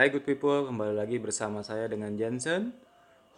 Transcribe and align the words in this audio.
Hai 0.00 0.08
good 0.08 0.24
people, 0.24 0.64
kembali 0.64 0.96
lagi 0.96 1.20
bersama 1.20 1.60
saya 1.60 1.84
dengan 1.84 2.16
Jensen, 2.16 2.72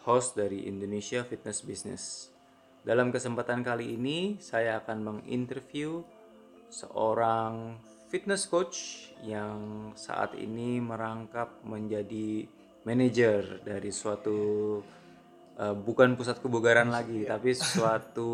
host 0.06 0.38
dari 0.38 0.70
Indonesia 0.70 1.26
Fitness 1.26 1.58
Business. 1.66 2.30
Dalam 2.86 3.10
kesempatan 3.10 3.66
kali 3.66 3.98
ini, 3.98 4.38
saya 4.38 4.78
akan 4.78 5.02
menginterview 5.26 6.06
seorang 6.70 7.82
fitness 8.14 8.46
coach 8.46 9.10
yang 9.26 9.90
saat 9.98 10.38
ini 10.38 10.78
merangkap 10.78 11.50
menjadi 11.66 12.46
manajer 12.86 13.58
dari 13.66 13.90
suatu 13.90 14.78
eh, 15.58 15.74
bukan 15.74 16.14
pusat 16.14 16.38
kebugaran 16.38 16.94
lagi, 16.94 17.26
tapi 17.26 17.58
suatu 17.58 18.30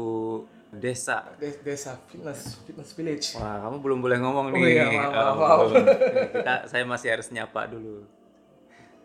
desa 0.68 1.32
Des- 1.40 1.64
desa 1.64 1.96
fitness 2.12 2.60
fitness 2.68 2.92
village 2.92 3.32
Wah, 3.40 3.64
kamu 3.64 3.80
belum 3.80 3.98
boleh 4.04 4.20
ngomong 4.20 4.52
Oh 4.52 4.60
nih. 4.60 4.76
iya, 4.76 4.92
maaf, 4.92 5.16
Oh, 5.16 5.16
maaf, 5.16 5.36
maaf. 5.40 5.58
belum. 5.72 5.84
Nih, 5.88 6.28
Kita, 6.28 6.54
saya 6.68 6.84
masih 6.84 7.08
harus 7.08 7.32
nyapa 7.32 7.64
dulu. 7.72 8.04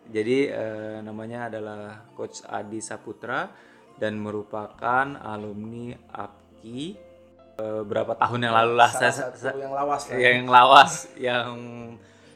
Jadi 0.04 0.48
eh, 0.48 0.98
namanya 1.00 1.48
adalah 1.48 2.04
Coach 2.12 2.44
Adi 2.44 2.78
Saputra 2.78 3.48
dan 3.96 4.18
merupakan 4.18 5.06
alumni 5.16 5.94
APKI 6.10 6.82
eh, 7.54 7.82
berapa 7.82 8.12
tahun 8.14 8.40
yang 8.44 8.54
lalu 8.54 8.74
lah. 8.74 8.90
salah 8.90 9.08
Saya- 9.08 9.32
satu 9.32 9.38
saya- 9.40 9.56
yang 9.56 9.72
lawas 9.72 10.02
lah 10.04 10.16
yang 10.18 10.40
lawas, 10.44 10.92
yang 11.16 11.50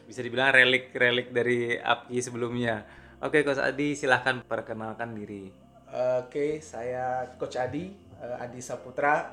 bisa 0.04 0.20
dibilang 0.22 0.48
relik-relik 0.50 1.28
dari 1.30 1.76
APKI 1.76 2.18
sebelumnya. 2.22 2.88
Oke, 3.18 3.42
Coach 3.42 3.58
Adi, 3.58 3.92
silahkan 3.92 4.40
perkenalkan 4.40 5.12
diri. 5.12 5.50
oke 5.88 6.60
saya 6.60 7.24
coach 7.34 7.56
Adi 7.56 7.88
eh, 8.20 8.36
Adi 8.38 8.60
Saputra 8.60 9.32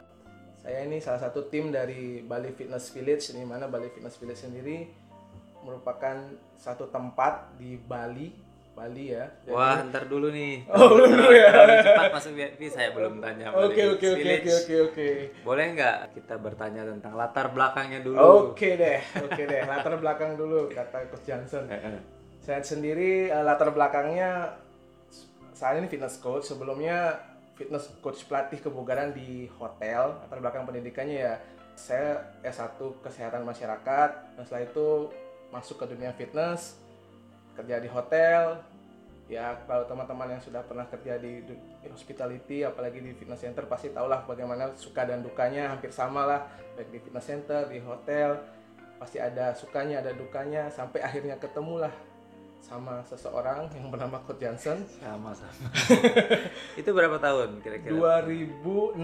saya 0.55 0.81
ini 0.81 0.97
salah 0.97 1.19
satu 1.19 1.45
tim 1.45 1.67
dari 1.67 2.23
Bali 2.23 2.49
Fitness 2.49 2.89
Village 2.89 3.35
di 3.35 3.43
mana 3.43 3.67
Bali 3.67 3.91
Fitness 3.91 4.15
Village 4.15 4.39
sendiri 4.39 4.87
merupakan 5.65 6.15
satu 6.55 6.87
tempat 6.87 7.33
di 7.55 7.75
Bali 7.75 8.29
Bali 8.71 9.07
ya 9.09 9.23
Jadi- 9.41 9.55
Wah, 9.55 9.79
ntar 9.83 10.03
dulu 10.05 10.27
nih. 10.29 10.67
Oh, 10.75 10.91
belum 10.91 11.07
dulu 11.09 11.31
ya. 11.31 11.47
Cepat 11.79 12.11
masuk 12.11 12.35
VIP, 12.35 12.67
saya 12.67 12.91
belum 12.91 13.17
tanya. 13.17 13.47
oke 13.49 13.71
oke 13.89 14.05
oke 14.13 14.29
oke 14.35 14.51
oke 14.53 14.75
oke 14.85 15.07
Boleh 15.41 15.65
nggak 15.73 15.97
kita 16.13 16.35
bertanya 16.35 16.83
tentang 16.85 17.15
latar 17.15 17.49
belakangnya 17.49 17.99
dulu? 17.99 18.19
oke 18.51 18.69
deh 18.75 18.99
oke 19.17 19.41
deh 19.41 19.61
latar 19.63 19.95
belakang 19.95 20.35
dulu 20.35 20.67
kata 20.69 21.07
coach 21.07 21.23
Johnson. 21.23 21.65
Saya 22.45 22.59
sendiri 22.61 23.25
eh, 23.27 23.41
latar 23.41 23.71
belakangnya 23.71 24.59
saat 25.51 25.79
ini 25.79 25.87
fitness 25.87 26.19
coach. 26.19 26.43
Sebelumnya 26.45 27.15
fitness 27.55 27.87
coach 27.99 28.27
pelatih 28.27 28.59
kebugaran 28.59 29.09
di 29.09 29.47
hotel. 29.55 30.19
Latar 30.19 30.37
belakang 30.37 30.67
pendidikannya 30.67 31.15
ya 31.15 31.33
saya 31.73 32.21
S1 32.41 32.75
kesehatan 32.99 33.41
masyarakat. 33.41 34.09
Dan 34.35 34.43
setelah 34.43 34.63
itu 34.63 34.87
masuk 35.55 35.79
ke 35.79 35.95
dunia 35.95 36.11
fitness, 36.11 36.75
kerja 37.55 37.79
di 37.79 37.87
hotel. 37.87 38.59
Ya 39.25 39.57
kalau 39.65 39.87
teman-teman 39.89 40.37
yang 40.37 40.43
sudah 40.43 40.61
pernah 40.61 40.85
kerja 40.85 41.17
di 41.17 41.41
hospitality, 41.89 42.61
apalagi 42.61 43.01
di 43.01 43.15
fitness 43.15 43.41
center 43.41 43.65
pasti 43.65 43.89
tahulah 43.89 44.21
bagaimana 44.27 44.75
suka 44.77 45.07
dan 45.07 45.25
dukanya 45.25 45.73
hampir 45.73 45.89
sama 45.89 46.27
lah 46.27 46.41
baik 46.77 46.91
di 46.91 46.99
fitness 47.01 47.25
center, 47.25 47.65
di 47.71 47.81
hotel 47.81 48.37
pasti 49.01 49.17
ada 49.17 49.55
sukanya, 49.57 50.05
ada 50.05 50.13
dukanya 50.13 50.69
sampai 50.69 51.01
akhirnya 51.01 51.41
ketemulah 51.41 51.91
sama 52.65 53.05
seseorang 53.05 53.69
yang 53.77 53.93
bernama 53.93 54.17
Coach 54.25 54.41
Johnson 54.41 54.81
Sama-sama. 54.97 55.69
Itu 56.81 56.89
berapa 56.97 57.21
tahun 57.21 57.61
kira-kira? 57.61 58.25
2016. 58.25 58.97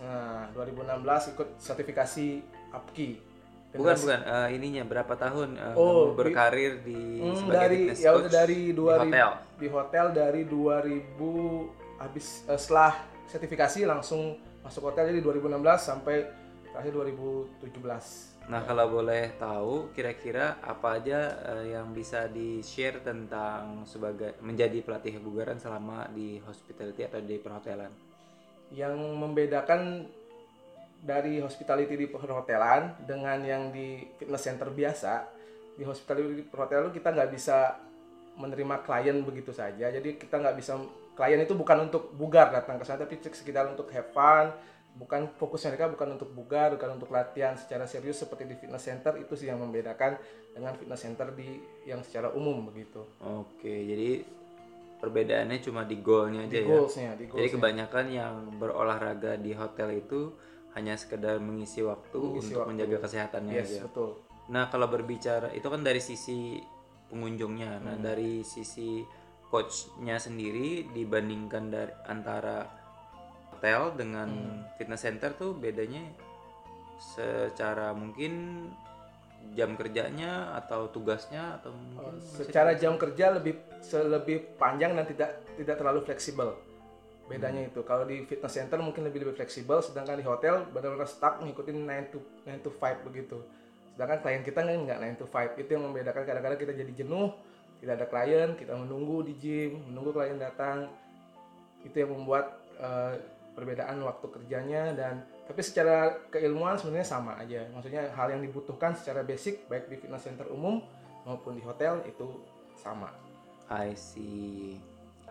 Nah, 0.00 0.48
2016 0.56 1.32
ikut 1.36 1.48
sertifikasi 1.60 2.26
APKI. 2.72 3.31
Bukan 3.74 3.96
bukan 3.96 4.20
eh, 4.20 4.48
ininya 4.52 4.82
berapa 4.82 5.14
tahun 5.14 5.48
kamu 5.54 5.76
Oh, 5.76 6.04
di- 6.04 6.14
berkarir 6.14 6.72
di 6.80 7.00
Hmm, 7.18 7.34
sebagai 7.34 7.56
dari 7.58 7.76
fitness 7.82 7.98
ya 7.98 8.10
udah 8.12 8.30
dari 8.30 8.58
di 8.58 8.72
2000 8.72 9.00
hotel. 9.02 9.28
di 9.56 9.66
hotel 9.66 10.06
dari 10.12 10.42
2000 10.44 11.72
habis 11.98 12.26
eh, 12.44 12.54
setelah 12.54 12.92
sertifikasi 13.24 13.80
langsung 13.84 14.22
masuk 14.60 14.82
hotel 14.84 15.08
jadi 15.08 15.20
2016 15.20 15.56
sampai 15.80 16.16
terakhir 16.68 16.92
2017. 16.92 18.44
Nah 18.44 18.60
kalau 18.60 18.90
boleh 18.92 19.32
tahu 19.34 19.88
kira-kira 19.90 20.58
apa 20.60 20.98
aja 20.98 21.20
eh, 21.48 21.72
yang 21.72 21.90
bisa 21.90 22.26
di 22.26 22.60
share 22.60 23.00
tentang 23.00 23.84
sebagai 23.84 24.36
menjadi 24.38 24.80
pelatih 24.80 25.16
kebugaran 25.16 25.56
selama 25.56 26.10
di 26.10 26.36
hospitality 26.40 27.02
atau 27.02 27.20
di 27.20 27.36
perhotelan? 27.36 27.92
yang 28.70 28.96
membedakan 28.96 30.08
dari 31.02 31.42
hospitality 31.42 31.98
di 31.98 32.06
perhotelan 32.06 32.94
dengan 33.02 33.42
yang 33.42 33.74
di 33.74 34.06
fitness 34.16 34.46
center 34.46 34.70
biasa 34.70 35.26
di 35.74 35.82
hospitality 35.82 36.38
di 36.38 36.44
perhotelan 36.46 36.94
kita 36.94 37.10
nggak 37.10 37.30
bisa 37.34 37.74
menerima 38.38 38.86
klien 38.86 39.18
begitu 39.26 39.50
saja 39.50 39.90
jadi 39.90 40.14
kita 40.14 40.38
nggak 40.38 40.56
bisa 40.56 40.78
klien 41.18 41.42
itu 41.42 41.58
bukan 41.58 41.90
untuk 41.90 42.14
bugar 42.14 42.54
datang 42.54 42.78
ke 42.78 42.86
sana 42.86 43.02
tapi 43.02 43.18
sekitar 43.18 43.66
untuk 43.66 43.90
have 43.90 44.14
fun 44.14 44.54
bukan 44.92 45.26
fokus 45.40 45.64
mereka 45.66 45.88
bukan 45.88 46.20
untuk 46.20 46.30
bugar 46.30 46.76
bukan 46.76 47.00
untuk 47.00 47.08
latihan 47.10 47.56
secara 47.56 47.88
serius 47.88 48.22
seperti 48.22 48.44
di 48.44 48.54
fitness 48.54 48.86
center 48.86 49.16
itu 49.18 49.32
sih 49.34 49.48
yang 49.48 49.58
membedakan 49.58 50.20
dengan 50.52 50.76
fitness 50.76 51.02
center 51.02 51.32
di 51.32 51.58
yang 51.88 52.04
secara 52.04 52.28
umum 52.36 52.68
begitu 52.68 53.00
Oke 53.24 53.72
jadi 53.72 54.20
perbedaannya 55.00 55.58
cuma 55.64 55.82
di 55.82 55.96
goalnya 55.98 56.46
aja 56.46 56.52
di 56.52 56.62
ya. 56.62 56.68
goalsnya 56.68 57.10
di 57.18 57.24
Jadi 57.26 57.32
goalsnya. 57.32 57.52
kebanyakan 57.58 58.06
yang 58.12 58.34
berolahraga 58.60 59.32
di 59.40 59.50
hotel 59.56 59.98
itu 59.98 60.30
hanya 60.72 60.94
sekedar 60.94 61.36
mengisi 61.36 61.80
waktu 61.80 62.16
Mengisi 62.16 62.48
untuk 62.48 62.58
waktu. 62.58 62.70
menjaga 62.70 62.96
kesehatannya 63.02 63.52
yes 63.54 63.68
aja. 63.70 63.80
betul 63.84 64.10
Nah 64.44 64.66
kalau 64.68 64.86
berbicara 64.86 65.48
itu 65.50 65.64
kan 65.64 65.80
dari 65.80 65.98
sisi 65.98 66.58
pengunjungnya, 67.06 67.78
nah 67.78 67.94
Hmm. 67.94 68.02
dari 68.02 68.42
sisi 68.42 69.04
coachnya 69.46 70.16
sendiri 70.16 70.88
dibandingkan 70.88 71.64
dari 71.68 71.92
antara 72.04 72.64
hotel 73.50 73.92
dengan 73.94 74.28
Hmm. 74.28 74.60
fitness 74.74 75.02
center 75.02 75.30
tuh 75.32 75.52
bedanya 75.52 76.02
secara 76.98 77.92
mungkin 77.92 78.66
jam 79.52 79.74
kerjanya 79.74 80.54
atau 80.56 80.86
tugasnya 80.88 81.58
atau 81.58 81.70
mungkin 81.70 82.14
Oh, 82.14 82.14
secara 82.22 82.72
jam 82.72 82.94
kerja 82.94 83.30
lebih 83.32 83.58
lebih 83.92 84.54
panjang 84.54 84.94
dan 84.94 85.04
tidak 85.04 85.30
tidak 85.52 85.76
terlalu 85.76 86.00
fleksibel 86.02 86.54
bedanya 87.32 87.64
itu 87.64 87.80
kalau 87.88 88.04
di 88.04 88.28
fitness 88.28 88.52
center 88.52 88.76
mungkin 88.84 89.08
lebih 89.08 89.24
lebih 89.24 89.40
fleksibel 89.40 89.80
sedangkan 89.80 90.20
di 90.20 90.26
hotel 90.28 90.68
benar-benar 90.68 91.08
stuck 91.08 91.40
ngikutin 91.40 91.88
9 91.88 92.12
to 92.12 92.18
9 92.44 92.64
to 92.64 92.70
5 92.76 93.08
begitu. 93.08 93.40
Sedangkan 93.96 94.20
klien 94.20 94.44
kita 94.44 94.60
kan 94.60 94.68
nggak 94.68 94.98
9 95.16 95.20
to 95.20 95.26
5 95.26 95.56
itu 95.56 95.70
yang 95.72 95.84
membedakan 95.88 96.22
kadang-kadang 96.28 96.60
kita 96.60 96.72
jadi 96.76 96.92
jenuh 96.92 97.32
tidak 97.80 97.94
ada 97.98 98.06
klien 98.06 98.48
kita 98.54 98.72
menunggu 98.76 99.24
di 99.24 99.34
gym 99.40 99.80
menunggu 99.88 100.12
klien 100.12 100.36
datang. 100.36 100.92
Itu 101.82 101.96
yang 101.96 102.12
membuat 102.14 102.60
eh, 102.78 103.16
perbedaan 103.52 104.00
waktu 104.04 104.26
kerjanya 104.28 104.92
dan 104.96 105.24
tapi 105.44 105.60
secara 105.60 106.24
keilmuan 106.32 106.80
sebenarnya 106.80 107.08
sama 107.08 107.36
aja. 107.36 107.68
Maksudnya 107.72 108.12
hal 108.16 108.32
yang 108.32 108.42
dibutuhkan 108.44 108.96
secara 108.96 109.20
basic 109.20 109.68
baik 109.68 109.90
di 109.90 109.96
fitness 110.00 110.24
center 110.24 110.48
umum 110.48 110.80
maupun 111.28 111.58
di 111.58 111.62
hotel 111.64 112.00
itu 112.08 112.40
sama. 112.78 113.12
I 113.68 113.94
see. 113.96 114.80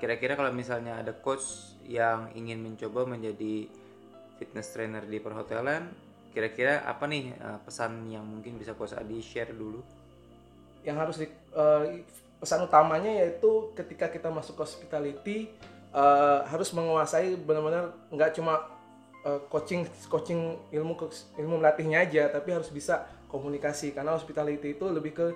Kira-kira 0.02 0.34
kalau 0.34 0.50
misalnya 0.50 0.98
ada 0.98 1.14
coach 1.14 1.78
yang 1.91 2.31
ingin 2.31 2.63
mencoba 2.63 3.03
menjadi 3.03 3.68
fitness 4.40 4.72
trainer 4.72 5.03
di 5.03 5.19
perhotelan, 5.19 5.91
kira-kira 6.31 6.81
apa 6.88 7.06
nih 7.06 7.35
eh, 7.35 7.59
pesan 7.68 8.07
yang 8.07 8.24
mungkin 8.24 8.56
bisa 8.56 8.74
coach 8.74 8.96
Adi 8.96 9.19
share 9.19 9.52
dulu? 9.52 9.84
yang 10.81 10.97
harus 10.97 11.22
di, 11.22 11.29
eh, 11.29 12.02
pesan 12.41 12.66
utamanya 12.66 13.22
yaitu 13.22 13.70
ketika 13.78 14.09
kita 14.09 14.34
masuk 14.34 14.58
ke 14.58 14.61
hospitality 14.66 15.38
eh, 15.93 16.40
harus 16.49 16.73
menguasai 16.73 17.38
benar-benar 17.38 17.94
nggak 18.09 18.34
cuma 18.34 18.66
coaching 19.53 19.85
coaching 20.09 20.58
ilmu 20.73 20.97
ilmu 21.37 21.61
melatihnya 21.61 22.02
aja 22.02 22.26
tapi 22.34 22.58
harus 22.58 22.73
bisa 22.73 23.05
komunikasi 23.29 23.94
karena 23.94 24.17
hospitality 24.17 24.73
itu 24.73 24.90
lebih 24.90 25.14
ke 25.14 25.28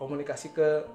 komunikasi 0.00 0.56
ke 0.56 0.88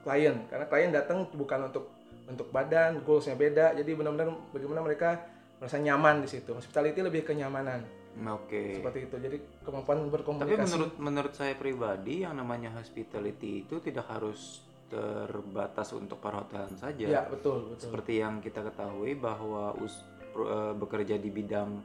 klien 0.00 0.40
karena 0.48 0.64
klien 0.64 0.88
datang 0.88 1.28
bukan 1.36 1.68
untuk 1.68 1.99
untuk 2.30 2.48
badan 2.48 3.02
goalsnya 3.02 3.34
beda. 3.34 3.74
Jadi 3.74 3.90
benar-benar 3.92 4.30
bagaimana 4.50 4.80
mereka 4.80 5.18
merasa 5.58 5.76
nyaman 5.76 6.22
di 6.22 6.28
situ. 6.30 6.50
Hospitality 6.50 7.00
lebih 7.00 7.22
kenyamanan. 7.22 7.82
Oke. 8.10 8.74
seperti 8.74 9.06
itu. 9.06 9.16
Jadi 9.16 9.36
kemampuan 9.62 10.02
Tapi 10.02 10.10
berkomunikasi 10.10 10.66
menurut 10.66 10.92
menurut 10.98 11.32
saya 11.32 11.54
pribadi 11.54 12.26
yang 12.26 12.34
namanya 12.34 12.74
hospitality 12.74 13.62
itu 13.62 13.78
tidak 13.78 14.10
harus 14.10 14.66
terbatas 14.90 15.94
untuk 15.94 16.18
perhotelan 16.18 16.74
saja. 16.74 17.06
ya 17.06 17.22
betul 17.24 17.70
betul. 17.70 17.86
Seperti 17.86 18.18
yang 18.18 18.42
kita 18.42 18.66
ketahui 18.66 19.14
bahwa 19.14 19.78
us- 19.78 20.02
eh, 20.32 20.74
bekerja 20.74 21.14
di 21.16 21.30
bidang 21.30 21.78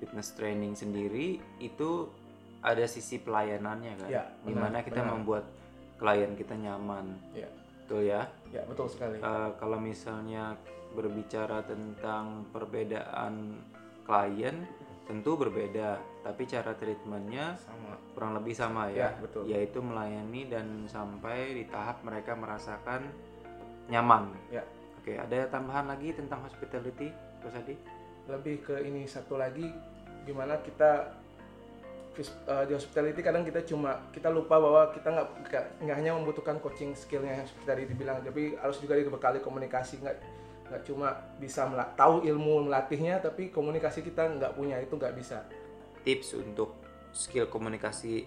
fitness 0.00 0.32
training 0.32 0.72
sendiri 0.72 1.36
itu 1.58 2.08
ada 2.60 2.88
sisi 2.88 3.20
pelayanannya 3.20 3.92
kan, 4.00 4.08
Ya, 4.08 4.24
di 4.42 4.52
mana 4.52 4.80
kita 4.80 5.00
benar. 5.00 5.12
membuat 5.12 5.44
klien 5.96 6.32
kita 6.32 6.56
nyaman, 6.56 7.20
ya 7.32 7.48
betul 7.86 8.02
ya. 8.02 8.26
ya 8.50 8.62
betul 8.66 8.90
sekali 8.90 9.22
Eh, 9.22 9.50
kalau 9.62 9.78
misalnya 9.78 10.58
berbicara 10.90 11.62
tentang 11.62 12.42
perbedaan 12.50 13.62
klien, 14.02 14.66
tentu 15.06 15.38
berbeda, 15.38 16.02
tapi 16.26 16.42
cara 16.50 16.74
treatmentnya 16.74 17.54
sama 17.62 17.94
kurang 18.10 18.34
lebih 18.34 18.58
sama 18.58 18.90
ya, 18.90 19.06
Ya, 19.06 19.10
betul. 19.22 19.46
yaitu 19.46 19.78
melayani 19.78 20.50
dan 20.50 20.66
sampai 20.90 21.54
di 21.54 21.64
tahap 21.70 22.02
mereka 22.02 22.34
merasakan 22.34 23.06
nyaman. 23.86 24.34
Ya. 24.50 24.66
Oke, 24.98 25.14
ada 25.14 25.46
tambahan 25.46 25.86
lagi 25.86 26.10
tentang 26.10 26.42
hospitality, 26.42 27.14
Mas 27.40 27.54
Adi? 27.54 27.78
lebih 28.26 28.58
ke 28.66 28.82
ini 28.82 29.06
satu 29.06 29.38
lagi 29.38 29.70
gimana 30.26 30.58
kita 30.58 31.14
eh, 32.24 32.64
di 32.64 32.72
hospitality 32.72 33.20
kadang 33.20 33.44
kita 33.44 33.60
cuma 33.68 34.08
kita 34.08 34.32
lupa 34.32 34.56
bahwa 34.56 34.88
kita 34.94 35.12
nggak 35.12 35.28
nggak- 35.82 35.96
hanya 35.96 36.16
membutuhkan 36.16 36.56
coaching 36.62 36.96
skillnya 36.96 37.42
yang 37.42 37.46
seperti 37.46 37.66
tadi 37.66 37.82
dibilang 37.90 38.24
tapi 38.24 38.56
harus 38.56 38.80
juga 38.80 38.96
dibekali 38.96 39.44
komunikasi. 39.44 40.00
Nggak 40.00 40.16
nggak 40.66 40.82
cuma 40.82 41.14
bisa 41.38 41.62
mela- 41.68 41.92
tahu 41.94 42.26
ilmu 42.26 42.66
melatihnya 42.66 43.22
tapi 43.22 43.54
komunikasi 43.54 44.02
kita 44.02 44.26
nggak 44.40 44.52
punya 44.56 44.80
itu 44.80 44.94
nggak 44.96 45.14
bisa. 45.14 45.44
Tips 46.02 46.38
untuk 46.38 46.74
skill 47.14 47.46
komunikasi 47.46 48.26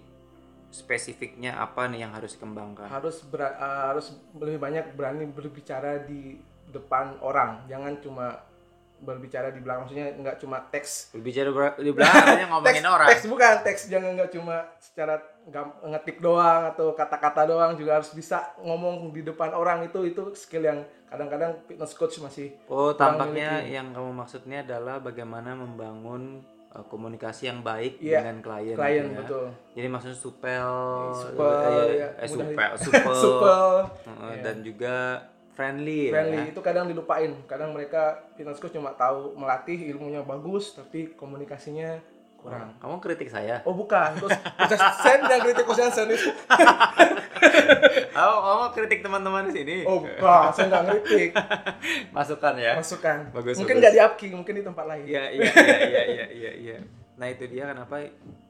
spesifiknya 0.69 1.57
apa 1.57 1.89
nih 1.89 2.06
yang 2.06 2.13
harus 2.13 2.38
dikembangkan? 2.38 2.86
harus 2.86 3.25
ber- 3.25 3.57
eh, 3.57 3.81
harus 3.89 4.13
lebih 4.38 4.62
banyak 4.62 4.94
berani 4.94 5.25
berbicara 5.25 6.06
di 6.06 6.38
depan 6.69 7.18
orang. 7.25 7.65
Jangan 7.65 7.97
cuma 8.00 8.27
berbicara 9.00 9.50
di 9.50 9.60
belakang 9.60 9.81
maksudnya 9.84 10.12
nggak 10.13 10.38
cuma 10.38 10.60
teks 10.66 11.12
Berbicara 11.12 11.50
ber- 11.50 11.78
di 11.78 11.90
belakang 11.90 12.25
hanya 12.30 12.48
ngomongin 12.51 12.78
teks, 12.78 12.92
orang. 12.92 13.07
Teks 13.10 13.24
bukan 13.25 13.54
teks 13.62 13.81
jangan 13.88 14.12
nggak 14.13 14.31
cuma 14.31 14.56
secara 14.78 15.16
ngetik 15.81 16.19
doang 16.19 16.68
atau 16.68 16.92
kata-kata 16.92 17.42
doang 17.46 17.74
juga 17.74 17.98
harus 17.98 18.12
bisa 18.12 18.38
ngomong 18.60 19.10
di 19.10 19.22
depan 19.22 19.50
orang 19.51 19.84
itu 19.84 20.04
itu 20.04 20.22
skill 20.34 20.63
yang 20.63 20.80
kadang-kadang 21.06 21.57
fitness 21.63 21.92
coach 21.92 22.19
masih 22.19 22.54
Oh, 22.66 22.92
tampaknya 22.92 23.60
miliki. 23.60 23.74
yang 23.74 23.88
kamu 23.90 24.12
maksudnya 24.13 24.62
adalah 24.62 25.00
bagaimana 25.00 25.56
membangun 25.56 26.44
uh, 26.69 26.86
komunikasi 26.86 27.48
yang 27.48 27.60
baik 27.60 27.98
Iya, 27.98 28.22
dengan 28.22 28.38
klien. 28.40 28.75
klien 28.75 29.04
gitu 29.04 29.10
ya. 29.10 29.19
betul 29.19 29.46
Jadi 29.74 29.88
maksudnya 29.88 30.18
supel, 30.19 30.69
supel, 31.16 31.50
eh, 31.50 31.90
ya, 31.96 32.07
eh, 32.13 32.28
mudah 32.28 32.46
supel, 32.46 32.72
supel, 32.84 33.16
supel 33.16 33.63
uh, 34.06 34.34
dan 34.40 34.56
juga 34.62 34.96
friendly, 35.60 36.08
ya. 36.08 36.12
friendly 36.16 36.40
itu 36.48 36.62
kadang 36.64 36.88
dilupain 36.88 37.36
kadang 37.44 37.76
mereka 37.76 38.24
fitness 38.34 38.58
coach 38.58 38.72
cuma 38.72 38.96
tahu 38.96 39.36
melatih 39.36 39.76
ilmunya 39.92 40.24
bagus 40.24 40.72
tapi 40.72 41.12
komunikasinya 41.14 42.00
kurang 42.36 42.72
Kamu 42.80 43.04
kritik 43.04 43.28
saya? 43.28 43.60
oh 43.68 43.76
bukan 43.76 44.16
terus 44.16 44.32
sen 45.04 45.20
yang 45.22 45.44
kritik 45.44 45.68
coach 45.68 45.84
Hansen 45.84 46.08
itu 46.08 46.32
Oh, 48.12 48.40
kamu 48.42 48.64
kritik 48.74 49.00
teman-teman 49.00 49.48
di 49.48 49.54
sini? 49.54 49.76
oh 49.84 50.00
bukan 50.00 50.52
saya 50.52 50.68
nggak 50.70 50.84
kritik 50.90 51.30
Masukan 52.16 52.54
ya? 52.56 52.74
masukan 52.76 53.20
Bagus, 53.32 53.56
mungkin 53.56 53.76
nggak 53.80 53.94
di 53.94 54.00
upking 54.00 54.34
mungkin 54.34 54.54
di 54.56 54.64
tempat 54.64 54.86
lain 54.88 55.04
Iya, 55.04 55.24
iya, 55.30 55.52
iya, 55.52 56.04
iya, 56.08 56.26
iya, 56.30 56.52
iya. 56.56 56.78
Nah 57.16 57.28
itu 57.28 57.44
dia 57.48 57.68
kenapa 57.68 58.00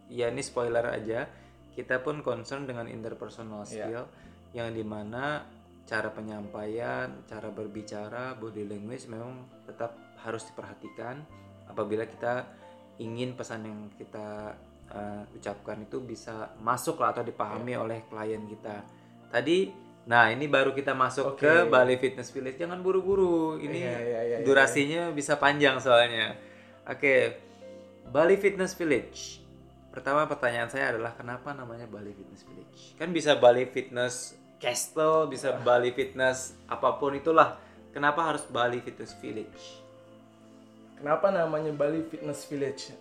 ya 0.05 0.29
ini 0.29 0.41
spoiler 0.41 0.85
aja. 0.85 1.25
Kita 1.69 2.01
pun 2.01 2.21
concern 2.21 2.65
dengan 2.65 2.85
interpersonal 2.85 3.61
Iya. 3.63 3.69
skill 3.85 4.03
yang 4.51 4.69
di 4.69 4.81
mana 4.81 5.45
cara 5.89 6.13
penyampaian, 6.13 7.25
cara 7.25 7.49
berbicara, 7.49 8.37
body 8.37 8.61
language 8.69 9.09
memang 9.09 9.49
tetap 9.65 9.97
harus 10.21 10.45
diperhatikan 10.45 11.25
apabila 11.65 12.05
kita 12.05 12.45
ingin 13.01 13.33
pesan 13.33 13.65
yang 13.65 13.79
kita 13.97 14.53
uh, 14.93 15.23
ucapkan 15.33 15.81
itu 15.81 15.97
bisa 15.97 16.53
masuk 16.61 17.01
lah 17.01 17.09
atau 17.09 17.25
dipahami 17.25 17.73
Iya. 17.73 17.81
oleh 17.81 17.99
klien 18.05 18.43
kita. 18.45 18.85
Tadi, 19.33 19.71
nah 20.05 20.29
ini 20.29 20.45
baru 20.45 20.77
kita 20.77 20.93
masuk 20.93 21.33
Oke. 21.33 21.49
ke 21.49 21.53
Bali 21.65 21.97
Fitness 21.97 22.29
Village. 22.29 22.61
Jangan 22.61 22.85
buru-buru. 22.85 23.57
Ini 23.57 23.79
Iya, 23.81 23.89
iya, 23.89 23.99
iya, 24.05 24.19
iya. 24.21 24.45
durasinya 24.45 25.09
bisa 25.09 25.41
panjang 25.41 25.81
soalnya. 25.81 26.37
Oke, 26.85 27.33
Bali 28.13 28.37
Fitness 28.37 28.77
Village. 28.77 29.41
Pertama 29.89 30.29
pertanyaan 30.29 30.69
saya 30.69 30.93
adalah 30.93 31.17
kenapa 31.17 31.49
namanya 31.57 31.89
Bali 31.89 32.13
Fitness 32.13 32.45
Village? 32.45 32.93
Kan 32.99 33.09
bisa 33.09 33.33
Bali 33.41 33.65
Fitness 33.65 34.37
Castle, 34.59 35.31
bisa 35.31 35.55
Bali 35.63 35.95
Fitness 35.95 36.53
apa 36.67 36.99
pun 36.99 37.15
itulah. 37.15 37.55
Kenapa 37.95 38.27
harus 38.27 38.43
Bali 38.45 38.83
Fitness 38.83 39.15
Village? 39.17 39.79
Kenapa 40.99 41.31
namanya 41.31 41.71
Bali 41.71 42.03
Fitness 42.05 42.43
Village? 42.45 42.91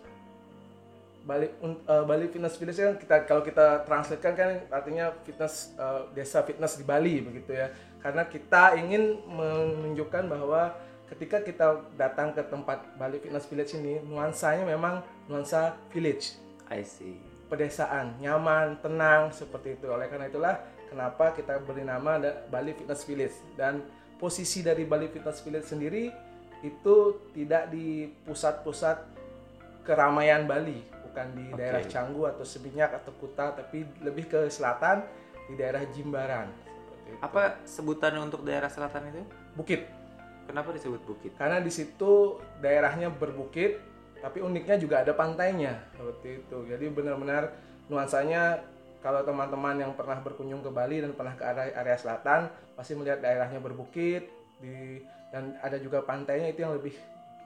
Bali 1.27 1.51
eh, 1.51 2.05
Bali 2.07 2.31
Fitness 2.31 2.57
Village 2.57 2.79
kan 2.79 2.95
kita 2.97 3.17
kalau 3.27 3.43
kita 3.43 3.85
translatekan 3.85 4.33
kan 4.39 4.51
artinya 4.71 5.13
fitness 5.27 5.75
eh, 5.77 6.09
desa 6.15 6.41
fitness 6.47 6.79
di 6.79 6.87
Bali 6.87 7.21
begitu 7.21 7.53
ya. 7.53 7.69
Karena 7.99 8.25
kita 8.31 8.79
ingin 8.79 9.19
menunjukkan 9.27 10.31
bahwa 10.31 10.73
ketika 11.11 11.43
kita 11.43 11.83
datang 11.99 12.31
ke 12.33 12.41
tempat 12.47 12.87
Bali 12.95 13.19
Fitness 13.19 13.51
Village 13.51 13.75
ini 13.75 13.99
nuansanya 14.07 14.63
memang 14.63 15.03
nuansa 15.27 15.75
village, 15.91 16.39
I 16.71 16.87
see. 16.87 17.19
pedesaan, 17.49 18.21
nyaman, 18.21 18.77
tenang 18.85 19.33
seperti 19.33 19.81
itu. 19.81 19.89
Oleh 19.89 20.05
karena 20.13 20.29
itulah 20.29 20.61
kenapa 20.88 21.37
kita 21.37 21.61
beri 21.62 21.85
nama 21.85 22.19
Bali 22.49 22.73
Fitness 22.75 23.05
Village 23.05 23.37
dan 23.55 23.85
posisi 24.19 24.64
dari 24.64 24.82
Bali 24.88 25.06
Fitness 25.08 25.44
Village 25.44 25.69
sendiri 25.70 26.11
itu 26.67 26.96
tidak 27.37 27.70
di 27.70 28.11
pusat-pusat 28.26 28.99
keramaian 29.87 30.44
Bali, 30.44 30.82
bukan 31.08 31.26
di 31.38 31.46
Oke. 31.55 31.56
daerah 31.56 31.82
Canggu 31.87 32.26
atau 32.26 32.44
Seminyak 32.44 32.93
atau 32.99 33.14
Kuta, 33.14 33.55
tapi 33.55 33.87
lebih 34.02 34.26
ke 34.26 34.50
selatan 34.50 35.06
di 35.49 35.55
daerah 35.55 35.81
Jimbaran. 35.88 36.50
Apa 37.25 37.64
sebutan 37.64 38.20
untuk 38.20 38.44
daerah 38.44 38.69
selatan 38.69 39.08
itu? 39.08 39.23
Bukit. 39.56 39.87
Kenapa 40.44 40.73
disebut 40.73 41.05
bukit? 41.05 41.32
Karena 41.37 41.61
di 41.61 41.73
situ 41.73 42.40
daerahnya 42.61 43.12
berbukit, 43.12 43.81
tapi 44.20 44.40
uniknya 44.40 44.76
juga 44.81 45.05
ada 45.05 45.12
pantainya 45.12 45.76
seperti 45.96 46.44
itu. 46.44 46.58
Jadi 46.69 46.85
benar-benar 46.88 47.52
nuansanya 47.88 48.61
kalau 48.99 49.23
teman-teman 49.23 49.79
yang 49.79 49.93
pernah 49.95 50.19
berkunjung 50.19 50.62
ke 50.62 50.71
Bali 50.75 50.99
dan 50.99 51.15
pernah 51.15 51.39
ke 51.39 51.45
area, 51.47 51.71
area 51.75 51.97
selatan 51.99 52.50
pasti 52.75 52.99
melihat 52.99 53.23
daerahnya 53.23 53.62
berbukit 53.62 54.27
di 54.59 55.03
dan 55.29 55.55
ada 55.61 55.77
juga 55.77 56.03
pantainya 56.03 56.50
itu 56.50 56.65
yang 56.65 56.75
lebih 56.75 56.97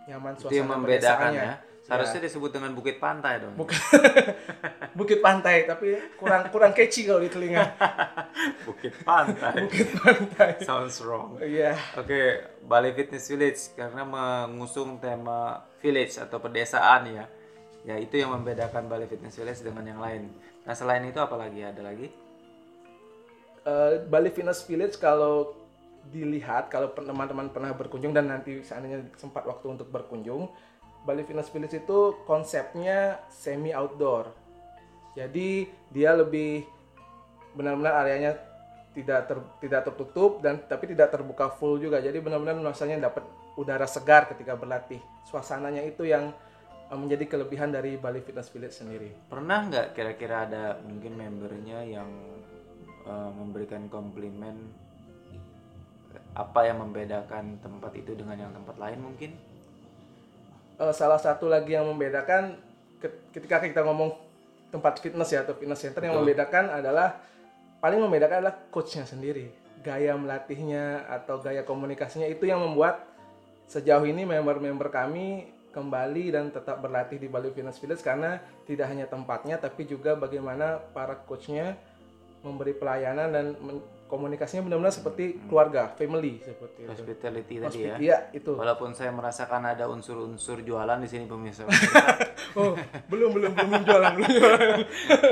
nyaman 0.06 0.34
Itu 0.38 0.50
yang 0.54 0.70
suasana 0.70 0.78
membedakan 0.78 1.31
pedesaannya. 1.34 1.44
ya. 1.44 1.54
Seharusnya 1.82 2.20
disebut 2.31 2.50
dengan 2.54 2.70
bukit 2.78 3.02
pantai 3.02 3.43
dong. 3.43 3.58
Bukan 3.58 3.75
bukit 4.99 5.19
pantai 5.19 5.66
tapi 5.66 5.99
kurang 6.14 6.46
kurang 6.54 6.70
catchy 6.70 7.02
kalau 7.02 7.19
di 7.19 7.26
telinga. 7.26 7.75
bukit 8.70 8.94
pantai. 9.02 9.66
Bukit 9.66 9.90
pantai. 9.99 10.62
Sounds 10.62 11.02
wrong. 11.02 11.43
Iya. 11.43 11.75
Oke, 11.99 12.38
Bali 12.62 12.94
Fitness 12.94 13.26
Village 13.26 13.75
karena 13.75 14.06
mengusung 14.06 15.02
tema 15.02 15.66
village 15.82 16.23
atau 16.23 16.38
pedesaan 16.38 17.11
ya. 17.11 17.26
Ya 17.82 17.99
itu 17.99 18.14
yang 18.14 18.30
membedakan 18.30 18.87
Bali 18.87 19.11
Fitness 19.11 19.35
Village 19.35 19.66
dengan 19.66 19.82
yang 19.82 19.99
lain. 19.99 20.30
Nah 20.62 20.75
selain 20.75 21.02
itu 21.07 21.19
apa 21.19 21.35
lagi? 21.35 21.61
Ada 21.62 21.83
lagi? 21.83 22.07
Eh, 23.62 23.92
Bali 24.11 24.31
Fitness 24.35 24.66
Village 24.66 24.99
kalau 24.99 25.54
dilihat 26.11 26.66
kalau 26.66 26.90
teman-teman 26.90 27.47
pernah 27.54 27.71
berkunjung 27.78 28.11
dan 28.11 28.26
nanti 28.26 28.59
seandainya 28.66 29.07
sempat 29.14 29.47
waktu 29.47 29.78
untuk 29.78 29.87
berkunjung, 29.87 30.50
Bali 31.07 31.23
Fitness 31.23 31.50
Village 31.50 31.78
itu 31.78 32.19
konsepnya 32.26 33.23
semi 33.31 33.71
outdoor. 33.71 34.35
Jadi 35.14 35.71
dia 35.95 36.14
lebih 36.19 36.66
benar-benar 37.54 38.02
areanya 38.02 38.35
tidak 38.92 39.28
ter, 39.28 39.38
tidak 39.62 39.81
tertutup 39.88 40.40
dan 40.45 40.61
tapi 40.66 40.90
tidak 40.90 41.14
terbuka 41.14 41.52
full 41.54 41.78
juga. 41.78 42.02
Jadi 42.02 42.19
benar-benar 42.19 42.59
rasanya 42.66 43.09
dapat 43.09 43.25
udara 43.54 43.87
segar 43.87 44.26
ketika 44.26 44.57
berlatih. 44.57 45.00
Suasananya 45.28 45.85
itu 45.85 46.02
yang 46.02 46.35
menjadi 46.96 47.25
kelebihan 47.28 47.72
dari 47.72 47.96
Bali 47.96 48.20
Fitness 48.20 48.52
Village 48.52 48.76
sendiri. 48.76 49.11
Pernah 49.28 49.68
nggak 49.68 49.87
kira-kira 49.96 50.44
ada 50.49 50.76
mungkin 50.84 51.16
membernya 51.16 51.84
yang 51.84 52.08
eh, 53.04 53.30
memberikan 53.32 53.88
komplimen 53.88 54.72
apa 56.32 56.61
yang 56.64 56.80
membedakan 56.80 57.61
tempat 57.61 57.92
itu 57.96 58.16
dengan 58.16 58.37
yang 58.49 58.52
tempat 58.52 58.76
lain 58.80 59.00
mungkin? 59.00 59.32
Eh, 60.80 60.92
salah 60.96 61.20
satu 61.20 61.49
lagi 61.49 61.76
yang 61.76 61.84
membedakan 61.88 62.56
ke- 63.00 63.32
ketika 63.37 63.61
kita 63.61 63.84
ngomong 63.84 64.12
tempat 64.72 64.99
fitness 65.04 65.32
ya 65.32 65.44
atau 65.44 65.52
fitness 65.52 65.84
center 65.84 66.00
yang 66.00 66.16
Betul. 66.16 66.25
membedakan 66.32 66.64
adalah 66.72 67.20
paling 67.84 68.00
membedakan 68.00 68.40
adalah 68.40 68.56
coachnya 68.72 69.04
sendiri 69.04 69.52
gaya 69.82 70.14
melatihnya 70.14 71.04
atau 71.11 71.42
gaya 71.42 71.66
komunikasinya 71.66 72.25
itu 72.30 72.46
yang 72.46 72.62
membuat 72.62 73.02
sejauh 73.66 74.06
ini 74.06 74.22
member-member 74.22 74.88
kami 74.88 75.50
kembali 75.73 76.31
dan 76.31 76.52
tetap 76.52 76.79
berlatih 76.79 77.17
di 77.17 77.26
Bali 77.26 77.49
Fitness 77.49 77.81
Village 77.81 78.05
karena 78.05 78.37
tidak 78.62 78.87
hanya 78.87 79.09
tempatnya 79.09 79.57
tapi 79.57 79.83
juga 79.83 80.12
bagaimana 80.14 80.76
para 80.93 81.17
coachnya 81.19 81.75
memberi 82.43 82.75
pelayanan 82.75 83.29
dan 83.31 83.47
komunikasinya 84.05 84.69
benar-benar 84.69 84.93
seperti 84.93 85.41
keluarga, 85.49 85.88
family 85.97 86.37
seperti 86.45 86.85
itu. 86.85 86.91
Hospitality 86.93 87.55
tadi 87.57 87.79
ya. 87.81 87.95
Hospit- 87.97 88.02
Iya, 88.02 88.19
itu. 88.37 88.52
Walaupun 88.52 88.93
saya 88.93 89.09
merasakan 89.09 89.62
ada 89.64 89.88
unsur-unsur 89.88 90.61
jualan 90.61 91.00
di 91.00 91.09
sini 91.09 91.25
pemirsa. 91.25 91.64
Oh, 92.52 92.76
belum 93.09 93.33
belum 93.33 93.57
belum 93.57 93.69
belum 93.73 93.83
jualan 93.88 94.12
belum 94.12 94.29
jualan. 94.29 94.61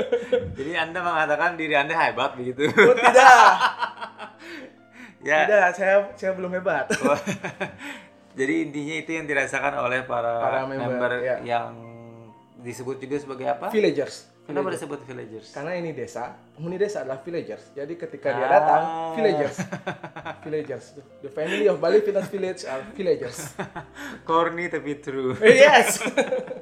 Jadi 0.57 0.71
Anda 0.73 1.05
mengatakan 1.05 1.53
diri 1.53 1.77
Anda 1.77 1.93
hebat 1.93 2.33
begitu. 2.33 2.65
Oh, 2.65 2.97
tidak. 2.97 3.53
ya. 5.29 5.45
Tidak, 5.45 5.69
saya 5.77 5.95
saya 6.17 6.33
belum 6.33 6.49
hebat. 6.57 6.89
Jadi 8.31 8.53
intinya 8.63 8.95
itu 8.97 9.11
yang 9.11 9.25
dirasakan 9.25 9.73
oleh 9.77 10.01
para, 10.01 10.33
Para 10.37 10.59
member, 10.63 10.87
member, 10.87 11.11
ya. 11.19 11.35
yang 11.41 11.75
disebut 12.57 12.97
juga 12.97 13.17
sebagai 13.17 13.47
apa? 13.47 13.67
villagers 13.69 14.29
Kenapa 14.41 14.69
disebut 14.69 14.99
villagers? 15.01 15.49
karena 15.49 15.75
ini 15.75 15.91
desa 15.91 16.33
penghuni 16.51 16.75
desa 16.75 17.01
adalah 17.01 17.19
villagers 17.19 17.71
jadi 17.71 17.93
ketika 17.95 18.27
dia 18.31 18.43
Ah. 18.43 18.51
datang 18.51 18.83
villagers 19.15 19.57
villagers 20.41 20.85
the 21.19 21.29
family 21.29 21.65
of 21.65 21.77
Bali 21.77 21.99
Fitness 21.99 22.27
Village 22.27 22.61
are 22.63 22.83
villagers 22.91 23.53
Corny 24.27 24.67
tapi 24.67 24.97
true. 24.97 25.37
yes 25.41 26.03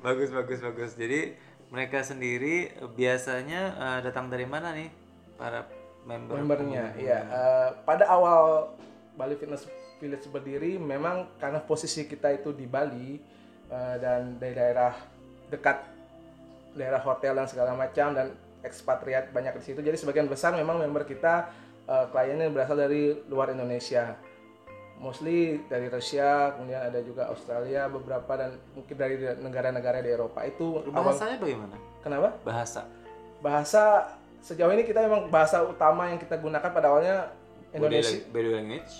bagus 0.00 0.30
bagus 0.30 0.58
bagus. 0.60 0.90
Jadi 0.94 1.34
mereka 1.68 2.00
sendiri 2.00 2.72
eh, 2.72 2.88
biasanya 2.88 3.60
eh, 3.70 3.98
datang 4.02 4.26
dari 4.26 4.44
mana 4.44 4.72
nih 4.72 4.88
para 5.34 5.66
member? 6.02 6.34
membernya 6.36 6.94
ya 6.96 7.18
eh, 7.20 7.68
pada 7.82 8.08
awal 8.08 8.72
Bali 9.12 9.36
Fitness 9.36 9.68
Village 10.00 10.26
berdiri 10.32 10.80
memang 10.80 11.36
karena 11.36 11.60
posisi 11.60 12.08
kita 12.08 12.32
itu 12.32 12.56
di 12.56 12.64
Bali 12.64 13.20
eh, 13.68 13.96
dan 14.00 14.40
dari 14.40 14.56
daerah 14.56 14.96
dekat 15.52 15.84
daerah 16.72 17.02
hotel 17.04 17.36
dan 17.36 17.46
segala 17.46 17.76
macam 17.76 18.16
dan 18.16 18.32
ekspatriat 18.64 19.30
banyak 19.30 19.60
di 19.60 19.64
situ 19.64 19.80
jadi 19.84 19.96
sebagian 20.00 20.26
besar 20.26 20.56
memang 20.56 20.80
member 20.80 21.04
kita 21.04 21.52
eh, 21.84 22.06
kliennya 22.08 22.48
berasal 22.48 22.80
dari 22.80 23.12
luar 23.28 23.52
Indonesia 23.52 24.16
mostly 25.00 25.64
dari 25.68 25.88
Rusia 25.88 26.52
kemudian 26.56 26.80
ada 26.92 27.00
juga 27.00 27.32
Australia 27.32 27.88
beberapa 27.88 28.32
dan 28.36 28.60
mungkin 28.76 28.96
dari 28.96 29.16
negara-negara 29.40 30.04
di 30.04 30.12
Eropa 30.12 30.44
itu 30.44 30.84
awal 30.92 31.12
Bahasanya 31.12 31.36
bagaimana? 31.40 31.76
kenapa 32.04 32.28
Bahasa. 32.44 32.84
bahasa 33.40 33.84
sejauh 34.44 34.72
ini 34.72 34.84
kita 34.84 35.00
memang 35.04 35.32
bahasa 35.32 35.64
utama 35.64 36.08
yang 36.12 36.20
kita 36.20 36.36
gunakan 36.36 36.68
pada 36.68 36.86
awalnya 36.92 37.32
Indonesia 37.72 38.20
body 38.28 38.50
language. 38.50 38.92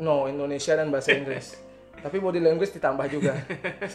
No 0.00 0.24
Indonesia 0.24 0.74
dan 0.74 0.88
bahasa 0.88 1.12
Inggris 1.12 1.54
tapi 2.00 2.16
body 2.16 2.40
language 2.40 2.72
ditambah 2.72 3.06
juga 3.06 3.36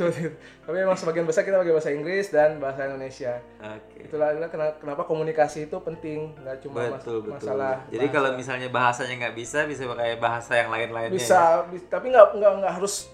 tapi 0.64 0.76
memang 0.76 0.94
sebagian 0.94 1.26
besar 1.26 1.42
kita 1.42 1.58
pakai 1.58 1.74
bahasa 1.74 1.90
Inggris 1.90 2.30
dan 2.30 2.62
bahasa 2.62 2.86
Indonesia 2.86 3.42
Oke. 3.58 4.06
itulah 4.06 4.30
itulah 4.30 4.46
kena- 4.48 4.78
kenapa 4.78 5.04
komunikasi 5.04 5.66
itu 5.66 5.78
penting 5.82 6.38
nggak 6.38 6.62
cuma 6.62 6.86
mas- 6.86 7.02
Betul 7.02 7.26
betul. 7.26 7.34
masalah 7.34 7.82
Jadi 7.90 8.06
bahasa. 8.06 8.14
kalau 8.14 8.30
misalnya 8.38 8.70
bahasanya 8.70 9.16
nggak 9.20 9.36
bisa, 9.36 9.66
bisa 9.66 9.90
pakai 9.90 10.16
bahasa 10.16 10.54
yang 10.54 10.70
lain-lainnya. 10.70 11.12
ya? 11.12 11.18
bisa, 11.18 11.42
bis- 11.66 11.90
tapi 11.90 12.14
nggak 12.14 12.28
nggak 12.38 12.52
nggak 12.62 12.74
harus 12.78 13.10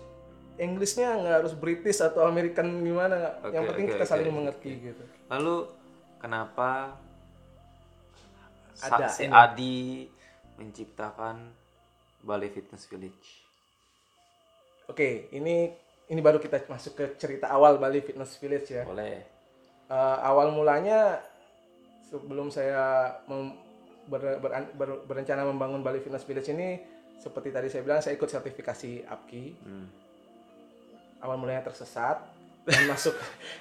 Inggrisnya 0.59 1.15
nggak 1.15 1.35
harus 1.41 1.53
British 1.55 1.97
atau 1.97 2.27
American 2.27 2.83
gimana. 2.83 3.39
Oke, 3.41 3.55
yang 3.55 3.65
penting 3.65 3.85
oke, 3.87 3.93
kita 3.95 4.03
oke, 4.03 4.11
saling 4.11 4.29
mengerti 4.29 4.71
gitu 4.91 5.03
Lalu 5.25 5.55
kenapa 6.19 6.99
Ada 8.77 9.07
si 9.07 9.23
ini. 9.23 9.31
Adi 9.31 9.79
menciptakan 10.57 11.37
Bali 12.21 12.47
Fitness 12.47 12.85
Village? 12.85 13.27
Oke, 14.85 15.31
ini 15.31 15.71
ini 16.07 16.19
baru 16.19 16.37
kita 16.37 16.67
masuk 16.67 16.93
ke 16.93 17.05
cerita 17.15 17.47
awal 17.47 17.77
Bali 17.77 17.99
Fitness 17.99 18.35
Village 18.35 18.67
ya. 18.69 18.83
Boleh. 18.83 19.23
Eh, 19.87 20.17
awal 20.21 20.51
mulanya 20.51 21.19
sebelum 22.03 22.47
saya 22.47 23.07
mem- 23.25 23.55
ber- 24.05 24.39
ber- 24.39 24.71
ber- 24.73 25.01
berencana 25.05 25.43
membangun 25.43 25.79
Bali 25.79 25.99
Fitness 25.99 26.23
Village 26.23 26.51
ini, 26.51 26.79
seperti 27.17 27.49
tadi 27.49 27.67
saya 27.67 27.81
bilang, 27.81 27.99
saya 27.99 28.15
ikut 28.15 28.27
sertifikasi 28.27 29.05
APKI. 29.05 29.45
Hmm. 29.61 29.87
Awal 31.21 31.37
mulanya 31.37 31.63
tersesat 31.63 32.17
dan 32.61 32.81
masuk 32.91 33.13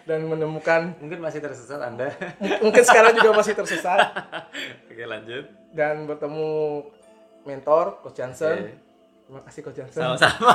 dan 0.04 0.20
menemukan 0.22 0.92
Mungkin 0.98 1.20
masih 1.20 1.40
tersesat 1.40 1.80
Anda. 1.80 2.08
mungkin 2.60 2.82
sekarang 2.82 3.12
juga 3.14 3.32
masih 3.32 3.52
tersesat 3.54 4.00
Oke 4.90 5.04
lanjut. 5.04 5.44
dan 5.72 6.04
bertemu 6.04 6.48
mentor 7.44 8.00
Coach 8.04 8.18
Johnson. 8.20 8.56
Oke. 8.56 8.74
Terima 9.30 9.40
kasih 9.46 9.60
Coach 9.62 9.78
Johnson. 9.78 10.02
Sama-sama. 10.02 10.54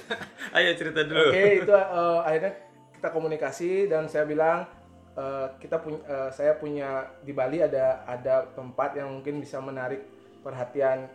Ayo 0.56 0.70
cerita 0.74 1.00
dulu. 1.06 1.30
Oke, 1.30 1.44
itu 1.62 1.74
eh, 1.74 2.18
akhirnya 2.24 2.52
kita 2.98 3.08
komunikasi 3.14 3.70
dan 3.86 4.10
saya 4.10 4.26
bilang 4.26 4.66
eh, 5.14 5.46
kita 5.62 5.78
punya 5.78 6.00
eh, 6.02 6.30
saya 6.34 6.52
punya 6.58 7.14
di 7.22 7.30
Bali 7.30 7.62
ada 7.62 8.02
ada 8.04 8.50
tempat 8.52 8.98
yang 8.98 9.22
mungkin 9.22 9.38
bisa 9.38 9.62
menarik 9.62 10.02
perhatian 10.42 11.06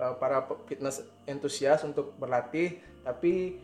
eh, 0.00 0.14
para 0.16 0.48
fitness 0.64 1.04
entusias 1.28 1.84
untuk 1.84 2.16
berlatih, 2.16 2.80
tapi 3.04 3.60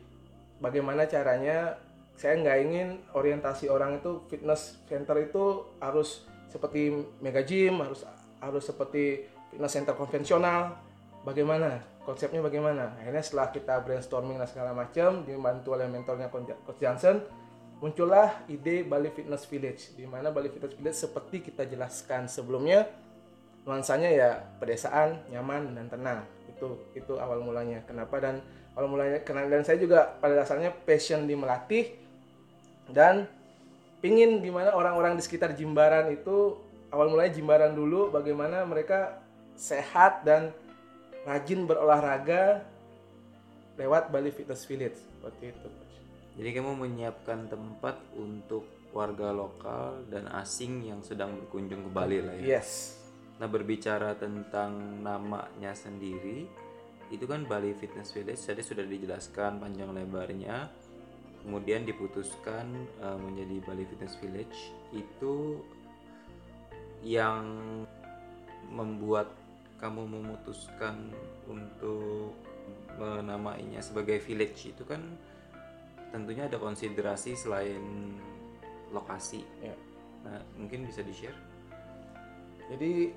bagaimana 0.61 1.09
caranya 1.09 1.81
saya 2.21 2.37
nggak 2.39 2.59
ingin 2.69 2.89
orientasi 3.17 3.73
orang 3.73 3.99
itu 3.99 4.23
fitness 4.29 4.79
center 4.87 5.17
itu 5.19 5.65
harus 5.81 6.29
seperti 6.53 6.93
mega 7.25 7.41
gym, 7.41 7.81
harus 7.81 8.05
harus 8.45 8.65
seperti 8.69 9.32
fitness 9.53 9.77
center 9.77 9.93
konvensional. 9.93 10.81
Bagaimana 11.23 11.79
konsepnya 12.03 12.43
bagaimana? 12.43 12.99
Akhirnya 12.99 13.23
setelah 13.23 13.55
kita 13.55 13.79
brainstorming 13.85 14.41
dan 14.41 14.49
segala 14.51 14.75
macam, 14.75 15.23
dibantu 15.23 15.77
oleh 15.79 15.87
mentornya 15.87 16.27
Coach 16.33 16.81
Johnson, 16.83 17.23
muncullah 17.79 18.43
ide 18.51 18.83
Bali 18.83 19.13
Fitness 19.15 19.47
Village. 19.47 19.95
Di 19.95 20.09
mana 20.09 20.35
Bali 20.35 20.51
Fitness 20.51 20.75
Village 20.75 20.99
seperti 20.99 21.47
kita 21.47 21.63
jelaskan 21.69 22.27
sebelumnya, 22.27 22.91
nuansanya 23.63 24.11
ya 24.11 24.31
pedesaan, 24.59 25.23
nyaman 25.31 25.79
dan 25.79 25.87
tenang. 25.87 26.19
Itu 26.51 26.91
itu 26.99 27.15
awal 27.23 27.39
mulanya. 27.39 27.87
Kenapa 27.87 28.19
dan 28.19 28.43
awal 28.75 28.89
mulanya 28.89 29.21
kenal 29.23 29.47
dan 29.47 29.63
saya 29.63 29.77
juga 29.79 30.17
pada 30.19 30.33
dasarnya 30.43 30.73
passion 30.73 31.29
di 31.29 31.37
melatih 31.37 31.93
dan 32.89 33.29
pingin 34.03 34.41
gimana 34.43 34.73
orang-orang 34.75 35.15
di 35.15 35.23
sekitar 35.23 35.55
Jimbaran 35.55 36.11
itu 36.11 36.59
awal 36.91 37.13
mulanya 37.13 37.33
Jimbaran 37.37 37.77
dulu 37.77 38.11
bagaimana 38.11 38.65
mereka 38.65 39.22
sehat 39.57 40.27
dan 40.27 40.51
rajin 41.23 41.65
berolahraga 41.69 42.67
lewat 43.79 44.13
Bali 44.13 44.31
Fitness 44.35 44.67
Village 44.67 44.99
seperti 44.99 45.55
itu 45.55 45.69
Coach. 45.69 45.97
Jadi 46.37 46.49
kamu 46.57 46.73
menyiapkan 46.77 47.49
tempat 47.49 48.01
untuk 48.17 48.65
warga 48.93 49.33
lokal 49.33 50.05
dan 50.13 50.29
asing 50.37 50.85
yang 50.85 51.01
sedang 51.01 51.33
berkunjung 51.45 51.89
ke 51.89 51.91
Bali 51.93 52.19
lah 52.21 52.37
ya. 52.37 52.61
Yes. 52.61 53.01
Nah 53.41 53.49
berbicara 53.49 54.17
tentang 54.17 55.01
namanya 55.01 55.73
sendiri, 55.73 56.45
itu 57.09 57.25
kan 57.25 57.49
Bali 57.49 57.73
Fitness 57.77 58.13
Village 58.13 58.41
tadi 58.41 58.61
sudah 58.65 58.85
dijelaskan 58.85 59.61
panjang 59.61 59.93
lebarnya. 59.93 60.69
Kemudian 61.43 61.83
diputuskan 61.83 62.71
eh, 63.03 63.19
menjadi 63.19 63.57
Bali 63.67 63.85
Fitness 63.89 64.15
Village 64.23 64.59
itu 64.95 65.59
yang 67.03 67.43
membuat 68.71 69.42
kamu 69.83 70.07
memutuskan 70.07 71.11
untuk 71.51 72.39
menamainya 72.95 73.83
sebagai 73.83 74.23
village 74.23 74.71
itu 74.71 74.87
kan 74.87 75.03
tentunya 76.15 76.47
ada 76.47 76.63
konsiderasi 76.63 77.35
selain 77.35 78.15
lokasi. 78.95 79.43
Ya. 79.59 79.75
Nah, 80.23 80.39
mungkin 80.55 80.87
bisa 80.87 81.03
di-share? 81.03 81.35
Jadi 82.71 83.11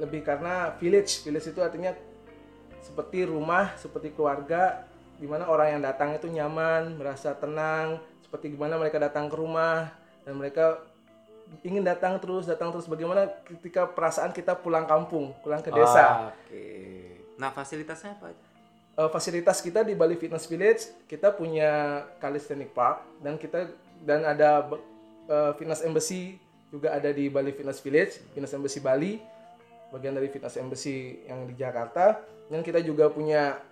lebih 0.00 0.24
karena 0.24 0.72
village, 0.80 1.20
village 1.20 1.52
itu 1.52 1.60
artinya 1.60 1.92
seperti 2.80 3.28
rumah, 3.28 3.76
seperti 3.76 4.16
keluarga, 4.16 4.88
di 5.20 5.28
mana 5.28 5.46
orang 5.46 5.78
yang 5.78 5.82
datang 5.84 6.16
itu 6.16 6.32
nyaman, 6.32 6.96
merasa 6.96 7.36
tenang, 7.36 8.00
seperti 8.24 8.56
gimana 8.56 8.80
mereka 8.80 8.96
datang 8.96 9.28
ke 9.28 9.36
rumah 9.36 9.92
dan 10.24 10.34
mereka 10.40 10.80
ingin 11.62 11.84
datang 11.84 12.18
terus, 12.18 12.48
datang 12.48 12.70
terus. 12.70 12.88
Bagaimana 12.88 13.28
ketika 13.46 13.86
perasaan 13.86 14.30
kita 14.30 14.56
pulang 14.56 14.88
kampung, 14.88 15.36
pulang 15.44 15.60
ke 15.60 15.70
desa. 15.70 16.32
Oke. 16.32 16.64
Nah, 17.36 17.50
fasilitasnya 17.50 18.16
apa 18.18 18.30
aja? 18.30 18.52
Eh, 18.92 19.08
fasilitas 19.08 19.64
kita 19.64 19.80
di 19.80 19.96
Bali 19.96 20.20
Fitness 20.20 20.44
Village 20.44 21.08
kita 21.08 21.32
punya 21.32 22.04
calisthenic 22.20 22.76
park 22.76 23.00
dan 23.24 23.40
kita 23.40 23.72
dan 24.04 24.20
ada 24.20 24.68
eh, 25.32 25.52
fitness 25.56 25.80
embassy 25.80 26.36
juga 26.68 26.92
ada 26.92 27.08
di 27.08 27.32
Bali 27.32 27.56
Fitness 27.56 27.80
Village 27.80 28.20
fitness 28.36 28.52
embassy 28.52 28.84
Bali 28.84 29.16
bagian 29.88 30.12
dari 30.12 30.28
fitness 30.28 30.60
embassy 30.60 31.24
yang 31.24 31.48
di 31.48 31.56
Jakarta 31.56 32.20
dan 32.52 32.60
kita 32.60 32.84
juga 32.84 33.08
punya 33.08 33.64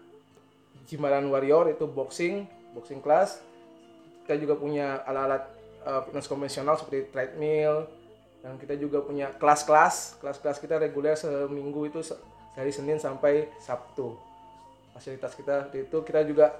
Jimbaran 0.88 1.28
Warrior 1.28 1.68
itu 1.76 1.84
boxing 1.84 2.48
boxing 2.72 3.04
class 3.04 3.44
kita 4.24 4.40
juga 4.40 4.56
punya 4.56 5.04
alat-alat 5.04 5.52
eh, 5.84 6.00
fitness 6.08 6.28
konvensional 6.28 6.76
seperti 6.76 7.08
treadmill 7.12 7.88
dan 8.40 8.56
kita 8.56 8.74
juga 8.76 9.04
punya 9.04 9.32
kelas-kelas. 9.36 10.20
Kelas-kelas 10.20 10.58
kita 10.60 10.80
reguler 10.80 11.16
seminggu 11.16 11.88
itu 11.88 12.00
dari 12.56 12.72
Senin 12.72 12.96
sampai 12.96 13.52
Sabtu. 13.60 14.16
Fasilitas 14.96 15.36
kita 15.36 15.68
itu. 15.76 15.98
Kita 16.04 16.24
juga 16.24 16.56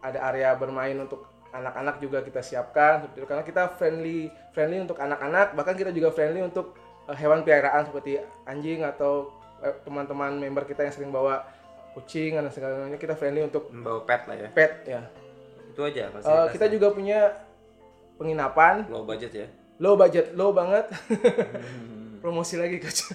ada 0.00 0.20
area 0.32 0.52
bermain 0.56 0.96
untuk 0.96 1.28
anak-anak 1.54 2.02
juga 2.02 2.18
kita 2.24 2.40
siapkan 2.40 3.04
seperti 3.04 3.18
itu. 3.20 3.28
Karena 3.28 3.44
kita 3.44 3.62
friendly 3.76 4.18
friendly 4.56 4.78
untuk 4.82 4.98
anak-anak 4.98 5.54
bahkan 5.54 5.76
kita 5.76 5.92
juga 5.92 6.10
friendly 6.10 6.42
untuk 6.42 6.74
eh, 7.06 7.16
hewan 7.16 7.44
peliharaan 7.44 7.84
seperti 7.88 8.18
anjing 8.48 8.82
atau 8.82 9.30
eh, 9.60 9.76
teman-teman 9.84 10.40
member 10.40 10.64
kita 10.66 10.88
yang 10.88 10.94
sering 10.96 11.12
bawa 11.12 11.44
kucing 11.94 12.34
dan 12.34 12.50
segalanya 12.50 12.98
kita 12.98 13.14
friendly 13.14 13.46
untuk 13.46 13.70
Membawa 13.70 14.02
pet 14.02 14.22
lah 14.26 14.36
ya. 14.40 14.48
pet 14.50 14.72
ya. 14.88 15.02
Itu 15.70 15.80
aja 15.86 16.10
fasilitasnya. 16.10 16.52
kita 16.58 16.66
juga 16.74 16.88
punya 16.90 17.20
penginapan 18.16 18.86
low 18.90 19.04
budget 19.06 19.32
ya. 19.32 19.46
low 19.82 19.94
budget 19.98 20.26
low 20.38 20.50
banget 20.54 20.86
promosi 22.22 22.56
lagi 22.56 22.80
coach 22.80 23.12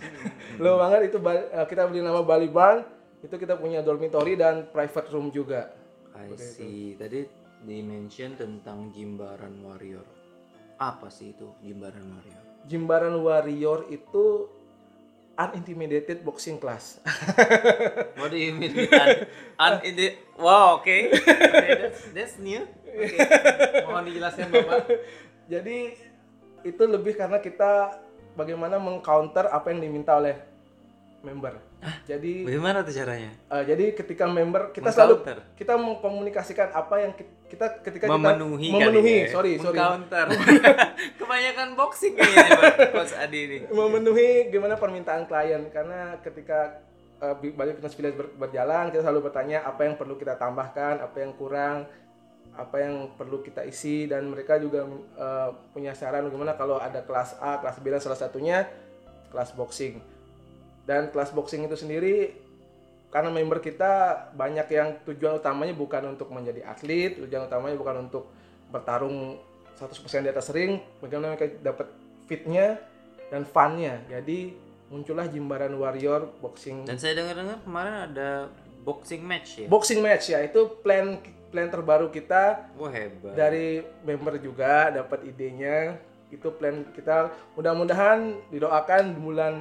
low 0.61 0.77
banget 0.77 1.13
itu 1.13 1.17
eh, 1.23 1.65
kita 1.65 1.87
beli 1.89 2.03
nama 2.03 2.21
Bali 2.21 2.51
Barn 2.51 2.85
itu 3.19 3.35
kita 3.35 3.59
punya 3.59 3.83
dormitory 3.83 4.39
dan 4.39 4.67
private 4.71 5.11
room 5.11 5.31
juga 5.33 5.79
I 6.19 6.35
see. 6.35 6.99
Tadi 6.99 7.23
di-mention 7.63 8.35
tentang 8.35 8.91
Jimbaran 8.91 9.63
Warrior. 9.63 10.03
Apa 10.79 11.07
sih 11.07 11.31
itu 11.31 11.47
Jimbaran 11.63 12.03
Warrior? 12.03 12.43
Jimbaran 12.67 13.15
Warrior 13.23 13.87
itu 13.87 14.51
unintimidated 15.39 16.27
boxing 16.27 16.59
class. 16.59 16.99
What 18.19 18.35
do 18.35 18.39
you 18.39 18.51
mean 18.51 18.75
with 18.75 18.91
un, 18.91 19.07
un 19.55 19.75
Wow, 20.43 20.83
oke. 20.83 20.83
Okay. 20.83 21.15
Okay, 21.15 21.75
that's, 21.87 22.01
that's 22.11 22.35
new. 22.39 22.67
Oke. 22.91 23.17
Mohon 23.85 24.03
dijelaskan 24.05 24.47
Bapak. 24.49 24.79
Jadi 25.45 25.77
itu 26.61 26.83
lebih 26.83 27.13
karena 27.13 27.37
kita 27.37 28.01
bagaimana 28.33 28.77
mengcounter 28.77 29.47
apa 29.47 29.69
yang 29.69 29.79
diminta 29.79 30.13
oleh 30.13 30.35
member. 31.19 31.55
Jadi 32.03 32.43
Bagaimana 32.43 32.83
tuh 32.83 32.91
caranya? 32.91 33.31
uh, 33.47 33.63
jadi 33.63 33.91
ketika 33.93 34.27
member 34.27 34.71
kita 34.71 34.91
selalu 34.91 35.23
kita 35.55 35.79
mengkomunikasikan 35.79 36.71
apa 36.71 36.95
yang 36.97 37.11
ki- 37.13 37.27
kita 37.49 37.79
ketika 37.81 38.03
memenuhi 38.05 38.67
kita 38.67 38.83
memenuhi 38.83 39.15
ya. 39.15 39.27
sorry 39.29 39.53
sorry 39.55 39.79
Meng-counter. 39.79 40.25
Kebanyakan 41.19 41.67
boxing 41.73 42.13
kayaknya 42.13 42.51
Coach 42.89 43.15
Adi 43.15 43.39
ini. 43.41 43.57
memenuhi 43.69 44.47
gimana 44.49 44.75
permintaan 44.75 45.23
klien 45.23 45.63
karena 45.69 46.19
ketika 46.19 46.83
uh, 47.17 47.35
Bi- 47.35 47.55
Bali 47.55 47.71
Fitness 47.73 47.95
Village 47.95 48.17
ber- 48.17 48.35
berjalan 48.37 48.87
kita 48.89 49.01
selalu 49.01 49.21
bertanya 49.25 49.63
apa 49.63 49.81
yang 49.81 49.95
perlu 49.95 50.15
kita 50.15 50.35
tambahkan 50.35 50.99
apa 50.99 51.15
yang 51.15 51.31
kurang 51.33 51.87
apa 52.55 52.81
yang 52.81 53.15
perlu 53.15 53.39
kita 53.39 53.63
isi 53.63 54.09
dan 54.09 54.27
mereka 54.27 54.59
juga 54.59 54.83
uh, 55.15 55.49
punya 55.71 55.95
saran 55.95 56.27
gimana 56.27 56.57
kalau 56.59 56.75
ada 56.75 57.01
kelas 57.05 57.39
A 57.39 57.61
kelas 57.63 57.77
B 57.79 57.85
dan 57.89 58.01
salah 58.03 58.19
satunya 58.19 58.67
kelas 59.31 59.53
boxing. 59.55 60.01
Dan 60.83 61.13
kelas 61.13 61.31
boxing 61.31 61.69
itu 61.69 61.77
sendiri 61.77 62.33
karena 63.09 63.33
member 63.33 63.57
kita 63.57 64.25
banyak 64.37 64.67
yang 64.69 64.89
tujuan 65.05 65.41
utamanya 65.41 65.73
bukan 65.73 66.13
untuk 66.13 66.29
menjadi 66.29 66.61
atlet 66.65 67.17
tujuan 67.25 67.49
utamanya 67.49 67.77
bukan 67.77 68.05
untuk 68.05 68.29
bertarung 68.69 69.37
100% 69.81 70.25
di 70.25 70.29
atas 70.29 70.51
ring 70.53 70.77
bagaimana 71.01 71.33
mereka 71.33 71.49
dapat 71.63 71.87
fitnya 72.29 72.77
dan 73.33 73.47
funnya. 73.47 74.01
Jadi 74.09 74.53
muncullah 74.89 75.29
Jimbaran 75.29 75.73
Warrior 75.73 76.41
Boxing. 76.41 76.85
Dan 76.85 76.97
saya 76.97 77.17
dengar-dengar 77.17 77.61
kemarin 77.63 77.95
ada 78.09 78.29
boxing 78.83 79.21
match 79.21 79.65
ya. 79.65 79.67
boxing 79.69 80.01
match 80.01 80.33
ya. 80.33 80.41
Itu 80.43 80.81
plan 80.81 81.21
plan 81.49 81.69
terbaru 81.69 82.13
kita. 82.13 82.69
Wah 82.77 82.93
hebat. 82.93 83.33
dari 83.33 83.83
member 84.05 84.37
juga 84.39 84.93
dapat 84.93 85.25
idenya. 85.25 85.97
Itu 86.29 86.53
plan 86.53 86.85
kita. 86.93 87.33
Mudah-mudahan 87.57 88.37
didoakan 88.53 89.17
di 89.17 89.19
bulan 89.19 89.55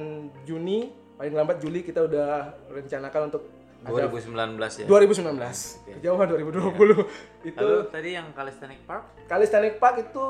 Juni 0.45 0.93
paling 1.19 1.35
lambat 1.35 1.59
Juli 1.59 1.83
kita 1.83 2.07
udah 2.07 2.55
rencanakan 2.71 3.27
untuk 3.27 3.43
ada 3.83 4.07
2019 4.07 4.55
ya. 4.83 4.87
2019 4.87 5.99
kejauhan 5.99 6.27
2020 6.31 7.47
itu 7.47 7.59
Lalu 7.59 7.77
tadi 7.91 8.09
yang 8.15 8.27
Calisthenic 8.31 8.79
Park? 8.87 9.03
Calisthenic 9.27 9.75
Park 9.79 9.95
itu 9.99 10.25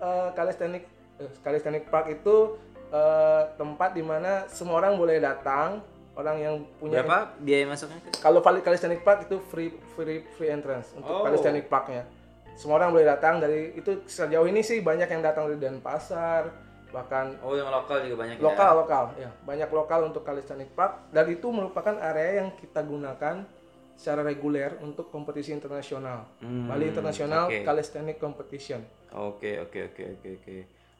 eh, 0.00 0.28
Calisthenic 0.36 0.84
eh, 1.20 1.30
Calisthenic 1.40 1.84
Park 1.88 2.06
itu 2.12 2.56
eh, 2.92 3.42
tempat 3.56 3.96
di 3.96 4.04
mana 4.04 4.44
semua 4.52 4.80
orang 4.84 4.96
boleh 5.00 5.16
datang 5.20 5.80
orang 6.16 6.36
yang 6.36 6.54
punya 6.76 7.00
berapa 7.00 7.36
biaya 7.38 7.64
masuknya? 7.66 8.00
kalau 8.18 8.40
Valley 8.40 8.60
Calisthenic 8.60 9.00
Park 9.00 9.24
itu 9.24 9.36
free 9.44 9.68
free 9.92 10.24
free 10.32 10.48
entrance 10.48 10.90
untuk 10.92 11.12
Oh. 11.12 11.22
Calisthenic 11.22 11.68
Parknya 11.68 12.08
semua 12.52 12.76
orang 12.78 12.90
boleh 12.90 13.04
datang 13.04 13.36
dari 13.36 13.72
itu 13.72 14.00
sejauh 14.02 14.44
ini 14.44 14.60
sih 14.60 14.80
banyak 14.80 15.06
yang 15.06 15.20
datang 15.20 15.44
dari 15.46 15.60
Denpasar 15.60 16.48
bahkan 16.88 17.36
Oh 17.38 17.52
yang 17.52 17.68
lokal 17.68 18.00
juga 18.00 18.24
banyak 18.24 18.36
lokal 18.38 18.64
ya. 18.66 18.74
lokal 18.74 19.04
ya 19.18 19.30
banyak 19.42 19.68
lokal 19.68 20.00
untuk 20.04 20.22
Calisthenic 20.22 20.72
Park 20.72 21.10
dan 21.10 21.26
itu 21.26 21.44
merupakan 21.48 21.92
area 21.94 22.40
yang 22.40 22.54
kita 22.54 22.80
gunakan 22.80 23.44
secara 23.92 24.20
reguler 24.22 24.76
untuk 24.80 25.08
kompetisi 25.08 25.50
internasional 25.50 26.24
Hmm, 26.38 26.64
Bali 26.66 26.84
International 26.86 27.48
oke. 27.48 27.60
Calisthenic 27.62 28.16
Competition 28.16 28.80
Oke 29.10 29.56
oke 29.58 29.78
oke 29.86 30.02
oke 30.14 30.28
oke. 30.34 30.56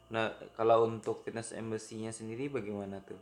Nah 0.07 0.29
kalau 0.53 0.85
untuk 0.85 1.21
fitness 1.21 1.51
embassy-nya 1.51 2.09
sendiri 2.09 2.47
bagaimana 2.47 2.97
tuh? 2.99 3.17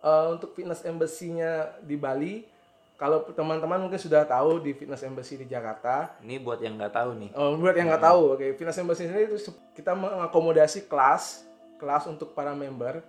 Eh, 0.00 0.26
untuk 0.32 0.56
fitness 0.56 0.80
embassy-nya 0.80 1.76
di 1.84 1.92
Bali 1.92 2.48
kalau 2.96 3.20
teman-teman 3.36 3.84
mungkin 3.84 4.00
sudah 4.00 4.24
tahu 4.24 4.56
di 4.60 4.72
fitness 4.72 5.04
embassy 5.04 5.36
di 5.36 5.44
Jakarta 5.44 6.16
Ini 6.24 6.40
buat 6.40 6.56
yang 6.60 6.80
nggak 6.80 6.92
tahu 6.96 7.10
nih. 7.20 7.30
Oh, 7.36 7.52
buat 7.60 7.76
yang 7.76 7.88
nggak 7.92 8.04
tahu, 8.08 8.20
oke. 8.36 8.46
Fitness 8.56 8.80
Embassy 8.80 9.04
sendiri 9.08 9.28
itu 9.28 9.52
kita 9.76 9.92
mengakomodasi 9.92 10.88
kelas, 10.88 11.44
kelas 11.76 12.08
untuk 12.08 12.32
para 12.32 12.56
member, 12.56 13.04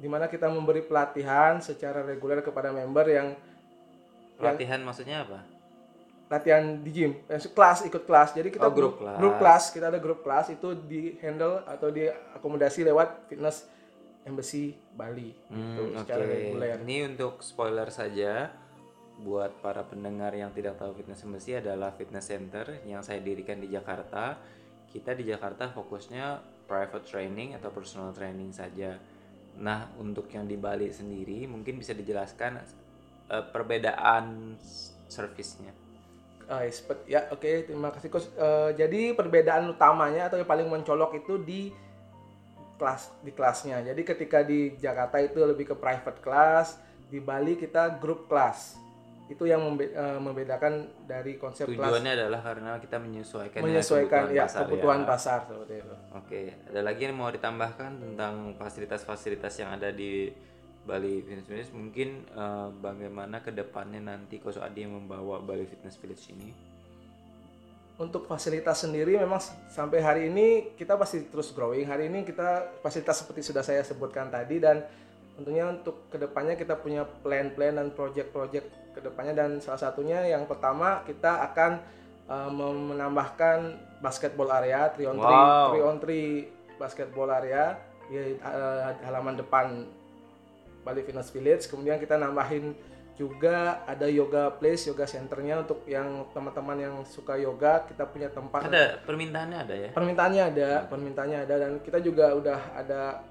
di 0.00 0.08
mana 0.08 0.24
kita 0.24 0.48
memberi 0.48 0.80
pelatihan 0.80 1.60
secara 1.60 2.00
reguler 2.00 2.40
kepada 2.40 2.72
member 2.72 3.04
yang 3.08 3.36
Pelatihan 4.34 4.80
maksudnya 4.82 5.28
apa? 5.28 5.44
latihan 6.24 6.80
di 6.80 6.90
gym, 6.90 7.12
eh, 7.28 7.36
kelas 7.36 7.84
ikut 7.84 8.08
kelas. 8.08 8.32
Jadi 8.32 8.48
kita 8.48 8.66
Oh, 8.66 8.72
grup 8.72 8.96
kelas. 8.96 9.16
grup 9.20 9.34
kelas, 9.38 9.64
kita 9.70 9.92
ada 9.92 10.00
grup 10.00 10.24
kelas 10.24 10.50
itu 10.50 10.72
di 10.88 11.14
handle 11.20 11.60
atau 11.68 11.92
diakomodasi 11.92 12.80
lewat 12.88 13.28
Fitness 13.28 13.68
Embassy 14.24 14.72
Bali, 14.96 15.36
Hmm, 15.52 15.76
gitu, 15.76 15.82
secara 16.00 16.24
reguler. 16.24 16.80
Ini 16.80 17.12
untuk 17.12 17.44
spoiler 17.44 17.88
saja 17.92 18.48
buat 19.20 19.62
para 19.62 19.84
pendengar 19.86 20.34
yang 20.34 20.50
tidak 20.50 20.80
tahu 20.80 20.96
fitness 20.98 21.22
embassy 21.22 21.54
adalah 21.54 21.94
fitness 21.94 22.32
center 22.32 22.82
yang 22.82 23.04
saya 23.04 23.20
dirikan 23.22 23.60
di 23.60 23.70
Jakarta. 23.70 24.34
Kita 24.90 25.14
di 25.14 25.28
Jakarta 25.28 25.70
fokusnya 25.70 26.40
private 26.64 27.04
training 27.06 27.54
atau 27.54 27.70
personal 27.70 28.10
training 28.16 28.50
saja. 28.50 28.96
Nah, 29.60 29.86
untuk 30.02 30.26
yang 30.34 30.48
di 30.50 30.58
Bali 30.58 30.90
sendiri 30.90 31.46
mungkin 31.46 31.78
bisa 31.78 31.94
dijelaskan 31.94 32.58
eh, 33.30 33.44
perbedaan 33.52 34.56
servisnya. 35.06 35.70
Ah, 36.44 36.60
expert. 36.60 37.08
ya 37.08 37.24
oke 37.32 37.64
terima 37.64 37.88
kasih 37.88 38.12
coach 38.12 38.28
Eh, 38.36 38.76
jadi 38.76 39.16
perbedaan 39.16 39.64
utamanya 39.72 40.28
atau 40.28 40.36
yang 40.36 40.44
paling 40.48 40.68
mencolok 40.68 41.16
itu 41.24 41.40
di 41.40 41.72
kelas 42.76 43.14
di 43.22 43.30
kelasnya 43.30 43.82
jadi 43.82 44.00
ketika 44.02 44.42
di 44.42 44.74
Jakarta 44.78 45.22
itu 45.22 45.38
lebih 45.42 45.72
ke 45.72 45.76
private 45.78 46.18
class 46.20 46.78
di 47.08 47.22
Bali 47.22 47.54
kita 47.54 48.00
grup 48.02 48.26
kelas 48.26 48.82
itu 49.24 49.48
yang 49.48 49.64
membe- 49.64 49.88
eh, 49.88 50.20
membedakan 50.20 50.84
dari 51.08 51.40
konsep 51.40 51.64
kelas 51.64 51.80
Tujuannya 51.80 52.12
adalah 52.12 52.40
karena 52.44 52.76
kita 52.76 53.00
menyesuaikan 53.00 53.60
menyesuaikan 53.64 54.28
kebutuhan 54.28 54.36
ya 54.36 54.44
pasar 54.44 54.60
kebutuhan 54.68 55.00
ya. 55.00 55.06
pasar 55.08 55.38
seperti 55.48 55.74
itu 55.80 55.94
Oke, 56.12 56.40
ada 56.68 56.80
lagi 56.84 57.00
yang 57.08 57.16
mau 57.16 57.30
ditambahkan 57.32 57.90
tentang 58.04 58.34
fasilitas-fasilitas 58.60 59.54
yang 59.64 59.70
ada 59.72 59.88
di 59.88 60.28
Bali 60.84 61.24
Fitness 61.24 61.48
Village? 61.48 61.72
Mungkin 61.72 62.08
eh, 62.28 62.68
bagaimana 62.84 63.40
ke 63.40 63.48
depannya 63.48 64.04
nanti 64.04 64.36
Coach 64.36 64.60
Adi 64.60 64.84
yang 64.84 64.92
membawa 64.92 65.40
Bali 65.40 65.64
Fitness 65.64 65.96
Village 65.96 66.28
ini? 66.28 66.73
Untuk 67.94 68.26
fasilitas 68.26 68.82
sendiri 68.82 69.14
memang 69.14 69.38
sampai 69.70 70.02
hari 70.02 70.22
ini 70.26 70.74
kita 70.74 70.98
pasti 70.98 71.30
terus 71.30 71.54
growing. 71.54 71.86
Hari 71.86 72.10
ini 72.10 72.26
kita 72.26 72.80
fasilitas 72.82 73.22
seperti 73.22 73.46
sudah 73.46 73.62
saya 73.62 73.86
sebutkan 73.86 74.34
tadi 74.34 74.58
dan 74.58 74.82
tentunya 75.38 75.70
untuk 75.70 76.10
ke 76.10 76.18
depannya 76.18 76.58
kita 76.58 76.74
punya 76.78 77.06
plan-plan 77.06 77.78
dan 77.78 77.94
project-project 77.94 78.66
ke 78.94 79.00
depannya 79.02 79.34
dan 79.34 79.50
salah 79.62 79.78
satunya 79.78 80.22
yang 80.26 80.46
pertama 80.46 81.02
kita 81.06 81.42
akan 81.50 81.82
uh, 82.30 82.50
menambahkan 82.94 83.78
basketball 83.98 84.50
area 84.50 84.90
3 84.94 85.10
on 85.10 85.18
3 85.18 85.26
Wow. 85.26 85.68
3 85.78 85.90
on 85.90 85.98
3 86.02 86.78
basketball 86.78 87.30
area 87.30 87.78
di 88.10 88.38
uh, 88.42 88.94
halaman 89.06 89.38
depan 89.38 89.86
Bali 90.82 91.00
Fitness 91.06 91.30
Village. 91.30 91.70
Kemudian 91.70 91.96
kita 91.96 92.18
nambahin 92.18 92.74
juga 93.14 93.86
ada 93.86 94.10
yoga 94.10 94.50
place, 94.58 94.90
yoga 94.90 95.06
centernya 95.06 95.62
untuk 95.62 95.86
yang 95.86 96.26
teman-teman 96.34 96.78
yang 96.82 96.94
suka 97.06 97.38
yoga, 97.38 97.86
kita 97.86 98.10
punya 98.10 98.26
tempat. 98.26 98.66
Ada 98.66 99.06
permintaannya 99.06 99.58
ada 99.62 99.74
ya? 99.74 99.90
Permintaannya 99.94 100.42
ada, 100.42 100.70
permintaannya 100.90 101.38
ada 101.46 101.54
dan 101.62 101.72
kita 101.78 102.02
juga 102.02 102.34
udah 102.34 102.60
ada 102.74 103.22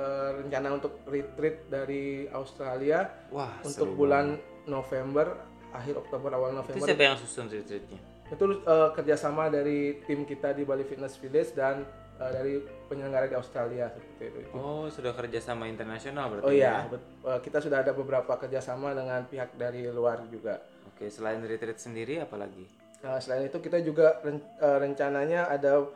eh, 0.00 0.28
rencana 0.40 0.68
untuk 0.80 1.04
retreat 1.04 1.68
dari 1.68 2.24
Australia 2.32 3.04
Wah, 3.28 3.60
untuk 3.60 3.92
seru 3.92 3.98
bulan 4.00 4.40
November, 4.64 5.36
akhir 5.76 6.00
Oktober 6.00 6.32
awal 6.32 6.56
banget. 6.56 6.72
Itu 6.72 6.80
November. 6.80 6.88
siapa 6.88 7.02
yang 7.04 7.16
susun 7.20 7.46
retreatnya? 7.52 8.00
Itu 8.32 8.44
eh, 8.64 8.88
kerjasama 8.96 9.52
dari 9.52 10.00
tim 10.08 10.24
kita 10.24 10.56
di 10.56 10.64
Bali 10.64 10.88
Fitness 10.88 11.20
Village 11.20 11.52
dan 11.52 11.84
eh, 12.20 12.30
dari 12.32 12.54
penyelenggara 12.88 13.26
di 13.28 13.36
Australia 13.36 13.88
seperti 13.88 14.24
itu. 14.28 14.50
Oh, 14.52 14.84
sudah 14.88 15.12
kerjasama 15.12 15.64
internasional 15.64 16.28
berarti 16.28 16.46
Oh 16.48 16.52
ya? 16.52 16.84
iya, 16.84 16.90
bet- 16.90 17.08
eh, 17.24 17.40
kita 17.40 17.58
sudah 17.60 17.80
ada 17.80 17.92
beberapa 17.92 18.32
kerjasama 18.36 18.92
dengan 18.92 19.24
pihak 19.24 19.56
dari 19.56 19.88
luar 19.88 20.24
juga. 20.28 20.60
Oke, 20.92 21.08
selain 21.08 21.40
retreat 21.40 21.80
sendiri 21.80 22.20
apa 22.20 22.36
lagi? 22.36 22.68
Nah, 23.02 23.18
selain 23.18 23.48
itu 23.48 23.58
kita 23.58 23.82
juga 23.82 24.20
ren- 24.22 24.44
eh, 24.60 24.78
rencananya 24.78 25.50
ada 25.50 25.88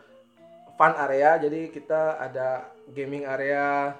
fun 0.76 0.92
area, 0.98 1.38
jadi 1.38 1.70
kita 1.70 2.18
ada 2.18 2.68
gaming 2.90 3.24
area, 3.24 3.94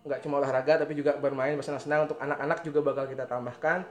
nggak 0.00 0.20
cuma 0.20 0.40
olahraga 0.40 0.80
tapi 0.80 0.96
juga 0.96 1.16
bermain 1.16 1.52
bersenang-senang 1.54 2.08
untuk 2.08 2.18
anak-anak 2.18 2.64
juga 2.64 2.80
bakal 2.80 3.04
kita 3.06 3.24
tambahkan. 3.24 3.84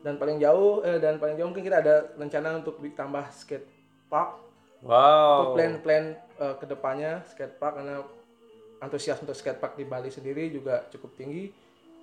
Dan 0.00 0.16
paling 0.16 0.40
jauh 0.40 0.80
eh, 0.80 0.96
dan 0.96 1.20
paling 1.20 1.36
jauh 1.36 1.52
mungkin 1.52 1.60
kita 1.60 1.84
ada 1.84 2.08
rencana 2.16 2.56
untuk 2.56 2.80
ditambah 2.80 3.28
skate 3.36 3.68
park. 4.08 4.49
Untuk 4.80 4.90
Wow. 4.90 5.54
plan-plan 5.56 6.04
eh, 6.16 6.54
ke 6.56 6.64
depannya 6.64 7.20
skate 7.28 7.56
park 7.60 7.80
karena 7.80 8.00
antusias 8.80 9.20
untuk 9.20 9.36
skate 9.36 9.60
park 9.60 9.76
di 9.76 9.84
Bali 9.84 10.08
sendiri 10.08 10.48
juga 10.48 10.88
cukup 10.88 11.12
tinggi. 11.16 11.52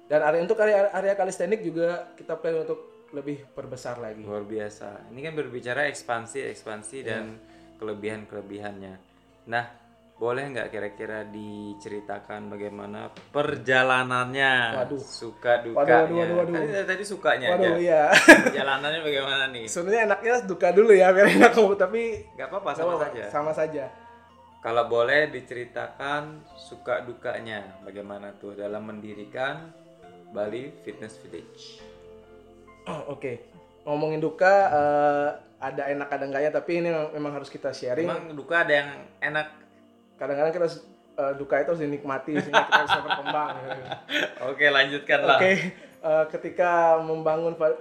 Dan 0.08 0.24
area 0.24 0.40
untuk 0.40 0.56
area 0.62 0.88
area 0.94 1.18
kalistenik 1.18 1.66
juga 1.66 2.13
kita 2.16 2.38
plan 2.40 2.63
untuk 2.63 2.98
lebih 3.12 3.48
perbesar 3.56 4.04
lagi. 4.04 4.20
luar 4.20 4.44
biasa 4.44 5.12
ini 5.16 5.24
kan 5.24 5.32
berbicara 5.32 5.88
ekspansi 5.88 6.44
ekspansi 6.52 6.98
dan 7.08 7.40
kelebihan 7.80 8.28
kelebihannya 8.28 9.00
nah 9.48 9.63
boleh 10.18 10.50
nggak 10.50 10.70
kira-kira 10.70 11.22
diceritakan 11.24 12.50
bagaimana 12.50 13.06
perjalanannya 13.30 14.54
Waduh. 14.76 14.98
suka 14.98 15.62
dukanya 15.62 15.78
Waduh, 15.78 16.16
waduh, 16.16 16.36
waduh, 16.36 16.54
waduh. 16.58 16.74
Tadi, 16.74 16.90
tadi 16.90 17.04
sukanya 17.04 17.48
Waduh, 17.54 17.66
aja 17.68 17.78
iya. 17.78 18.04
perjalanannya 18.50 19.02
bagaimana 19.04 19.44
nih 19.50 19.66
Sebenarnya 19.66 20.02
enaknya 20.08 20.34
duka 20.44 20.68
dulu 20.72 20.92
ya 20.92 21.08
biar 21.12 21.28
enak 21.32 21.52
kamu, 21.52 21.74
tapi 21.76 22.02
nggak 22.34 22.48
apa-apa 22.48 22.72
sama 22.74 22.94
saja 23.00 23.24
Sama 23.30 23.52
saja. 23.52 23.86
kalau 24.58 24.84
boleh 24.86 25.30
diceritakan 25.30 26.24
suka 26.58 27.02
dukanya 27.02 27.78
bagaimana 27.82 28.34
tuh 28.34 28.52
dalam 28.54 28.84
mendirikan 28.84 29.70
Bali 30.28 30.74
Fitness 30.82 31.16
Village 31.20 31.86
Oh, 32.86 33.14
Oke. 33.14 33.54
Ngomongin 33.84 34.18
duka 34.18 34.54
eh, 34.68 35.30
ada 35.58 35.84
enak 35.88 36.08
ada 36.08 36.24
enggaknya, 36.24 36.52
tapi 36.52 36.72
ini 36.78 36.88
memang- 36.88 37.12
memang 37.12 37.32
harus 37.34 37.48
kita 37.48 37.70
sharing. 37.70 38.04
emang 38.04 38.32
duka 38.32 38.64
ada 38.64 38.74
yang 38.74 38.90
enak 39.22 39.48
Kadang-kadang 40.18 40.52
kita 40.54 40.64
harus 40.66 40.78
eh, 41.18 41.34
duka 41.38 41.56
itu 41.62 41.70
harus 41.74 41.84
dinikmati 41.86 42.34
sehingga 42.38 42.66
kita 42.66 42.84
bisa 42.86 43.00
berkembang. 43.06 43.50
oke 44.50 44.66
lanjutkanlah 44.66 45.38
Oke, 45.40 45.52
eh, 45.82 46.26
ketika 46.34 46.98
membangun 47.02 47.54
pa- 47.58 47.80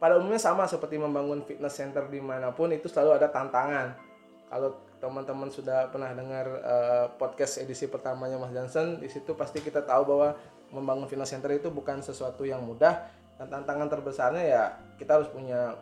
pada 0.00 0.20
umumnya 0.20 0.40
sama 0.40 0.68
seperti 0.68 1.00
membangun 1.00 1.40
fitness 1.44 1.80
center 1.80 2.04
di 2.12 2.20
mana 2.20 2.52
pun 2.52 2.68
itu 2.72 2.88
selalu 2.88 3.16
ada 3.20 3.28
tantangan. 3.32 3.96
Kalau 4.48 4.76
teman-teman 5.00 5.48
sudah 5.52 5.88
pernah 5.92 6.12
dengar 6.12 6.46
eh, 6.48 7.06
podcast 7.16 7.60
edisi 7.60 7.88
pertamanya 7.88 8.40
Mas 8.40 8.52
Johnson, 8.52 9.00
di 9.00 9.08
situ 9.08 9.36
pasti 9.36 9.60
kita 9.60 9.84
tahu 9.84 10.02
bahwa 10.16 10.36
membangun 10.72 11.06
fitness 11.06 11.30
center 11.32 11.52
itu 11.54 11.70
bukan 11.70 12.02
sesuatu 12.02 12.42
yang 12.42 12.64
mudah 12.64 13.06
dan 13.38 13.46
tantangan 13.50 13.90
terbesarnya 13.90 14.44
ya 14.46 14.64
kita 14.98 15.18
harus 15.20 15.28
punya 15.30 15.74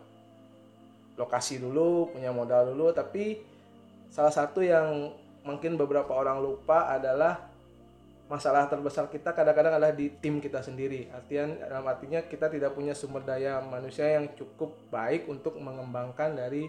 lokasi 1.13 1.61
dulu, 1.61 2.09
punya 2.09 2.33
modal 2.33 2.73
dulu, 2.73 2.89
tapi 2.89 3.37
salah 4.09 4.33
satu 4.33 4.65
yang 4.65 5.13
mungkin 5.43 5.75
beberapa 5.75 6.11
orang 6.15 6.39
lupa 6.39 6.91
adalah 6.91 7.51
masalah 8.31 8.65
terbesar 8.71 9.11
kita 9.11 9.35
kadang-kadang 9.35 9.77
adalah 9.77 9.93
di 9.93 10.09
tim 10.17 10.39
kita 10.39 10.63
sendiri. 10.63 11.11
Artian 11.11 11.59
dalam 11.59 11.85
artinya 11.85 12.23
kita 12.25 12.49
tidak 12.49 12.73
punya 12.73 12.95
sumber 12.95 13.21
daya 13.21 13.59
manusia 13.61 14.15
yang 14.15 14.31
cukup 14.33 14.73
baik 14.89 15.27
untuk 15.27 15.59
mengembangkan 15.59 16.33
dari 16.33 16.65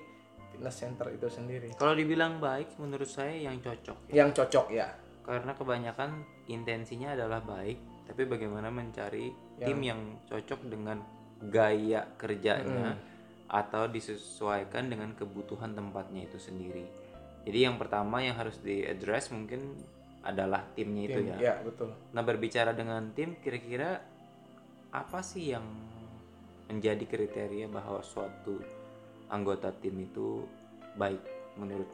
fitness 0.52 0.76
center 0.76 1.10
itu 1.14 1.26
sendiri. 1.30 1.74
Kalau 1.74 1.94
dibilang 1.94 2.38
baik, 2.38 2.78
menurut 2.78 3.08
saya 3.08 3.34
yang 3.34 3.58
cocok. 3.58 4.10
ya. 4.10 4.12
Yang 4.22 4.30
cocok 4.42 4.66
ya. 4.70 4.88
Karena 5.24 5.52
kebanyakan 5.56 6.10
intensinya 6.52 7.16
adalah 7.16 7.40
baik, 7.40 8.06
tapi 8.06 8.22
bagaimana 8.28 8.68
mencari 8.68 9.32
tim 9.56 9.78
yang 9.80 10.20
cocok 10.28 10.68
dengan 10.68 11.00
gaya 11.48 12.04
kerjanya 12.20 12.92
atau 13.48 13.88
disesuaikan 13.88 14.92
dengan 14.92 15.16
kebutuhan 15.16 15.72
tempatnya 15.72 16.28
itu 16.28 16.37
sendiri. 16.37 17.03
Jadi 17.44 17.59
yang 17.61 17.76
pertama 17.76 18.24
yang 18.24 18.37
harus 18.40 18.57
diaddress 18.64 19.28
mungkin 19.30 19.76
adalah 20.24 20.64
timnya 20.72 21.04
itu 21.12 21.20
ya. 21.28 21.37
Ya, 21.37 21.54
betul. 21.61 21.92
Nah 22.16 22.22
berbicara 22.24 22.72
dengan 22.72 23.12
tim, 23.12 23.37
kira-kira 23.44 24.00
apa 24.88 25.20
sih 25.20 25.52
yang 25.52 25.64
menjadi 26.72 27.04
kriteria 27.04 27.68
bahwa 27.68 28.00
suatu 28.00 28.57
anggota 29.28 29.68
tim 29.76 30.00
itu 30.00 30.48
baik 30.96 31.20
menurut 31.61 31.87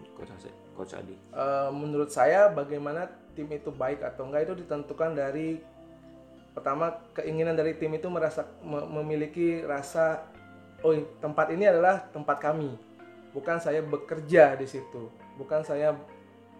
coach, 0.76 0.94
Adi? 0.94 1.12
Eh, 1.12 1.70
menurut 1.74 2.08
saya 2.08 2.48
bagaimana 2.48 3.10
tim 3.34 3.50
itu 3.50 3.74
baik 3.74 4.00
atau 4.06 4.30
enggak 4.30 4.46
itu 4.48 4.54
ditentukan 4.64 5.18
dari 5.18 5.60
pertama 6.54 6.98
keinginan 7.14 7.54
dari 7.54 7.74
tim 7.78 7.94
itu 7.94 8.06
merasa 8.10 8.46
me- 8.62 8.88
memiliki 9.00 9.62
rasa 9.62 10.26
oh 10.82 10.96
tempat 11.22 11.52
ini 11.54 11.68
adalah 11.68 12.10
tempat 12.10 12.42
kami 12.42 12.74
bukan 13.30 13.56
saya 13.62 13.80
bekerja 13.82 14.58
di 14.58 14.66
situ 14.66 15.10
bukan 15.38 15.62
saya 15.62 15.94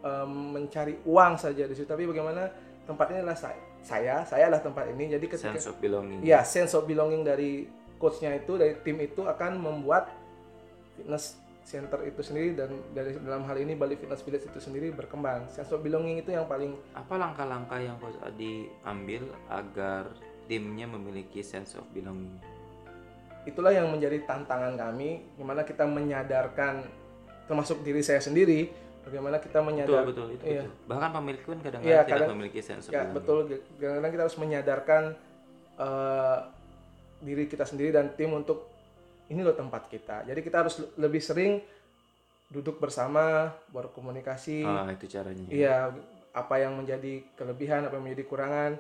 em, 0.03 0.33
mencari 0.57 0.99
uang 1.05 1.37
saja 1.37 1.67
di 1.67 1.75
situ 1.75 1.87
tapi 1.87 2.07
bagaimana 2.07 2.49
tempat 2.87 3.07
ini 3.13 3.19
adalah 3.23 3.39
saya 3.39 3.61
saya 3.81 4.15
saya 4.29 4.49
adalah 4.49 4.63
tempat 4.63 4.85
ini 4.93 5.17
jadi 5.17 5.25
ketika 5.27 5.57
Sense 5.57 5.69
of 5.71 5.77
belonging. 5.81 6.21
ya 6.23 6.41
sense 6.45 6.73
of 6.77 6.85
belonging 6.85 7.25
dari 7.25 7.67
coachnya 8.01 8.37
itu 8.37 8.57
dari 8.57 8.77
tim 8.81 8.97
itu 9.01 9.25
akan 9.25 9.61
membuat 9.61 10.09
fitness 10.97 11.37
center 11.65 12.03
itu 12.03 12.21
sendiri 12.25 12.57
dan 12.57 12.73
dari 12.97 13.15
dalam 13.21 13.47
hal 13.47 13.55
ini 13.61 13.79
Bali 13.79 13.95
Fitness 13.95 14.25
Village 14.27 14.49
itu 14.49 14.59
sendiri 14.59 14.91
berkembang 14.91 15.47
sense 15.53 15.71
of 15.71 15.85
belonging 15.85 16.19
itu 16.19 16.35
yang 16.35 16.49
paling 16.51 16.75
Apa 16.97 17.15
langkah-langkah 17.15 17.79
yang 17.79 17.95
coach 18.03 18.19
Adi 18.27 18.67
ambil 18.83 19.29
agar 19.47 20.11
timnya 20.51 20.91
memiliki 20.91 21.47
sense 21.47 21.79
of 21.79 21.87
belonging? 21.95 22.35
Itulah 23.43 23.71
yang 23.71 23.89
menjadi 23.89 24.21
tantangan 24.23 24.75
kami 24.75 25.25
gimana 25.35 25.63
kita 25.63 25.85
menyadarkan 25.85 26.85
termasuk 27.45 27.81
diri 27.81 28.01
saya 28.01 28.19
sendiri 28.19 28.69
bagaimana 29.01 29.37
kita 29.37 29.59
Betul 29.59 29.67
menyadar 29.67 30.03
betul 30.05 30.27
itu 30.31 30.45
Iya. 30.45 30.63
betul. 30.63 30.73
Bahkan 30.87 31.11
pemilik 31.11 31.43
pun 31.43 31.57
kadang-kadang 31.59 31.89
Iya, 31.89 32.01
tidak 32.01 32.13
kadang- 32.15 32.31
memiliki 32.33 32.61
sense 32.61 32.85
of 32.85 32.93
ya 32.93 33.03
betul 33.07 33.39
kadang-kadang 33.75 34.13
kita 34.13 34.23
harus 34.23 34.39
menyadarkan 34.39 35.03
eh, 35.77 36.39
diri 37.21 37.45
kita 37.47 37.65
sendiri 37.65 37.91
dan 37.91 38.13
tim 38.13 38.31
untuk 38.31 38.69
ini 39.27 39.41
loh 39.41 39.53
tempat 39.53 39.87
kita 39.87 40.25
jadi 40.25 40.37
kita 40.39 40.57
harus 40.59 40.77
lebih 40.95 41.21
sering 41.21 41.65
duduk 42.47 42.77
bersama 42.77 43.49
berkomunikasi 43.71 44.61
Ah, 44.61 44.91
itu 44.91 45.07
caranya. 45.07 45.47
Iya, 45.47 45.95
apa 46.31 46.55
yang 46.57 46.75
menjadi 46.75 47.23
kelebihan, 47.33 47.83
apa 47.83 47.95
yang 47.95 48.05
menjadi 48.05 48.27
kurangan 48.27 48.73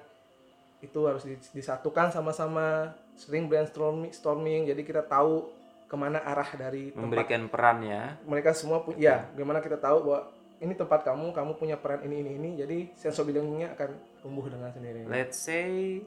itu 0.81 0.99
harus 1.01 1.23
dis- 1.23 1.53
disatukan 1.53 2.11
sama-sama, 2.11 2.91
sering 3.21 3.53
brainstorming, 3.53 4.17
storming, 4.17 4.65
jadi 4.65 4.81
kita 4.81 5.05
tahu 5.05 5.53
ke 5.85 5.97
mana 5.99 6.25
arah 6.25 6.49
dari 6.57 6.89
tempat 6.95 7.05
Memberikan 7.05 7.43
peran 7.53 7.85
ya. 7.85 8.17
mereka 8.25 8.57
semua 8.57 8.81
punya. 8.81 8.97
Ya, 8.97 9.17
gimana 9.37 9.61
kita 9.61 9.77
tahu 9.77 10.09
bahwa 10.09 10.33
ini 10.61 10.73
tempat 10.73 11.05
kamu, 11.05 11.37
kamu 11.37 11.53
punya 11.61 11.77
peran 11.77 12.01
ini 12.09 12.25
ini 12.25 12.31
ini, 12.41 12.51
jadi 12.57 12.79
sense 12.97 13.21
of 13.21 13.29
belonging-nya 13.29 13.77
akan 13.77 13.91
tumbuh 14.25 14.49
dengan 14.49 14.73
sendirinya. 14.73 15.13
Let's 15.13 15.37
say 15.37 16.01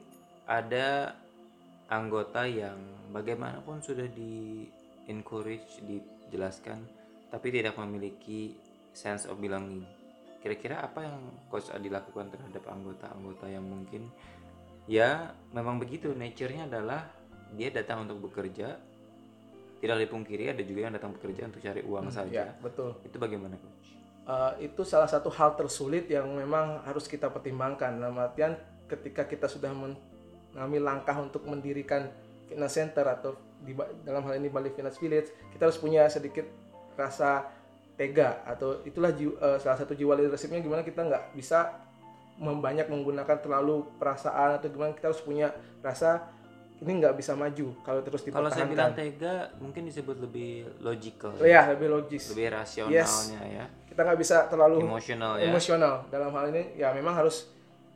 ada 0.46 1.14
anggota 1.86 2.48
yang 2.48 2.78
bagaimanapun 3.14 3.84
sudah 3.84 4.08
di 4.10 4.66
encourage, 5.06 5.84
dijelaskan, 5.86 6.82
tapi 7.30 7.46
tidak 7.54 7.78
memiliki 7.78 8.56
sense 8.94 9.28
of 9.28 9.38
belonging. 9.38 9.84
Kira-kira 10.40 10.80
apa 10.80 11.02
yang 11.02 11.18
coach 11.48 11.72
Adi 11.72 11.88
lakukan 11.88 12.28
terhadap 12.28 12.64
anggota-anggota 12.68 13.46
yang 13.48 13.64
mungkin 13.64 14.08
ya 14.84 15.32
memang 15.52 15.80
begitu 15.80 16.12
nature-nya 16.12 16.68
adalah 16.68 17.08
dia 17.54 17.70
datang 17.70 18.08
untuk 18.08 18.30
bekerja. 18.30 18.76
Tidak 19.78 20.00
dipungkiri 20.08 20.48
ada 20.48 20.64
juga 20.64 20.88
yang 20.88 20.94
datang 20.96 21.12
bekerja 21.12 21.44
untuk 21.44 21.60
cari 21.60 21.84
uang 21.84 22.08
saja. 22.08 22.48
Ya, 22.48 22.56
betul. 22.56 22.96
Itu 23.04 23.20
bagaimana 23.20 23.60
coach? 23.60 23.94
Eh, 24.24 24.72
itu 24.72 24.80
salah 24.88 25.04
satu 25.04 25.28
hal 25.28 25.52
tersulit 25.52 26.08
yang 26.08 26.24
memang 26.32 26.80
harus 26.88 27.04
kita 27.04 27.28
pertimbangkan 27.28 28.00
dalam 28.00 28.16
artian 28.16 28.56
ketika 28.88 29.28
kita 29.28 29.44
sudah 29.44 29.68
mengambil 29.76 30.80
langkah 30.80 31.12
untuk 31.20 31.44
mendirikan 31.44 32.08
fitness 32.48 32.72
center 32.72 33.04
atau 33.04 33.36
di, 33.60 33.76
dalam 34.00 34.24
hal 34.24 34.40
ini 34.40 34.48
Bali 34.48 34.72
Fitness 34.72 34.96
Village 34.96 35.28
kita 35.52 35.68
harus 35.68 35.76
punya 35.76 36.08
sedikit 36.08 36.48
rasa 36.96 37.52
tega 38.00 38.40
atau 38.48 38.80
itulah 38.88 39.12
eh, 39.12 39.60
salah 39.60 39.76
satu 39.76 39.92
jiwa 39.92 40.16
leadershipnya 40.16 40.64
gimana 40.64 40.80
kita 40.80 41.04
nggak 41.04 41.36
bisa 41.36 41.83
membanyak 42.36 42.86
menggunakan 42.86 43.38
terlalu 43.38 43.86
perasaan 43.94 44.58
atau 44.58 44.66
gimana 44.66 44.90
kita 44.90 45.08
harus 45.08 45.20
punya 45.20 45.52
rasa 45.80 46.26
ini 46.76 46.98
nggak 46.98 47.14
bisa 47.14 47.32
maju 47.32 47.70
kalau 47.80 48.02
terus 48.02 48.20
Kalau 48.20 48.50
saya 48.50 48.66
bilang 48.66 48.90
dipertahankan. 48.90 48.98
tega 49.14 49.34
mungkin 49.56 49.82
disebut 49.84 50.16
lebih 50.18 50.50
logical, 50.78 51.30
ya 51.38 51.70
lebih 51.70 51.88
logis. 51.88 52.34
lebih 52.34 52.50
rasionalnya 52.50 53.40
ya, 53.46 53.64
Kita 53.86 54.02
nggak 54.02 54.18
bisa 54.18 54.36
terlalu 54.46 54.82
emosional 54.82 55.38
ya. 55.38 55.46
emosional 55.46 55.94
dalam 56.08 56.30
hal 56.30 56.50
ini 56.50 56.74
ya 56.74 56.90
memang 56.90 57.14
harus 57.14 57.46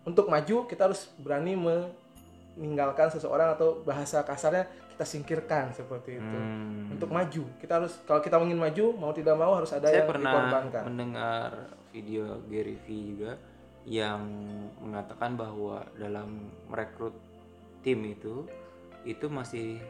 untuk 0.03 0.27
maju 0.27 0.65
kita 0.65 0.87
harus 0.87 1.11
berani 1.19 1.59
meninggalkan 2.57 3.09
seseorang 3.09 3.55
atau 3.55 3.83
bahasa 3.83 4.23
kasarnya 4.23 4.65
kita 4.89 5.05
singkirkan 5.05 5.71
seperti 5.71 6.17
itu 6.17 6.39
Hmm. 6.39 6.91
untuk 6.91 7.07
maju 7.09 7.43
kita 7.59 7.73
harus 7.77 7.99
kalau 8.03 8.19
kita 8.19 8.39
ingin 8.41 8.59
maju 8.59 8.85
mau 8.97 9.11
tidak 9.11 9.35
mau 9.35 9.53
harus 9.53 9.71
ada 9.71 9.87
Saya 9.87 10.03
yang 10.03 10.09
pernah 10.09 10.33
dikorbankan 10.33 10.83
mendengar 10.85 11.51
video 11.89 12.25
Gary 12.47 12.79
Vee 12.81 13.05
juga 13.13 13.33
yang 13.89 14.21
mengatakan 14.85 15.35
bahwa 15.41 15.81
dalam 15.97 16.53
merekrut 16.69 17.17
tim 17.81 18.05
itu 18.05 18.45
itu 19.09 19.27
masih 19.33 19.81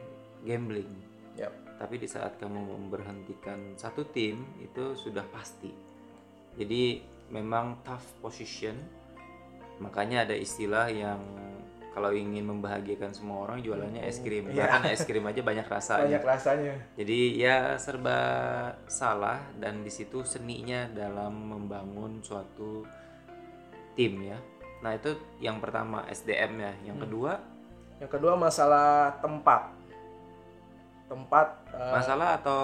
gambling. 0.46 0.88
Yap. 1.34 1.50
Tapi 1.78 1.98
di 1.98 2.06
saat 2.06 2.38
kamu 2.38 2.78
memberhentikan 2.78 3.74
satu 3.74 4.06
tim 4.06 4.46
itu 4.62 4.94
sudah 4.94 5.26
pasti. 5.34 5.70
Jadi 6.54 7.02
memang 7.34 7.82
tough 7.82 8.22
position. 8.22 8.78
Makanya 9.78 10.26
ada 10.26 10.34
istilah 10.34 10.90
yang 10.90 11.22
kalau 11.94 12.14
ingin 12.14 12.46
membahagiakan 12.46 13.11
semua 13.11 13.46
orang 13.46 13.58
jualannya 13.62 14.06
es 14.06 14.22
krim. 14.22 14.50
Iya. 14.50 14.66
Bahkan 14.70 14.82
es 14.94 15.02
krim 15.02 15.26
aja 15.26 15.42
banyak 15.42 15.66
rasanya. 15.74 16.06
banyak 16.06 16.24
rasanya 16.26 16.74
Jadi 16.94 17.20
ya 17.38 17.74
serba 17.74 18.18
salah 18.87 19.42
dan 19.58 19.82
di 19.82 19.90
situ 19.90 20.22
seninya 20.22 20.87
dalam 20.90 21.34
membangun 21.34 22.22
suatu 22.22 22.87
tim 23.98 24.14
ya. 24.22 24.38
Nah 24.78 24.94
itu 24.94 25.18
yang 25.42 25.58
pertama 25.58 26.06
SDM 26.06 26.62
ya. 26.62 26.72
Yang 26.87 27.11
kedua 27.11 27.42
yang 27.98 28.11
kedua 28.14 28.38
masalah 28.38 29.18
tempat 29.18 29.74
tempat 31.11 31.66
uh, 31.74 31.98
Masalah 31.98 32.38
atau 32.38 32.62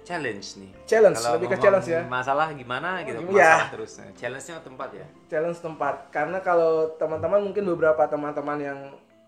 challenge 0.00 0.56
nih? 0.64 0.72
challenge 0.88 1.20
Kalau 1.20 1.36
lebih 1.36 1.48
ke 1.52 1.58
challenge 1.60 1.92
ya 1.92 2.00
Masalah 2.08 2.56
gimana 2.56 3.04
gitu? 3.04 3.20
Iya. 3.20 3.68
Masalah 3.68 3.68
terus. 3.68 3.92
Nah, 4.00 4.08
Challenge-nya 4.16 4.64
tempat 4.64 4.88
ya. 4.96 5.06
challenge 5.28 5.60
tempat 5.60 5.94
karena 6.08 6.38
kalau 6.40 6.96
teman-teman 6.96 7.44
mungkin 7.44 7.68
beberapa 7.68 8.00
teman-teman 8.08 8.58
yang 8.64 8.80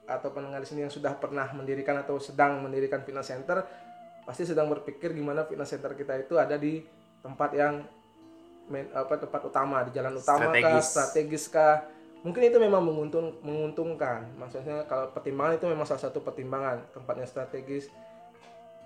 atau 0.09 0.33
pendengar 0.33 0.64
di 0.64 0.68
sini 0.68 0.81
yang 0.88 0.92
sudah 0.92 1.12
pernah 1.14 1.46
mendirikan 1.53 1.94
atau 2.01 2.18
sedang 2.18 2.59
mendirikan 2.64 3.05
fitness 3.07 3.31
center 3.31 3.62
pasti 4.22 4.46
sedang 4.46 4.70
berpikir 4.70 5.14
gimana 5.14 5.46
fitness 5.46 5.77
center 5.77 5.94
kita 5.94 6.18
itu 6.18 6.35
ada 6.38 6.59
di 6.59 6.83
tempat 7.22 7.51
yang 7.55 7.87
main, 8.70 8.87
apa 8.94 9.18
tempat 9.18 9.42
utama 9.46 9.83
di 9.87 9.90
jalan 9.96 10.14
utama 10.18 10.51
kah 10.53 10.79
Strategis. 10.79 10.87
strategis 10.87 11.44
kah? 11.51 11.77
Mungkin 12.22 12.42
itu 12.46 12.59
memang 12.62 12.87
menguntung, 12.87 13.35
menguntungkan. 13.42 14.31
Maksudnya 14.38 14.87
kalau 14.87 15.11
pertimbangan 15.11 15.59
itu 15.59 15.66
memang 15.66 15.87
salah 15.87 16.07
satu 16.07 16.22
pertimbangan 16.22 16.79
tempatnya 16.94 17.27
strategis. 17.27 17.90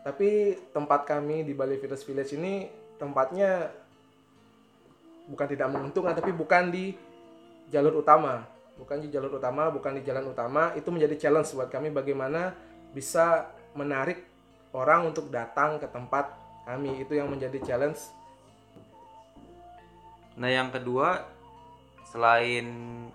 Tapi 0.00 0.56
tempat 0.72 1.04
kami 1.04 1.44
di 1.44 1.52
Bali 1.52 1.76
Fitness 1.76 2.06
Village 2.08 2.32
ini 2.32 2.64
tempatnya 2.96 3.68
bukan 5.28 5.46
tidak 5.50 5.68
menguntungkan 5.68 6.16
tapi 6.16 6.32
bukan 6.32 6.72
di 6.72 6.96
jalur 7.68 8.00
utama. 8.00 8.48
Bukan 8.76 9.04
di 9.04 9.08
jalur 9.12 9.36
utama 9.36 9.68
bukan 9.68 10.00
di 10.00 10.02
jalan 10.06 10.32
utama. 10.32 10.72
Itu 10.72 10.88
menjadi 10.88 11.28
challenge 11.28 11.52
buat 11.52 11.68
kami 11.68 11.92
bagaimana 11.92 12.56
bisa 12.96 13.52
menarik 13.76 14.24
orang 14.72 15.12
untuk 15.12 15.28
datang 15.28 15.76
ke 15.76 15.84
tempat 15.92 16.32
kami. 16.64 17.04
Itu 17.04 17.12
yang 17.12 17.28
menjadi 17.28 17.60
challenge 17.60 18.00
Nah, 20.36 20.48
yang 20.52 20.68
kedua 20.68 21.24
selain 22.12 22.66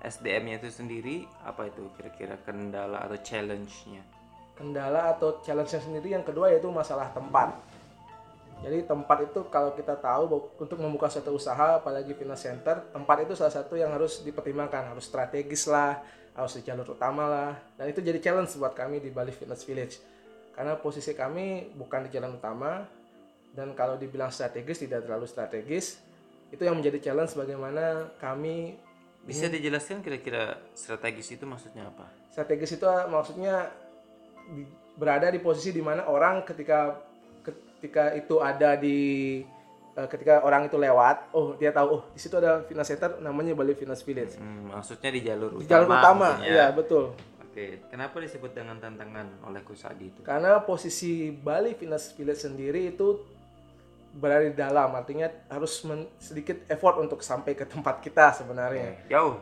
SDM-nya 0.01 0.61
itu 0.61 0.69
sendiri, 0.73 1.17
apa 1.45 1.69
itu 1.69 1.85
kira-kira 1.95 2.37
kendala 2.43 3.05
atau 3.05 3.17
challenge-nya? 3.21 4.21
kendala 4.61 5.17
atau 5.17 5.41
challenge-nya 5.41 5.81
sendiri 5.81 6.13
yang 6.13 6.21
kedua 6.21 6.53
yaitu 6.53 6.69
masalah 6.69 7.09
tempat. 7.09 7.57
Jadi 8.61 8.85
tempat 8.85 9.25
itu 9.25 9.41
kalau 9.49 9.73
kita 9.73 9.97
tahu 9.97 10.53
untuk 10.61 10.77
membuka 10.77 11.09
suatu 11.09 11.33
usaha 11.33 11.81
apalagi 11.81 12.13
fitness 12.13 12.45
center 12.45 12.77
tempat 12.93 13.25
itu 13.25 13.33
salah 13.33 13.49
satu 13.49 13.73
yang 13.73 13.89
harus 13.89 14.21
dipertimbangkan 14.21 14.93
harus 14.93 15.09
strategis 15.09 15.65
lah 15.65 15.97
harus 16.37 16.53
di 16.53 16.61
jalur 16.61 16.93
utama 16.93 17.25
lah. 17.25 17.51
Dan 17.73 17.89
itu 17.89 18.05
jadi 18.05 18.21
challenge 18.21 18.53
buat 18.61 18.77
kami 18.77 19.01
di 19.01 19.09
Bali 19.09 19.33
Fitness 19.33 19.65
Village. 19.65 19.97
Karena 20.53 20.77
posisi 20.77 21.17
kami 21.17 21.73
bukan 21.73 22.05
di 22.05 22.09
jalan 22.13 22.37
utama 22.37 22.85
dan 23.51 23.73
kalau 23.73 23.97
dibilang 23.97 24.29
strategis 24.29 24.85
tidak 24.85 25.09
terlalu 25.09 25.25
strategis 25.25 25.97
itu 26.51 26.61
yang 26.61 26.75
menjadi 26.75 26.99
challenge 27.01 27.33
bagaimana 27.33 27.83
kami 28.17 28.75
Bisa 29.21 29.45
dijelaskan 29.47 29.99
kira-kira 29.99 30.57
strategis 30.71 31.31
itu 31.31 31.45
maksudnya 31.45 31.85
apa? 31.85 32.09
strategis 32.27 32.73
itu 32.73 32.85
ah, 32.85 33.05
maksudnya 33.05 33.69
di- 34.49 34.65
berada 34.93 35.27
di 35.27 35.37
posisi 35.37 35.69
di 35.69 35.79
mana 35.79 36.05
orang 36.05 36.41
ketika 36.41 36.99
ketika 37.41 38.13
itu 38.13 38.37
ada 38.37 38.75
di 38.75 38.99
eh, 39.91 40.07
ketika 40.07 40.41
orang 40.41 40.65
itu 40.65 40.75
lewat 40.75 41.31
oh 41.31 41.53
dia 41.55 41.69
tahu 41.69 41.87
oh 41.91 42.03
di 42.09 42.19
situ 42.19 42.35
ada 42.35 42.61
fitness 42.61 42.89
center 42.89 43.17
namanya 43.19 43.53
Bali 43.53 43.73
Fitness 43.73 44.01
Village 44.01 44.35
Hmm, 44.35 44.69
maksudnya 44.69 45.09
di 45.09 45.21
jalur 45.21 45.49
di 45.53 45.57
utama. 45.59 45.71
jalur 45.71 45.87
utama 45.89 46.29
iya 46.41 46.67
betul 46.69 47.13
Oke, 47.43 47.83
kenapa 47.85 48.15
disebut 48.17 48.55
dengan 48.55 48.79
tantangan 48.79 49.27
oleh 49.43 49.59
Kusadi 49.61 50.07
itu? 50.07 50.19
karena 50.21 50.61
posisi 50.61 51.11
Bali 51.29 51.73
Fitness 51.73 52.09
Village 52.11 52.41
sendiri 52.41 52.89
itu 52.89 53.19
berada 54.15 54.45
di 54.47 54.55
dalam. 54.55 54.91
Artinya 54.91 55.27
harus 55.47 55.81
men- 55.87 56.09
sedikit 56.19 56.63
effort 56.67 56.99
untuk 56.99 57.23
sampai 57.23 57.55
ke 57.55 57.63
tempat 57.63 58.03
kita 58.03 58.35
sebenarnya. 58.35 59.07
Jauh. 59.07 59.39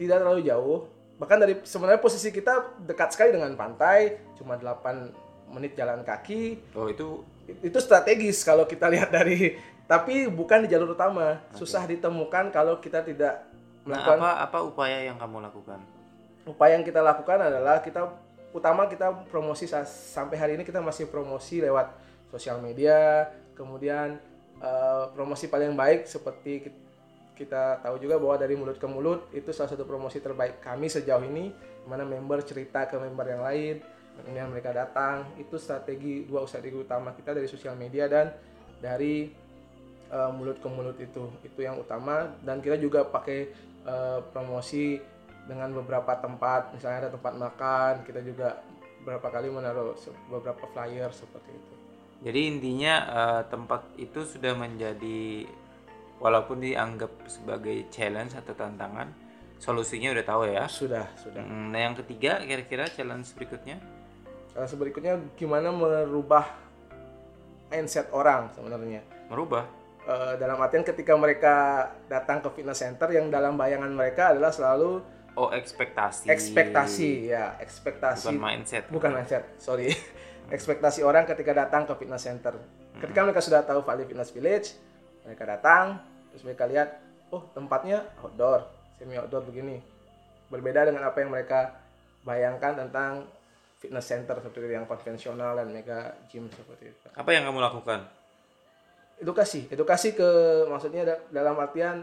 tidak 0.00 0.18
terlalu 0.24 0.42
jauh. 0.42 0.78
Bahkan 1.20 1.38
dari 1.38 1.54
sebenarnya 1.62 2.02
posisi 2.02 2.34
kita 2.34 2.74
dekat 2.82 3.14
sekali 3.14 3.30
dengan 3.30 3.54
pantai 3.54 4.18
cuma 4.34 4.58
8 4.58 5.54
menit 5.54 5.78
jalan 5.78 6.02
kaki. 6.02 6.58
Oh, 6.74 6.90
itu 6.90 7.22
itu 7.62 7.78
strategis 7.78 8.42
kalau 8.42 8.66
kita 8.66 8.90
lihat 8.94 9.14
dari 9.14 9.54
tapi 9.86 10.26
bukan 10.26 10.66
di 10.66 10.68
jalur 10.72 10.96
utama. 10.96 11.38
Susah 11.54 11.86
ditemukan 11.86 12.50
kalau 12.50 12.82
kita 12.82 13.04
tidak 13.06 13.46
nah, 13.86 13.94
melakukan 13.94 14.18
apa 14.18 14.30
apa 14.42 14.58
upaya 14.66 14.98
yang 15.06 15.14
kamu 15.20 15.38
lakukan? 15.44 15.78
upaya 16.42 16.74
yang 16.74 16.82
kita 16.82 16.98
lakukan 16.98 17.38
adalah 17.38 17.78
kita 17.78 18.02
utama 18.50 18.90
kita 18.90 19.14
promosi 19.30 19.70
sa- 19.70 19.86
sampai 19.86 20.34
hari 20.34 20.52
ini 20.58 20.66
kita 20.66 20.82
masih 20.82 21.06
promosi 21.06 21.62
lewat 21.62 21.94
sosial 22.34 22.58
media 22.58 23.30
kemudian 23.54 24.18
eh, 24.60 25.04
promosi 25.14 25.48
paling 25.48 25.76
baik 25.76 26.08
seperti 26.08 26.52
ki- 26.68 26.80
kita 27.32 27.80
tahu 27.80 27.96
juga 27.96 28.20
bahwa 28.20 28.36
dari 28.36 28.54
mulut 28.54 28.76
ke 28.76 28.84
mulut 28.84 29.32
itu 29.32 29.50
salah 29.50 29.72
satu 29.72 29.88
promosi 29.88 30.20
terbaik 30.20 30.60
kami 30.60 30.86
sejauh 30.86 31.24
ini 31.24 31.50
mana 31.88 32.04
member 32.06 32.44
cerita 32.44 32.86
ke 32.86 32.94
member 33.00 33.26
yang 33.26 33.42
lain 33.42 33.76
kemudian 34.20 34.52
mereka 34.52 34.70
datang. 34.76 35.24
Itu 35.40 35.56
strategi 35.56 36.28
dua 36.28 36.44
strategi 36.44 36.76
utama 36.76 37.16
kita 37.16 37.32
dari 37.32 37.48
sosial 37.48 37.74
media 37.80 38.06
dan 38.06 38.32
dari 38.78 39.32
eh, 40.12 40.30
mulut 40.36 40.60
ke 40.60 40.68
mulut 40.68 40.96
itu. 41.00 41.32
Itu 41.40 41.64
yang 41.64 41.80
utama. 41.80 42.36
Dan 42.44 42.60
kita 42.60 42.76
juga 42.76 43.08
pakai 43.08 43.48
eh, 43.88 44.20
promosi 44.30 45.00
dengan 45.48 45.72
beberapa 45.72 46.12
tempat. 46.20 46.76
Misalnya 46.76 47.08
ada 47.08 47.10
tempat 47.16 47.32
makan 47.34 47.92
kita 48.04 48.20
juga 48.20 48.60
beberapa 49.02 49.34
kali 49.34 49.50
menaruh 49.50 49.98
beberapa 50.30 50.62
flyer 50.70 51.10
seperti 51.10 51.50
itu 51.50 51.81
Jadi 52.22 52.40
intinya 52.48 52.94
eh, 53.02 53.42
tempat 53.46 53.82
itu 53.96 54.22
sudah 54.22 54.54
menjadi 54.54 55.46
walaupun 56.22 56.62
dianggap 56.62 57.10
sebagai 57.26 57.90
challenge 57.90 58.32
atau 58.32 58.54
tantangan, 58.54 59.10
solusinya 59.58 60.14
udah 60.14 60.24
tahu 60.24 60.42
ya. 60.46 60.64
sudah 60.70 61.06
sudah 61.18 61.42
Hmm, 61.42 61.70
Nah, 61.70 61.82
yang 61.82 61.98
ketiga 61.98 62.38
kira-kira 62.40 62.86
challenge 62.86 63.26
berikutnya? 63.34 63.82
Nah, 64.52 64.68
berikutnya 64.68 65.18
gimana 65.34 65.72
merubah 65.72 66.46
mindset 67.68 68.06
orang 68.12 68.52
sebenarnya 68.52 69.00
Merubah. 69.26 69.64
Eh, 70.02 70.34
dalam 70.36 70.58
artian 70.58 70.82
ketika 70.82 71.14
mereka 71.14 71.54
datang 72.06 72.38
ke 72.38 72.50
fitness 72.52 72.82
center 72.82 73.06
yang 73.08 73.30
dalam 73.30 73.54
bayangan 73.54 73.90
mereka 73.90 74.34
adalah 74.34 74.50
selalu 74.50 75.02
Oh, 75.32 75.48
ekspektasi. 75.48 76.28
ekspektasi 76.28 77.32
ya 77.32 77.56
ekspektasi 77.56 78.28
Bukan 78.28 78.36
mindset. 78.36 78.84
bukan 78.92 79.10
mindset 79.10 79.42
sorry 79.56 79.88
ekspektasi 80.52 81.00
orang 81.00 81.24
ketika 81.24 81.56
datang 81.56 81.88
ke 81.88 81.96
fitness 81.96 82.28
center. 82.28 82.54
Ketika 83.00 83.24
mereka 83.24 83.40
sudah 83.40 83.64
tahu 83.64 83.80
Bali 83.82 84.04
Fitness 84.04 84.30
Village 84.36 84.76
mereka 85.24 85.48
datang 85.48 85.96
terus 86.28 86.44
mereka 86.44 86.68
lihat 86.68 87.00
oh 87.32 87.48
tempatnya 87.56 88.04
outdoor 88.20 88.68
semi 89.00 89.16
outdoor 89.16 89.48
begini. 89.48 89.80
Berbeda 90.52 90.92
dengan 90.92 91.08
apa 91.08 91.24
yang 91.24 91.32
mereka 91.32 91.72
bayangkan 92.22 92.76
tentang 92.76 93.24
fitness 93.80 94.04
center 94.06 94.38
seperti 94.38 94.70
yang 94.70 94.84
konvensional 94.86 95.56
dan 95.56 95.72
mega 95.72 96.12
gym 96.28 96.46
seperti 96.52 96.92
itu. 96.92 97.06
Apa 97.16 97.32
yang 97.32 97.48
kamu 97.48 97.58
lakukan? 97.58 98.22
edukasi 99.22 99.70
edukasi 99.70 100.18
ke 100.18 100.28
maksudnya 100.66 101.06
da- 101.06 101.22
dalam 101.30 101.54
artian 101.62 102.02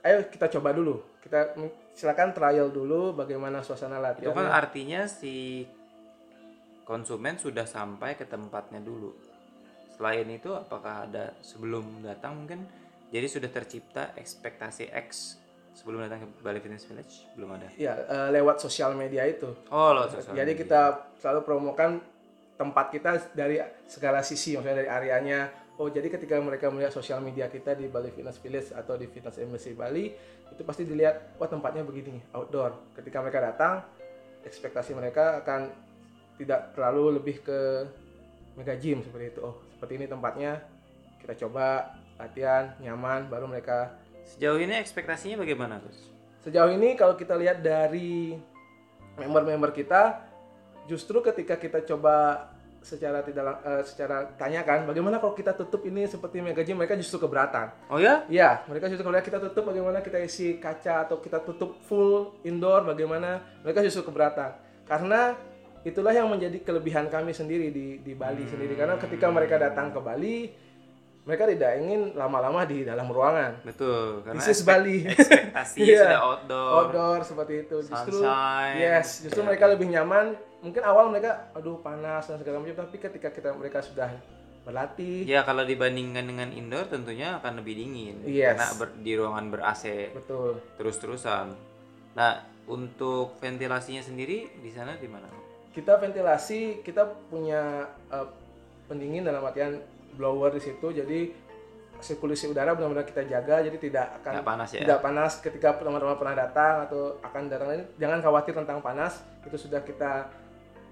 ayo 0.00 0.24
kita 0.32 0.48
coba 0.58 0.72
dulu. 0.72 0.96
Kita 1.20 1.52
silakan 1.92 2.32
trial 2.32 2.72
dulu 2.72 3.12
bagaimana 3.12 3.60
suasana 3.60 4.00
Itu 4.00 4.32
latihan 4.32 4.32
kan 4.32 4.48
artinya 4.48 5.04
si 5.04 5.68
konsumen 6.84 7.38
sudah 7.38 7.64
sampai 7.64 8.16
ke 8.16 8.26
tempatnya 8.26 8.82
dulu. 8.82 9.14
Selain 9.94 10.26
itu 10.26 10.50
apakah 10.56 11.04
ada 11.06 11.36
sebelum 11.44 12.00
datang 12.00 12.44
mungkin 12.44 12.64
jadi 13.10 13.26
sudah 13.26 13.50
tercipta 13.52 14.14
ekspektasi 14.16 14.88
X 14.90 15.36
sebelum 15.76 16.02
datang 16.02 16.24
ke 16.24 16.26
Bali 16.40 16.58
Fitness 16.58 16.88
Village? 16.88 17.28
Belum 17.36 17.52
ada. 17.54 17.68
ya 17.76 17.94
lewat 18.32 18.58
sosial 18.58 18.94
media 18.96 19.22
itu 19.28 19.50
Oh, 19.70 19.92
lo 19.92 20.08
sosial 20.08 20.34
Jadi 20.34 20.52
media. 20.56 20.62
kita 20.64 20.80
selalu 21.20 21.40
promokan 21.44 22.00
tempat 22.56 22.92
kita 22.92 23.10
dari 23.32 23.56
segala 23.88 24.20
sisi, 24.20 24.52
maksudnya 24.52 24.84
dari 24.84 24.90
areanya. 24.92 25.40
Oh, 25.80 25.88
jadi 25.88 26.12
ketika 26.12 26.36
mereka 26.36 26.68
melihat 26.68 26.92
sosial 26.92 27.24
media 27.24 27.48
kita 27.48 27.72
di 27.72 27.88
Bali 27.88 28.12
Fitness 28.12 28.36
Village 28.36 28.68
atau 28.76 29.00
di 29.00 29.08
Fitness 29.08 29.40
Embassy 29.40 29.72
Bali, 29.72 30.12
itu 30.52 30.60
pasti 30.60 30.84
dilihat, 30.84 31.40
wah 31.40 31.48
tempatnya 31.48 31.80
begini, 31.88 32.20
outdoor. 32.36 32.92
Ketika 32.92 33.24
mereka 33.24 33.40
datang, 33.40 33.80
ekspektasi 34.44 34.92
mereka 34.92 35.40
akan 35.40 35.72
tidak 36.40 36.72
terlalu 36.72 37.20
lebih 37.20 37.44
ke 37.44 37.84
mega 38.56 38.72
gym 38.80 39.04
seperti 39.04 39.36
itu. 39.36 39.40
Oh, 39.44 39.60
seperti 39.76 40.00
ini 40.00 40.06
tempatnya. 40.08 40.64
Kita 41.20 41.36
coba 41.46 41.92
latihan 42.16 42.72
nyaman, 42.80 43.28
baru 43.28 43.44
mereka 43.44 43.92
Sejauh 44.30 44.62
ini 44.62 44.78
ekspektasinya 44.78 45.42
bagaimana, 45.42 45.82
Gus? 45.82 45.98
Sejauh 46.46 46.70
ini 46.70 46.94
kalau 46.94 47.18
kita 47.18 47.34
lihat 47.34 47.66
dari 47.66 48.38
member-member 49.18 49.74
kita, 49.74 50.22
justru 50.86 51.18
ketika 51.18 51.58
kita 51.58 51.82
coba 51.82 52.46
secara 52.80 53.20
tidak 53.20 53.60
eh, 53.60 53.84
secara 53.84 54.32
tanyakan 54.40 54.88
bagaimana 54.88 55.20
kalau 55.20 55.36
kita 55.36 55.52
tutup 55.52 55.84
ini 55.84 56.08
seperti 56.08 56.40
mega 56.40 56.64
gym 56.64 56.80
mereka 56.80 56.96
justru 56.96 57.20
keberatan. 57.20 57.68
Oh 57.92 58.00
ya? 58.00 58.24
Iya, 58.24 58.64
mereka 58.70 58.88
justru 58.88 59.04
kalau 59.04 59.20
kita 59.20 59.36
tutup 59.36 59.68
bagaimana 59.68 60.00
kita 60.00 60.16
isi 60.16 60.56
kaca 60.56 61.04
atau 61.04 61.20
kita 61.20 61.44
tutup 61.44 61.76
full 61.84 62.40
indoor 62.46 62.88
bagaimana 62.88 63.44
mereka 63.60 63.84
justru 63.84 64.08
keberatan. 64.08 64.56
Karena 64.88 65.36
itulah 65.82 66.10
yang 66.10 66.26
menjadi 66.26 66.60
kelebihan 66.60 67.06
kami 67.06 67.30
sendiri 67.30 67.68
di 67.68 67.86
di 67.98 68.12
Bali 68.12 68.44
sendiri 68.44 68.74
karena 68.74 68.96
ketika 68.96 69.26
mereka 69.28 69.56
datang 69.56 69.88
ke 69.88 69.98
Bali 69.98 70.36
mereka 71.20 71.44
tidak 71.44 71.76
ingin 71.76 72.00
lama-lama 72.12 72.64
di 72.64 72.80
dalam 72.80 73.04
ruangan. 73.06 73.60
Betul, 73.60 74.24
karena 74.24 74.40
This 74.40 74.50
is 74.50 74.60
Bali. 74.62 75.04
ekspektasinya 75.04 75.84
Iya. 75.86 76.00
sudah 76.02 76.20
outdoor. 76.22 76.70
outdoor 76.74 77.18
seperti 77.22 77.54
itu 77.60 77.76
justru 77.82 78.18
Sunshine. 78.18 78.76
yes 78.78 79.08
justru 79.22 79.40
mereka 79.40 79.68
lebih 79.68 79.86
nyaman 79.86 80.32
mungkin 80.58 80.82
awal 80.82 81.08
mereka 81.08 81.52
aduh 81.52 81.76
panas 81.78 82.24
dan 82.24 82.36
segala 82.36 82.58
macam 82.58 82.76
tapi 82.78 82.96
ketika 82.98 83.28
kita 83.28 83.52
mereka 83.52 83.80
sudah 83.80 84.08
berlatih 84.60 85.24
Ya 85.24 85.40
kalau 85.40 85.62
dibandingkan 85.62 86.24
dengan 86.24 86.48
indoor 86.50 86.84
tentunya 86.86 87.36
akan 87.36 87.60
lebih 87.60 87.74
dingin 87.74 88.20
Yes. 88.22 88.56
karena 88.56 88.66
ber- 88.76 88.96
di 88.98 89.12
ruangan 89.14 89.44
ber 89.48 89.60
AC 89.62 89.84
betul 90.12 90.56
terus-terusan. 90.76 91.52
Nah 92.12 92.32
untuk 92.64 93.36
ventilasinya 93.38 94.00
sendiri 94.00 94.56
di 94.56 94.70
sana 94.70 94.94
di 94.94 95.06
mana? 95.06 95.28
Kita 95.70 95.98
ventilasi 96.02 96.82
kita 96.82 97.06
punya 97.30 97.86
eh, 98.10 98.26
pendingin 98.90 99.22
dalam 99.22 99.46
artian 99.46 99.78
blower 100.18 100.50
di 100.50 100.62
situ 100.62 100.90
jadi 100.90 101.30
sirkulasi 102.00 102.48
udara 102.48 102.72
benar-benar 102.72 103.04
kita 103.04 103.22
jaga 103.28 103.60
jadi 103.60 103.76
tidak 103.76 104.06
akan 104.24 104.32
Nggak 104.40 104.48
panas 104.48 104.68
ya? 104.72 104.80
tidak 104.82 104.98
panas 105.04 105.32
ketika 105.38 105.68
teman-teman 105.78 106.16
pernah 106.16 106.34
datang 106.34 106.74
atau 106.88 107.20
akan 107.20 107.42
datang 107.46 107.68
ini 107.76 107.84
jangan 108.00 108.18
khawatir 108.24 108.56
tentang 108.56 108.80
panas 108.80 109.20
itu 109.44 109.56
sudah 109.60 109.84
kita 109.84 110.26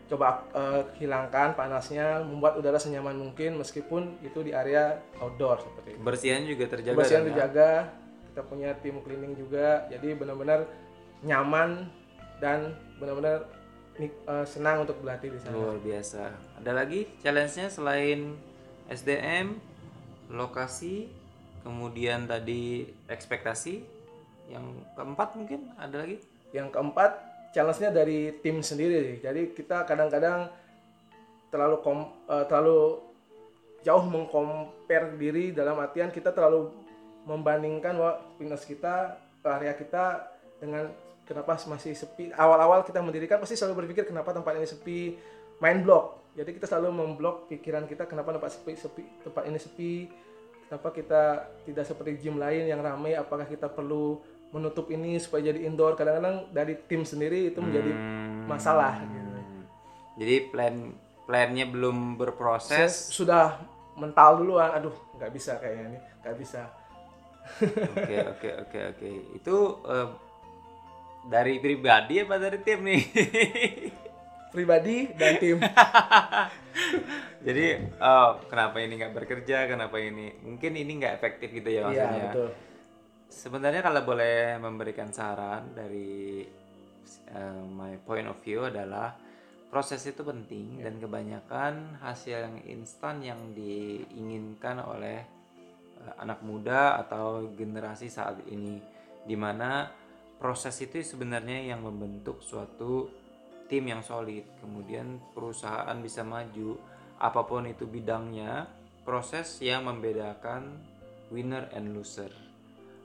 coba 0.08 0.44
eh, 0.52 0.82
hilangkan 1.00 1.52
panasnya 1.56 2.22
membuat 2.24 2.56
udara 2.60 2.78
senyaman 2.80 3.16
mungkin 3.16 3.56
meskipun 3.60 4.20
itu 4.24 4.40
di 4.40 4.52
area 4.56 5.00
outdoor 5.20 5.60
seperti 5.60 5.96
itu 5.96 6.00
Kebersihan 6.00 6.40
juga 6.48 6.64
terjaga. 6.70 6.96
kebersihan 6.96 7.22
kan, 7.24 7.26
ya? 7.26 7.30
dijaga 7.34 7.70
kita 8.30 8.42
punya 8.46 8.70
tim 8.80 8.96
cleaning 9.02 9.34
juga 9.34 9.84
jadi 9.90 10.08
benar-benar 10.14 10.60
nyaman 11.24 11.88
dan 12.38 12.72
benar-benar 13.02 13.57
eh, 14.06 14.46
senang 14.46 14.86
untuk 14.86 15.02
berlatih 15.02 15.34
di 15.34 15.38
sana 15.42 15.58
Luar 15.58 15.78
biasa. 15.82 16.30
Ada 16.62 16.72
lagi 16.72 17.10
challenge-nya 17.20 17.66
selain 17.68 18.38
SDM, 18.88 19.58
lokasi, 20.30 21.10
kemudian 21.66 22.30
tadi 22.30 22.86
ekspektasi. 23.10 23.82
Yang 24.48 24.64
keempat 24.96 25.28
mungkin 25.36 25.74
ada 25.76 26.06
lagi? 26.06 26.22
yang 26.52 26.72
keempat 26.72 27.10
challenge-nya 27.52 27.90
dari 27.92 28.32
tim 28.40 28.60
sendiri 28.64 29.20
jadi 29.20 29.52
kita 29.52 29.84
kadang-kadang 29.84 30.48
terlalu 31.48 31.76
kom, 31.80 31.98
eh, 32.28 32.44
terlalu 32.48 33.00
jauh 33.84 34.04
mengcompare 34.04 35.16
diri 35.16 35.52
dalam 35.52 35.80
artian 35.80 36.12
kita 36.12 36.32
terlalu 36.32 36.68
membandingkan 37.24 37.96
bahwa 37.96 38.14
fitness 38.36 38.64
kita 38.68 39.16
area 39.48 39.72
kita 39.72 40.28
dengan 40.60 40.92
kenapa 41.28 41.60
masih 41.60 41.92
sepi 41.92 42.32
awal-awal 42.32 42.80
kita 42.80 42.98
mendirikan 42.98 43.36
pasti 43.36 43.52
selalu 43.52 43.84
berpikir 43.84 44.08
kenapa 44.08 44.32
tempat 44.32 44.56
ini 44.56 44.64
sepi 44.64 44.98
main 45.60 45.84
block 45.84 46.32
jadi 46.32 46.48
kita 46.48 46.64
selalu 46.64 46.88
memblok 46.94 47.44
pikiran 47.46 47.84
kita 47.84 48.08
kenapa 48.08 48.32
tempat 48.32 48.48
sepi, 48.50 48.72
sepi 48.72 49.02
tempat 49.20 49.44
ini 49.44 49.60
sepi 49.60 49.92
kenapa 50.64 50.88
kita 50.90 51.22
tidak 51.62 51.84
seperti 51.84 52.16
gym 52.18 52.36
lain 52.36 52.64
yang 52.64 52.80
ramai 52.80 53.12
apakah 53.12 53.44
kita 53.44 53.68
perlu 53.68 54.24
menutup 54.48 54.88
ini 54.88 55.20
supaya 55.20 55.44
jadi 55.44 55.68
indoor 55.68 55.92
kadang-kadang 55.92 56.48
dari 56.48 56.72
tim 56.88 57.04
sendiri 57.04 57.52
itu 57.52 57.60
menjadi 57.60 57.92
Hmm. 57.92 58.48
masalah 58.48 58.96
gitu. 58.98 59.28
Jadi 60.16 60.34
plan 60.48 60.74
plannya 61.28 61.68
belum 61.68 62.16
Saya 62.16 62.18
berproses. 62.18 63.12
sudah 63.12 63.60
mental 63.92 64.40
duluan 64.40 64.72
aduh 64.72 64.96
nggak 65.14 65.28
bisa 65.28 65.60
kayaknya 65.60 65.84
ini 65.86 65.98
nggak 66.24 66.36
bisa 66.40 66.62
Oke 67.92 68.16
oke 68.24 68.48
oke 68.62 68.78
oke. 68.92 69.08
Itu 69.34 69.56
eh, 69.84 70.08
dari 71.26 71.58
pribadi 71.58 72.22
apa 72.22 72.36
dari 72.38 72.58
tim 72.62 72.80
nih? 72.86 73.02
pribadi 74.54 75.12
dan 75.12 75.32
tim 75.38 75.58
Jadi 77.46 77.66
oh, 78.02 78.42
kenapa 78.50 78.82
ini 78.82 78.98
nggak 78.98 79.14
bekerja? 79.14 79.70
Kenapa 79.70 79.96
ini 80.02 80.34
mungkin 80.42 80.72
ini 80.74 80.92
nggak 80.98 81.14
efektif 81.18 81.48
gitu 81.54 81.68
ya 81.68 81.86
iya 81.86 81.86
maksudnya? 81.86 82.30
betul 82.30 82.50
Sebenarnya 83.28 83.82
kalau 83.84 84.02
boleh 84.08 84.56
memberikan 84.56 85.12
saran 85.12 85.76
dari 85.76 86.42
uh, 87.36 87.62
my 87.68 88.00
point 88.02 88.24
of 88.24 88.40
view 88.40 88.64
adalah 88.66 89.12
proses 89.68 90.00
itu 90.08 90.24
penting 90.24 90.80
dan 90.80 90.96
kebanyakan 90.96 92.00
hasil 92.00 92.40
yang 92.40 92.56
instan 92.64 93.20
yang 93.20 93.52
diinginkan 93.52 94.80
oleh 94.80 95.20
uh, 96.00 96.24
anak 96.24 96.40
muda 96.40 96.96
atau 97.04 97.52
generasi 97.52 98.08
saat 98.08 98.40
ini 98.48 98.80
di 99.28 99.36
mana 99.36 99.92
proses 100.38 100.78
itu 100.78 101.02
sebenarnya 101.02 101.74
yang 101.74 101.82
membentuk 101.82 102.40
suatu 102.40 103.10
tim 103.66 103.84
yang 103.90 104.00
solid. 104.00 104.46
Kemudian 104.62 105.20
perusahaan 105.34 105.98
bisa 106.00 106.24
maju 106.24 106.78
apa 107.18 107.42
pun 107.44 107.66
itu 107.66 107.84
bidangnya 107.84 108.70
proses 109.02 109.58
yang 109.58 109.84
membedakan 109.90 110.78
winner 111.34 111.68
and 111.74 111.92
loser. 111.92 112.30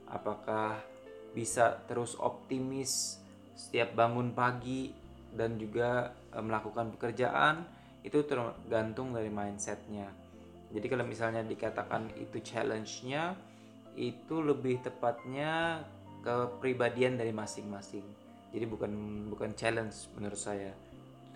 Apakah 0.08 0.78
bisa 1.34 1.82
terus 1.90 2.14
optimis 2.16 3.18
setiap 3.58 3.94
bangun 3.98 4.30
pagi 4.32 4.94
dan 5.34 5.58
juga 5.58 6.14
eh, 6.30 6.42
melakukan 6.42 6.94
pekerjaan 6.94 7.66
itu 8.06 8.22
tergantung 8.22 9.10
dari 9.16 9.32
mindsetnya. 9.32 10.06
Jadi 10.70 10.86
kalau 10.90 11.06
misalnya 11.06 11.42
dikatakan 11.42 12.12
itu 12.18 12.42
challenge-nya 12.42 13.34
itu 13.94 14.42
lebih 14.42 14.82
tepatnya 14.82 15.82
kepribadian 16.24 17.20
dari 17.20 17.30
masing-masing 17.30 18.04
jadi 18.50 18.64
bukan 18.64 18.90
bukan 19.28 19.52
challenge 19.52 20.08
menurut 20.16 20.40
saya 20.40 20.72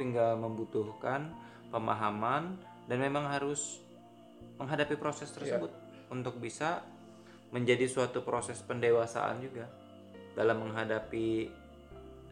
tinggal 0.00 0.38
membutuhkan 0.40 1.34
pemahaman 1.68 2.56
dan 2.88 2.98
memang 3.02 3.28
harus 3.28 3.82
menghadapi 4.56 4.96
proses 4.96 5.28
tersebut 5.34 5.70
untuk 6.08 6.40
bisa 6.40 6.80
menjadi 7.52 7.88
suatu 7.88 8.24
proses 8.24 8.60
pendewasaan 8.64 9.40
juga 9.40 9.68
dalam 10.36 10.68
menghadapi 10.68 11.28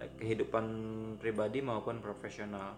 eh, 0.00 0.10
kehidupan 0.20 0.64
pribadi 1.18 1.64
maupun 1.64 2.00
profesional. 2.00 2.76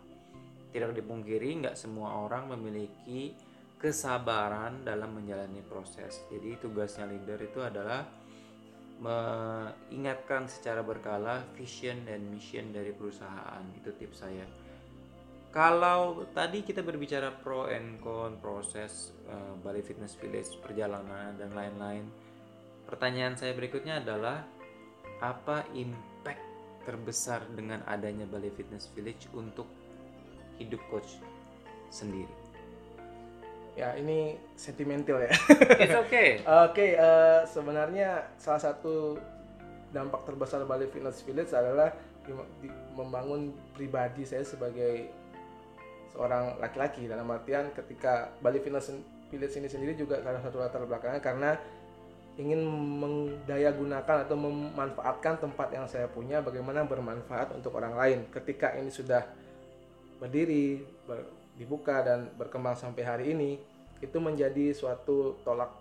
Tidak 0.68 0.92
dipungkiri 0.92 1.64
nggak 1.64 1.76
semua 1.76 2.24
orang 2.24 2.52
memiliki 2.52 3.32
kesabaran 3.80 4.84
dalam 4.84 5.16
menjalani 5.16 5.64
proses. 5.64 6.24
Jadi 6.28 6.60
tugasnya 6.60 7.08
leader 7.08 7.40
itu 7.40 7.60
adalah 7.62 8.04
mengingatkan 8.98 10.50
secara 10.50 10.82
berkala 10.82 11.46
vision 11.54 12.02
dan 12.06 12.26
mission 12.30 12.74
dari 12.74 12.90
perusahaan. 12.90 13.62
Itu 13.78 13.94
tips 13.94 14.18
saya. 14.26 14.46
Kalau 15.48 16.28
tadi 16.36 16.60
kita 16.60 16.84
berbicara 16.84 17.32
pro 17.40 17.72
and 17.72 17.98
con 18.04 18.36
proses 18.36 19.16
eh, 19.26 19.54
Bali 19.64 19.80
Fitness 19.80 20.14
Village 20.20 20.60
perjalanan 20.60 21.34
dan 21.40 21.56
lain-lain. 21.56 22.04
Pertanyaan 22.84 23.36
saya 23.36 23.56
berikutnya 23.56 24.00
adalah 24.00 24.44
apa 25.18 25.66
impact 25.74 26.44
terbesar 26.84 27.42
dengan 27.52 27.82
adanya 27.88 28.28
Bali 28.28 28.52
Fitness 28.52 28.92
Village 28.92 29.26
untuk 29.32 29.66
hidup 30.60 30.80
coach 30.92 31.18
sendiri? 31.88 32.37
Ya 33.78 33.94
ini 33.94 34.34
sentimental 34.58 35.22
ya. 35.22 35.30
It's 35.78 35.94
okay. 35.94 36.42
Oke, 36.66 36.98
eh, 36.98 37.40
sebenarnya 37.46 38.26
salah 38.34 38.58
satu 38.58 39.14
dampak 39.94 40.26
terbesar 40.26 40.66
Bali 40.66 40.90
Fitness 40.90 41.22
Village 41.22 41.54
adalah 41.54 41.94
di- 42.26 42.34
di- 42.66 42.74
membangun 42.92 43.54
pribadi 43.72 44.26
saya 44.26 44.42
sebagai 44.42 45.06
seorang 46.10 46.58
laki-laki. 46.58 47.06
Dalam 47.06 47.30
artian 47.30 47.70
ketika 47.70 48.34
Bali 48.42 48.58
Fitness 48.58 48.90
Village 49.30 49.54
ini 49.54 49.70
sendiri 49.70 49.94
juga 49.94 50.18
salah 50.20 50.42
satu 50.42 50.58
latar 50.58 50.82
belakangnya 50.82 51.22
karena 51.22 51.50
ingin 52.34 52.62
mendaya 52.98 53.70
gunakan 53.70 54.26
atau 54.26 54.34
memanfaatkan 54.38 55.38
tempat 55.38 55.68
yang 55.74 55.86
saya 55.86 56.06
punya 56.06 56.42
bagaimana 56.42 56.82
bermanfaat 56.82 57.54
untuk 57.54 57.78
orang 57.78 57.94
lain. 57.94 58.18
Ketika 58.34 58.74
ini 58.74 58.90
sudah 58.90 59.22
berdiri 60.18 60.82
ber- 61.06 61.37
dibuka 61.58 62.00
dan 62.00 62.30
berkembang 62.32 62.72
sampai 62.72 63.02
hari 63.02 63.24
ini 63.34 63.58
itu 63.98 64.16
menjadi 64.16 64.70
suatu 64.70 65.36
tolak 65.42 65.74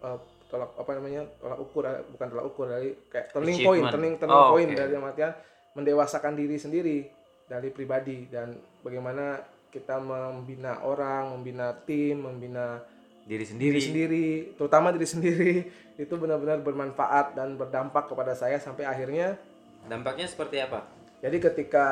eh, 0.00 0.18
tolak 0.48 0.72
apa 0.74 0.90
namanya 0.90 1.28
tolak 1.36 1.58
ukur 1.60 1.84
eh, 1.84 2.00
bukan 2.08 2.26
tolak 2.26 2.46
ukur 2.46 2.66
dari 2.66 2.96
kayak 3.06 3.28
turning 3.30 3.60
point 3.60 3.84
turning 3.86 4.14
turning 4.16 4.32
Oh, 4.34 4.50
point 4.50 4.66
oke. 4.66 4.74
dari 4.74 4.92
artian 4.96 5.32
mendewasakan 5.72 6.32
diri 6.32 6.56
sendiri 6.56 6.98
dari 7.44 7.68
pribadi 7.68 8.24
dan 8.26 8.52
bagaimana 8.80 9.36
kita 9.68 10.00
membina 10.00 10.80
orang 10.80 11.30
membina 11.30 11.76
tim 11.78 12.18
membina 12.18 12.80
Diri 13.22 13.44
diri 13.44 13.46
sendiri. 13.46 13.78
sendiri 13.78 14.26
terutama 14.56 14.88
diri 14.88 15.04
sendiri 15.04 15.52
itu 16.02 16.14
benar-benar 16.16 16.58
bermanfaat 16.58 17.36
dan 17.36 17.52
berdampak 17.54 18.08
kepada 18.08 18.32
saya 18.32 18.56
sampai 18.56 18.88
akhirnya 18.88 19.36
Dampaknya 19.84 20.24
seperti 20.24 20.56
apa? 20.58 20.88
jadi 21.20 21.36
ketika 21.38 21.86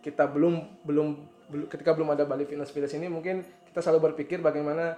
kita 0.00 0.24
belum 0.24 0.62
belum- 0.82 1.39
ketika 1.70 1.90
belum 1.92 2.14
ada 2.14 2.24
Bali 2.24 2.46
Fitness 2.46 2.70
Village 2.70 2.94
ini 2.94 3.10
mungkin 3.10 3.42
kita 3.70 3.82
selalu 3.82 4.12
berpikir 4.12 4.38
bagaimana 4.38 4.96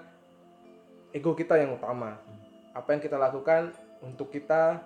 ego 1.12 1.32
kita 1.36 1.56
yang 1.60 1.76
utama. 1.76 2.16
Apa 2.72 2.96
yang 2.96 3.02
kita 3.04 3.20
lakukan 3.20 3.72
untuk 4.00 4.32
kita 4.32 4.80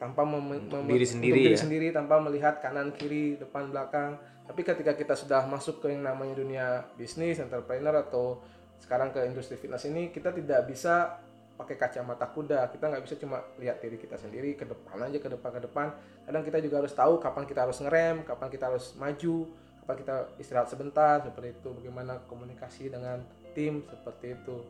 tanpa 0.00 0.22
mem- 0.24 0.68
Untuk 0.68 0.80
mem- 0.80 0.88
diri 0.88 1.04
untuk 1.04 1.14
sendiri 1.18 1.40
diri 1.44 1.54
ya? 1.54 1.58
sendiri 1.60 1.86
tanpa 1.92 2.16
melihat 2.22 2.60
kanan 2.62 2.94
kiri 2.94 3.36
depan 3.36 3.68
belakang. 3.68 4.16
Tapi 4.48 4.64
ketika 4.64 4.96
kita 4.96 5.12
sudah 5.12 5.44
masuk 5.44 5.84
ke 5.84 5.92
yang 5.92 6.00
namanya 6.08 6.40
dunia 6.40 6.66
bisnis, 6.96 7.36
entrepreneur 7.36 8.00
atau 8.00 8.40
sekarang 8.80 9.12
ke 9.12 9.20
industri 9.28 9.60
fitness 9.60 9.84
ini 9.84 10.08
kita 10.08 10.32
tidak 10.32 10.64
bisa 10.64 11.20
pakai 11.58 11.76
kacamata 11.76 12.24
kuda. 12.30 12.70
Kita 12.72 12.88
nggak 12.88 13.02
bisa 13.04 13.14
cuma 13.20 13.44
lihat 13.60 13.82
diri 13.82 13.98
kita 14.00 14.16
sendiri 14.16 14.54
ke 14.56 14.64
depan 14.64 15.04
aja 15.04 15.18
ke 15.20 15.28
depan 15.28 15.50
ke 15.52 15.60
depan. 15.68 15.86
Kadang 16.24 16.42
kita 16.46 16.58
juga 16.64 16.80
harus 16.80 16.94
tahu 16.94 17.18
kapan 17.20 17.44
kita 17.44 17.60
harus 17.66 17.78
ngerem, 17.82 18.22
kapan 18.24 18.48
kita 18.48 18.64
harus 18.72 18.94
maju, 18.96 19.50
apa 19.88 19.96
kita 19.96 20.16
istirahat 20.36 20.68
sebentar 20.68 21.24
seperti 21.24 21.56
itu. 21.56 21.72
Bagaimana 21.72 22.20
komunikasi 22.28 22.92
dengan 22.92 23.24
tim 23.56 23.80
seperti 23.88 24.36
itu. 24.36 24.60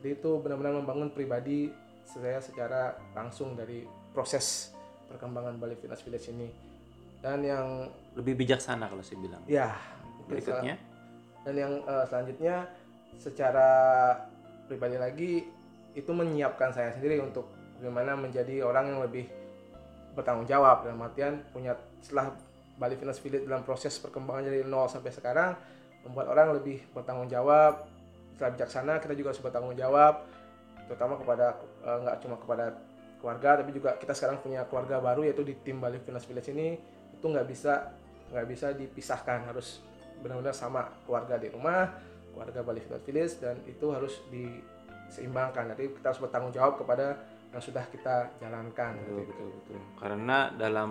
Jadi 0.00 0.16
itu 0.16 0.30
benar-benar 0.40 0.80
membangun 0.80 1.12
pribadi 1.12 1.68
saya 2.08 2.40
secara 2.40 2.96
langsung 3.12 3.52
dari 3.52 3.84
proses 4.16 4.72
perkembangan 5.12 5.60
Bali 5.60 5.76
Fitness 5.76 6.00
Village 6.00 6.32
ini. 6.32 6.48
Dan 7.20 7.44
yang 7.44 7.84
Lebih 8.16 8.32
bijaksana 8.32 8.88
kalau 8.88 9.04
saya 9.04 9.20
bilang. 9.20 9.44
ya 9.44 9.76
Berikutnya, 10.24 10.80
dan 11.44 11.54
yang 11.54 11.72
eh, 11.84 12.04
selanjutnya 12.08 12.66
secara 13.20 13.68
pribadi 14.66 14.96
lagi 14.96 15.32
itu 15.94 16.10
menyiapkan 16.10 16.74
saya 16.74 16.90
sendiri 16.96 17.22
untuk 17.22 17.46
bagaimana 17.78 18.18
menjadi 18.18 18.64
orang 18.66 18.90
yang 18.90 19.00
lebih 19.04 19.28
bertanggung 20.18 20.48
jawab 20.48 20.82
dalam 20.82 21.04
artian 21.04 21.44
punya 21.54 21.76
setelah 22.02 22.32
Bali 22.76 22.94
Fitness 22.96 23.20
Village 23.24 23.48
dalam 23.48 23.64
proses 23.64 23.96
perkembangan 23.96 24.52
dari 24.52 24.60
nol 24.64 24.86
sampai 24.88 25.10
sekarang 25.12 25.56
membuat 26.04 26.28
orang 26.30 26.54
lebih 26.60 26.84
bertanggung 26.92 27.26
jawab 27.26 27.88
setelah 28.36 28.52
bijaksana 28.52 28.92
kita 29.00 29.16
juga 29.16 29.32
harus 29.32 29.42
bertanggung 29.42 29.76
jawab 29.76 30.28
terutama 30.86 31.18
kepada 31.18 31.56
eh, 31.82 31.98
nggak 32.04 32.16
cuma 32.22 32.36
kepada 32.38 32.64
keluarga 33.18 33.50
tapi 33.64 33.70
juga 33.72 33.96
kita 33.96 34.12
sekarang 34.12 34.38
punya 34.44 34.62
keluarga 34.68 35.00
baru 35.00 35.24
yaitu 35.26 35.42
di 35.42 35.56
tim 35.64 35.80
Bali 35.80 35.98
Fitness 35.98 36.28
Village 36.28 36.52
ini 36.52 36.76
itu 37.16 37.24
nggak 37.26 37.46
bisa 37.48 37.96
nggak 38.30 38.46
bisa 38.46 38.76
dipisahkan 38.76 39.48
harus 39.50 39.80
benar-benar 40.20 40.52
sama 40.52 40.86
keluarga 41.08 41.40
di 41.40 41.48
rumah 41.48 41.90
keluarga 42.30 42.60
Bali 42.60 42.84
Fitness 42.84 43.02
Village 43.08 43.34
dan 43.40 43.56
itu 43.64 43.86
harus 43.90 44.20
diseimbangkan 44.28 45.72
jadi 45.74 45.90
kita 45.96 46.06
harus 46.12 46.20
bertanggung 46.22 46.52
jawab 46.52 46.76
kepada 46.76 47.18
yang 47.50 47.62
sudah 47.64 47.88
kita 47.88 48.36
jalankan 48.36 49.00
betul, 49.00 49.24
betul, 49.24 49.48
betul. 49.48 49.78
Karena 49.96 50.38
dalam 50.52 50.90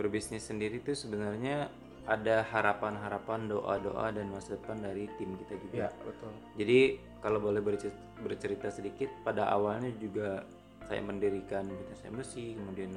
berbisnis 0.00 0.48
sendiri 0.48 0.80
itu 0.80 0.96
sebenarnya 0.96 1.68
ada 2.08 2.40
harapan-harapan, 2.48 3.52
doa-doa 3.52 4.08
dan 4.16 4.32
masa 4.32 4.56
depan 4.56 4.80
dari 4.80 5.04
tim 5.20 5.36
kita 5.44 5.54
juga. 5.60 5.74
ya 5.84 5.88
betul 6.00 6.32
Jadi 6.56 6.80
kalau 7.20 7.38
boleh 7.44 7.60
bercerita, 7.60 8.00
bercerita 8.24 8.68
sedikit, 8.72 9.12
pada 9.20 9.52
awalnya 9.52 9.92
juga 10.00 10.40
saya 10.88 11.04
mendirikan 11.04 11.68
Fitness 11.68 12.02
Embassy, 12.08 12.56
kemudian 12.56 12.96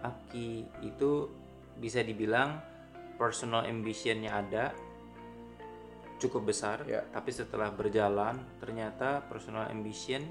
Aki 0.00 0.64
itu 0.88 1.28
bisa 1.76 2.00
dibilang 2.00 2.56
personal 3.20 3.68
ambitionnya 3.68 4.32
ada 4.32 4.72
cukup 6.16 6.48
besar, 6.52 6.84
Ya. 6.88 7.04
tapi 7.12 7.32
setelah 7.32 7.68
berjalan 7.72 8.40
ternyata 8.60 9.20
personal 9.28 9.68
ambition 9.68 10.24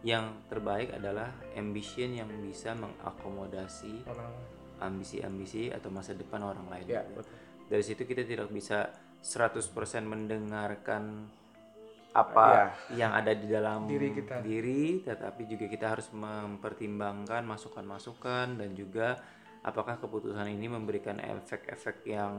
yang 0.00 0.32
terbaik 0.48 0.96
adalah 0.96 1.28
ambition 1.52 2.16
yang 2.16 2.28
bisa 2.40 2.72
mengakomodasi 2.72 4.08
orang 4.08 4.32
ambisi-ambisi 4.80 5.68
atau 5.68 5.88
masa 5.88 6.12
depan 6.12 6.40
orang 6.42 6.66
lain. 6.66 6.86
ya 6.88 7.04
betul 7.06 7.32
Dari 7.68 7.84
situ 7.84 8.02
kita 8.02 8.24
tidak 8.24 8.48
bisa 8.48 8.90
100% 9.20 9.62
mendengarkan 10.02 11.30
apa 12.10 12.74
yang 12.90 13.14
ada 13.14 13.30
di 13.30 13.46
dalam 13.46 13.86
Diri 13.86 14.10
kita. 14.10 14.42
diri, 14.42 14.98
tetapi 15.00 15.46
juga 15.46 15.64
kita 15.64 15.86
harus 15.88 16.10
mempertimbangkan 16.10 17.46
masukan-masukan 17.46 18.58
dan 18.58 18.74
juga 18.74 19.14
apakah 19.62 19.94
keputusan 19.96 20.50
ini 20.50 20.66
memberikan 20.66 21.22
efek-efek 21.22 22.02
yang 22.04 22.34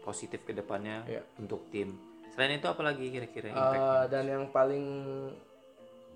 positif 0.00 0.40
ke 0.42 0.52
depannya 0.52 1.04
Ya. 1.04 1.20
untuk 1.36 1.68
tim. 1.68 1.92
Selain 2.32 2.56
itu 2.56 2.64
apalagi 2.64 3.12
kira-kira 3.12 3.46
Eh, 3.46 3.52
impact? 3.52 4.08
dan 4.08 4.24
yang 4.24 4.44
paling 4.48 4.86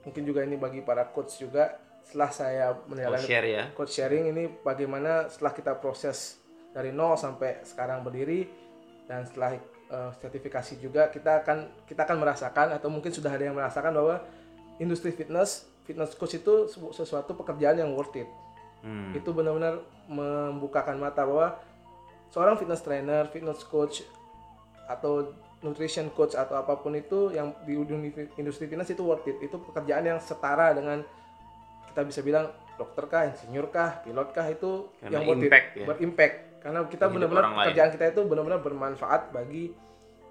mungkin 0.01 0.23
juga 0.25 0.41
ini 0.41 0.57
bagi 0.57 0.81
para 0.81 1.05
coach 1.05 1.37
juga 1.37 1.77
setelah 2.07 2.31
saya 2.31 2.67
menjalani 2.87 3.27
share 3.27 3.49
ya. 3.51 3.65
coach 3.75 3.99
sharing 3.99 4.31
ini 4.31 4.47
bagaimana 4.63 5.27
setelah 5.27 5.53
kita 5.53 5.73
proses 5.83 6.39
dari 6.71 6.95
nol 6.95 7.19
sampai 7.19 7.67
sekarang 7.67 8.07
berdiri 8.07 8.47
dan 9.11 9.27
setelah 9.27 9.59
eh, 9.91 10.11
sertifikasi 10.23 10.79
juga 10.79 11.11
kita 11.11 11.43
akan 11.43 11.85
kita 11.85 12.07
akan 12.07 12.17
merasakan 12.23 12.67
atau 12.79 12.89
mungkin 12.89 13.11
sudah 13.11 13.35
ada 13.35 13.51
yang 13.51 13.59
merasakan 13.59 13.91
bahwa 13.91 14.23
industri 14.79 15.11
fitness 15.11 15.67
fitness 15.83 16.15
coach 16.15 16.39
itu 16.39 16.71
sesuatu 16.95 17.35
pekerjaan 17.35 17.83
yang 17.83 17.91
worth 17.93 18.15
it 18.15 18.31
Hmm. 18.87 19.11
itu 19.19 19.35
benar-benar 19.35 19.83
membukakan 20.07 20.95
mata 21.01 21.27
bahwa 21.27 21.59
seorang 22.31 22.55
fitness 22.55 22.87
trainer, 22.87 23.27
fitness 23.35 23.67
coach 23.67 24.07
atau 24.87 25.35
nutrition 25.65 26.07
coach 26.15 26.39
atau 26.39 26.55
apa 26.55 26.79
pun 26.79 26.95
itu 26.95 27.35
yang 27.35 27.51
di 27.67 27.75
industri 28.39 28.71
fitness 28.71 28.95
itu 28.95 29.03
worth 29.03 29.27
it. 29.27 29.43
Itu 29.43 29.59
pekerjaan 29.59 30.07
yang 30.07 30.19
setara 30.23 30.71
dengan 30.71 31.03
kita 31.97 32.05
bisa 32.05 32.21
bilang 32.21 32.53
dokter 32.77 33.09
kah, 33.09 33.25
insinyur 33.25 33.73
kah, 33.73 34.05
pilot 34.05 34.29
kah 34.37 34.45
itu 34.53 34.93
Karena 35.01 35.17
yang 35.17 35.23
worth 35.25 35.41
impact 35.49 35.69
it, 35.73 35.81
ya. 35.81 35.87
berimpact. 35.89 36.37
Karena 36.61 36.79
kita 36.85 37.05
benar-benar 37.09 37.45
orang 37.49 37.57
lain. 37.73 37.89
kita 37.97 38.05
itu 38.13 38.21
benar-benar 38.29 38.61
bermanfaat 38.61 39.33
bagi 39.33 39.73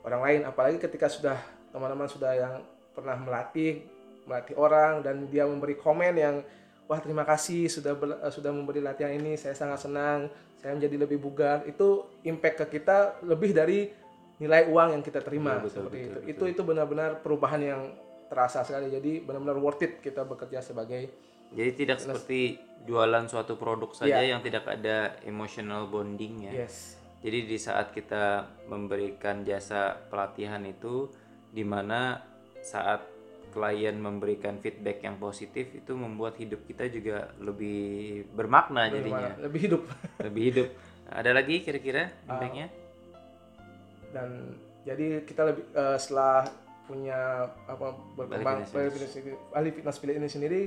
orang 0.05 0.21
lain. 0.21 0.39
Apalagi 0.45 0.77
ketika 0.77 1.09
sudah 1.09 1.41
teman-teman 1.73 2.05
sudah 2.05 2.37
yang 2.37 2.61
pernah 2.93 3.17
melatih 3.17 3.81
melatih 4.29 4.53
orang 4.61 5.01
dan 5.01 5.25
dia 5.25 5.49
memberi 5.49 5.73
komen 5.73 6.13
yang 6.13 6.45
wah 6.85 7.01
terima 7.01 7.25
kasih 7.25 7.65
sudah 7.65 7.97
ber- 7.97 8.21
sudah 8.29 8.53
memberi 8.53 8.77
latihan 8.85 9.09
ini 9.09 9.33
saya 9.33 9.57
sangat 9.57 9.89
senang 9.89 10.29
saya 10.61 10.77
menjadi 10.77 11.01
lebih 11.01 11.17
bugar 11.17 11.65
itu 11.65 12.05
impact 12.25 12.61
ke 12.65 12.77
kita 12.77 13.21
lebih 13.25 13.53
dari 13.53 13.89
nilai 14.37 14.69
uang 14.69 14.97
yang 14.97 15.03
kita 15.05 15.21
terima 15.21 15.61
Betul, 15.61 15.65
betul, 15.65 15.73
seperti 15.73 15.97
betul, 15.97 16.21
itu 16.21 16.29
itu 16.29 16.43
itu 16.57 16.61
benar-benar 16.61 17.21
perubahan 17.21 17.61
yang 17.61 17.81
terasa 18.31 18.65
sekali 18.65 18.89
jadi 18.89 19.21
benar-benar 19.21 19.57
worth 19.61 19.83
it 19.85 20.01
kita 20.01 20.25
bekerja 20.25 20.63
sebagai 20.63 21.11
Jadi 21.51 21.71
tidak 21.75 21.99
seperti 21.99 22.57
jualan 22.81 23.25
suatu 23.25 23.53
produk 23.55 23.91
saja 23.91 24.17
Iya. 24.17 24.33
yang 24.33 24.41
tidak 24.41 24.65
ada 24.65 25.17
emotional 25.21 25.85
bonding 25.85 26.45
ya. 26.45 26.63
yes 26.63 26.97
Jadi 27.19 27.45
di 27.45 27.57
saat 27.57 27.89
kita 27.89 28.23
memberikan 28.65 29.41
jasa 29.41 29.97
pelatihan 30.05 30.61
itu 30.61 31.09
di 31.49 31.61
mana 31.61 32.21
saat 32.61 33.01
klien 33.49 33.95
memberikan 33.95 34.59
feedback 34.59 35.01
yang 35.01 35.15
positif 35.15 35.73
itu 35.73 35.95
membuat 35.95 36.35
hidup 36.35 36.61
kita 36.63 36.85
juga 36.85 37.31
lebih 37.39 38.27
bermakna 38.29 38.91
jadinya, 38.91 39.31
bagaimana 39.31 39.41
lebih 39.41 39.59
hidup 39.61 39.81
lebih 40.27 40.43
hidup. 40.43 40.67
Ada 41.07 41.31
lagi 41.31 41.55
kira-kira 41.61 42.11
Ah, 42.25 42.35
impactnya? 42.35 42.67
dan 44.11 44.29
jadi 44.83 45.23
kita 45.23 45.41
lebih 45.45 45.65
eh, 45.71 45.97
setelah 45.97 46.45
punya 46.85 47.19
apa 47.65 47.87
berkembang 48.13 48.61
Bali 49.49 49.69
Fitness 49.71 49.97
Village 49.97 50.19
ini 50.19 50.29
sendiri 50.29 50.61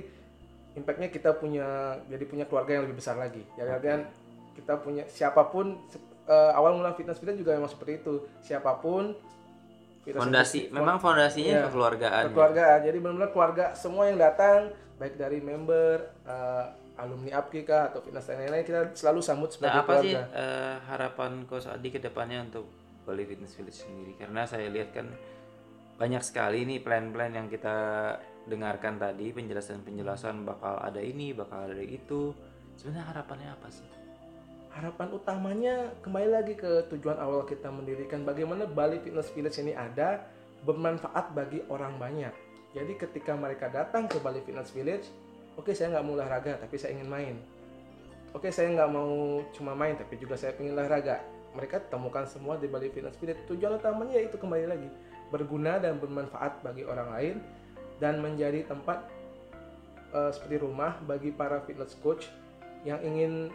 impactnya 0.78 1.08
kita 1.08 1.34
punya 1.34 1.66
jadi 2.06 2.24
punya 2.24 2.44
keluarga 2.44 2.72
yang 2.72 2.84
lebih 2.84 2.96
besar 2.96 3.14
lagi 3.14 3.42
jadi 3.52 3.70
artian 3.72 4.00
kita 4.54 4.78
punya 4.78 5.04
siapa 5.06 5.44
pun 5.44 5.74
eh, 6.24 6.50
awal 6.52 6.74
mula 6.74 6.92
Fitness 6.92 7.18
Village 7.18 7.38
juga 7.38 7.54
memang 7.54 7.68
seperti 7.68 7.98
itu 7.98 8.14
siapa 8.38 8.76
pun 8.76 9.12
Fitness 10.00 10.20
Fondasi, 10.20 10.58
Village- 10.62 10.72
memang 10.72 10.96
fondasinya 10.96 11.52
Iya. 11.52 11.62
kekeluargaan. 11.66 12.22
ya. 12.22 12.30
keluarga 12.30 12.64
jadi 12.80 12.96
benar-benar 12.96 13.30
keluarga 13.30 13.64
semua 13.74 14.06
yang 14.06 14.16
datang 14.16 14.70
baik 14.96 15.14
dari 15.14 15.38
member 15.38 15.94
eh, 16.24 16.64
alumni 16.98 17.30
APKI 17.36 17.62
kah 17.62 17.82
atau 17.88 18.00
fitness 18.00 18.26
dan 18.26 18.40
lain-lain 18.40 18.64
kita 18.64 18.90
selalu 18.92 19.20
sambut 19.20 19.48
Nah, 19.48 19.54
sebagai 19.54 19.80
apa 19.80 19.92
sih 20.00 20.12
keluarga 20.12 20.34
eh, 20.34 20.74
harapan 20.84 21.30
Coach 21.44 21.66
Adi 21.66 21.88
ke 21.88 21.98
depannya 21.98 22.42
untuk 22.42 22.66
Bali 23.04 23.22
Fitness 23.22 23.54
Village 23.54 23.78
sendiri? 23.80 24.12
Karena 24.16 24.42
saya 24.42 24.66
lihat 24.66 24.90
kan 24.90 25.06
banyak 25.94 26.20
sekali 26.20 26.62
nih 26.64 26.78
plan-plan 26.78 27.30
yang 27.32 27.46
kita 27.46 27.76
dengarkan 28.48 28.96
tadi, 28.96 29.30
penjelasan-penjelasan 29.30 30.48
bakal 30.48 30.80
ada 30.80 30.98
ini, 30.98 31.36
bakal 31.36 31.68
ada 31.68 31.84
itu. 31.84 32.32
Sebenarnya 32.74 33.04
harapannya 33.12 33.48
apa 33.52 33.68
sih? 33.68 33.98
harapan 34.78 35.10
utamanya 35.10 35.74
kembali 36.06 36.28
lagi 36.30 36.54
ke 36.54 36.86
tujuan 36.94 37.18
awal 37.18 37.42
kita 37.42 37.66
mendirikan 37.66 38.22
bagaimana 38.22 38.62
Bali 38.62 39.02
Fitness 39.02 39.34
Village 39.34 39.58
ini 39.58 39.74
ada 39.74 40.22
bermanfaat 40.62 41.34
bagi 41.34 41.66
orang 41.66 41.98
banyak. 41.98 42.30
Jadi 42.78 42.94
ketika 42.94 43.34
mereka 43.34 43.66
datang 43.66 44.06
ke 44.06 44.22
Bali 44.22 44.38
Fitness 44.46 44.70
Village, 44.70 45.10
oke 45.58 45.74
saya 45.74 45.98
nggak 45.98 46.04
mau 46.06 46.14
olahraga 46.14 46.62
tapi 46.62 46.78
saya 46.78 46.94
ingin 46.94 47.10
main. 47.10 47.34
Oke 48.30 48.54
saya 48.54 48.70
nggak 48.70 48.90
mau 48.94 49.42
cuma 49.50 49.74
main 49.74 49.98
tapi 49.98 50.14
juga 50.14 50.38
saya 50.38 50.54
ingin 50.62 50.78
olahraga. 50.78 51.26
Mereka 51.58 51.90
temukan 51.90 52.22
semua 52.30 52.54
di 52.54 52.70
Bali 52.70 52.86
Fitness 52.94 53.18
Village. 53.18 53.50
Tujuan 53.50 53.82
utamanya 53.82 54.14
yaitu 54.14 54.38
kembali 54.38 54.66
lagi 54.70 54.88
berguna 55.34 55.82
dan 55.82 55.98
bermanfaat 55.98 56.62
bagi 56.62 56.86
orang 56.86 57.08
lain 57.12 57.34
dan 57.98 58.22
menjadi 58.22 58.66
tempat 58.66 59.06
eh, 60.14 60.30
seperti 60.32 60.62
rumah 60.62 60.96
bagi 61.04 61.34
para 61.34 61.60
fitness 61.62 61.98
coach 62.00 62.30
yang 62.86 63.02
ingin 63.02 63.50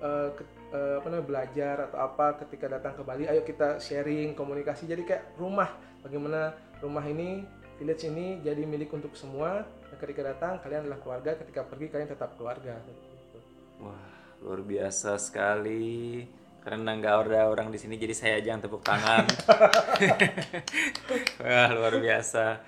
eh, 0.00 0.28
ke- 0.36 0.60
eh, 0.72 0.94
apa 1.00 1.06
namanya 1.08 1.26
belajar 1.26 1.76
atau 1.88 1.98
apa 2.00 2.36
ketika 2.44 2.68
datang 2.68 2.96
ke 2.96 3.02
Bali. 3.04 3.24
Ayo 3.28 3.42
kita 3.44 3.80
sharing 3.80 4.36
komunikasi. 4.36 4.88
Jadi 4.88 5.02
kayak 5.04 5.36
rumah. 5.36 5.72
Bagaimana 6.02 6.52
rumah 6.82 7.04
ini 7.06 7.46
village 7.78 8.04
ini 8.08 8.42
jadi 8.42 8.62
milik 8.64 8.92
untuk 8.92 9.14
semua. 9.16 9.64
Dan 9.88 9.96
ketika 10.00 10.34
datang 10.34 10.60
kalian 10.60 10.88
adalah 10.88 11.00
keluarga. 11.00 11.30
Ketika 11.38 11.64
pergi 11.64 11.86
kalian 11.92 12.10
tetap 12.10 12.34
keluarga. 12.36 12.76
Wah, 13.82 14.06
luar 14.42 14.60
biasa 14.62 15.16
sekali. 15.18 16.26
Karena 16.62 16.94
nggak 16.94 17.14
ada 17.26 17.50
orang 17.50 17.74
di 17.74 17.78
sini, 17.82 17.98
jadi 17.98 18.14
saya 18.14 18.34
aja 18.38 18.54
yang 18.54 18.62
tepuk 18.62 18.86
tangan. 18.86 19.26
Wah, 21.42 21.68
luar 21.74 21.98
biasa. 21.98 22.62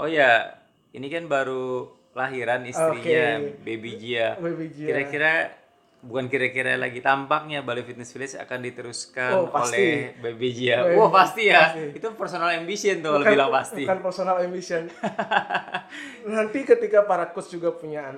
Oh 0.00 0.08
ya, 0.08 0.56
ini 0.96 1.12
kan 1.12 1.28
baru 1.28 1.92
lahiran 2.16 2.64
istrinya, 2.64 3.36
Oke. 3.36 3.60
baby 3.60 4.00
Gia. 4.00 4.40
Baby 4.40 4.72
Gia. 4.72 4.86
Kira-kira 4.88 5.32
bukan 6.00 6.26
kira-kira 6.26 6.74
lagi 6.74 6.98
tampaknya 6.98 7.60
Bali 7.60 7.80
Fitness 7.80 8.08
Village 8.10 8.32
akan 8.34 8.58
diteruskan 8.62 9.30
Oh, 9.34 9.46
pasti. 9.46 9.76
oleh 9.76 10.16
BBJ 10.16 10.58
ya. 10.64 10.78
Wah 10.94 11.08
pasti 11.08 11.42
ya. 11.44 11.60
pasti. 11.68 11.92
Itu 11.92 12.08
personal 12.14 12.50
ambition 12.54 12.98
tuh 12.98 13.12
kalau 13.14 13.26
bilang 13.26 13.50
pasti. 13.50 13.84
bukan 13.84 14.00
personal 14.00 14.36
ambition. 14.38 14.88
Nanti 16.26 16.62
ketika 16.62 17.02
para 17.02 17.28
coach 17.28 17.50
juga 17.50 17.72
punya 17.72 18.16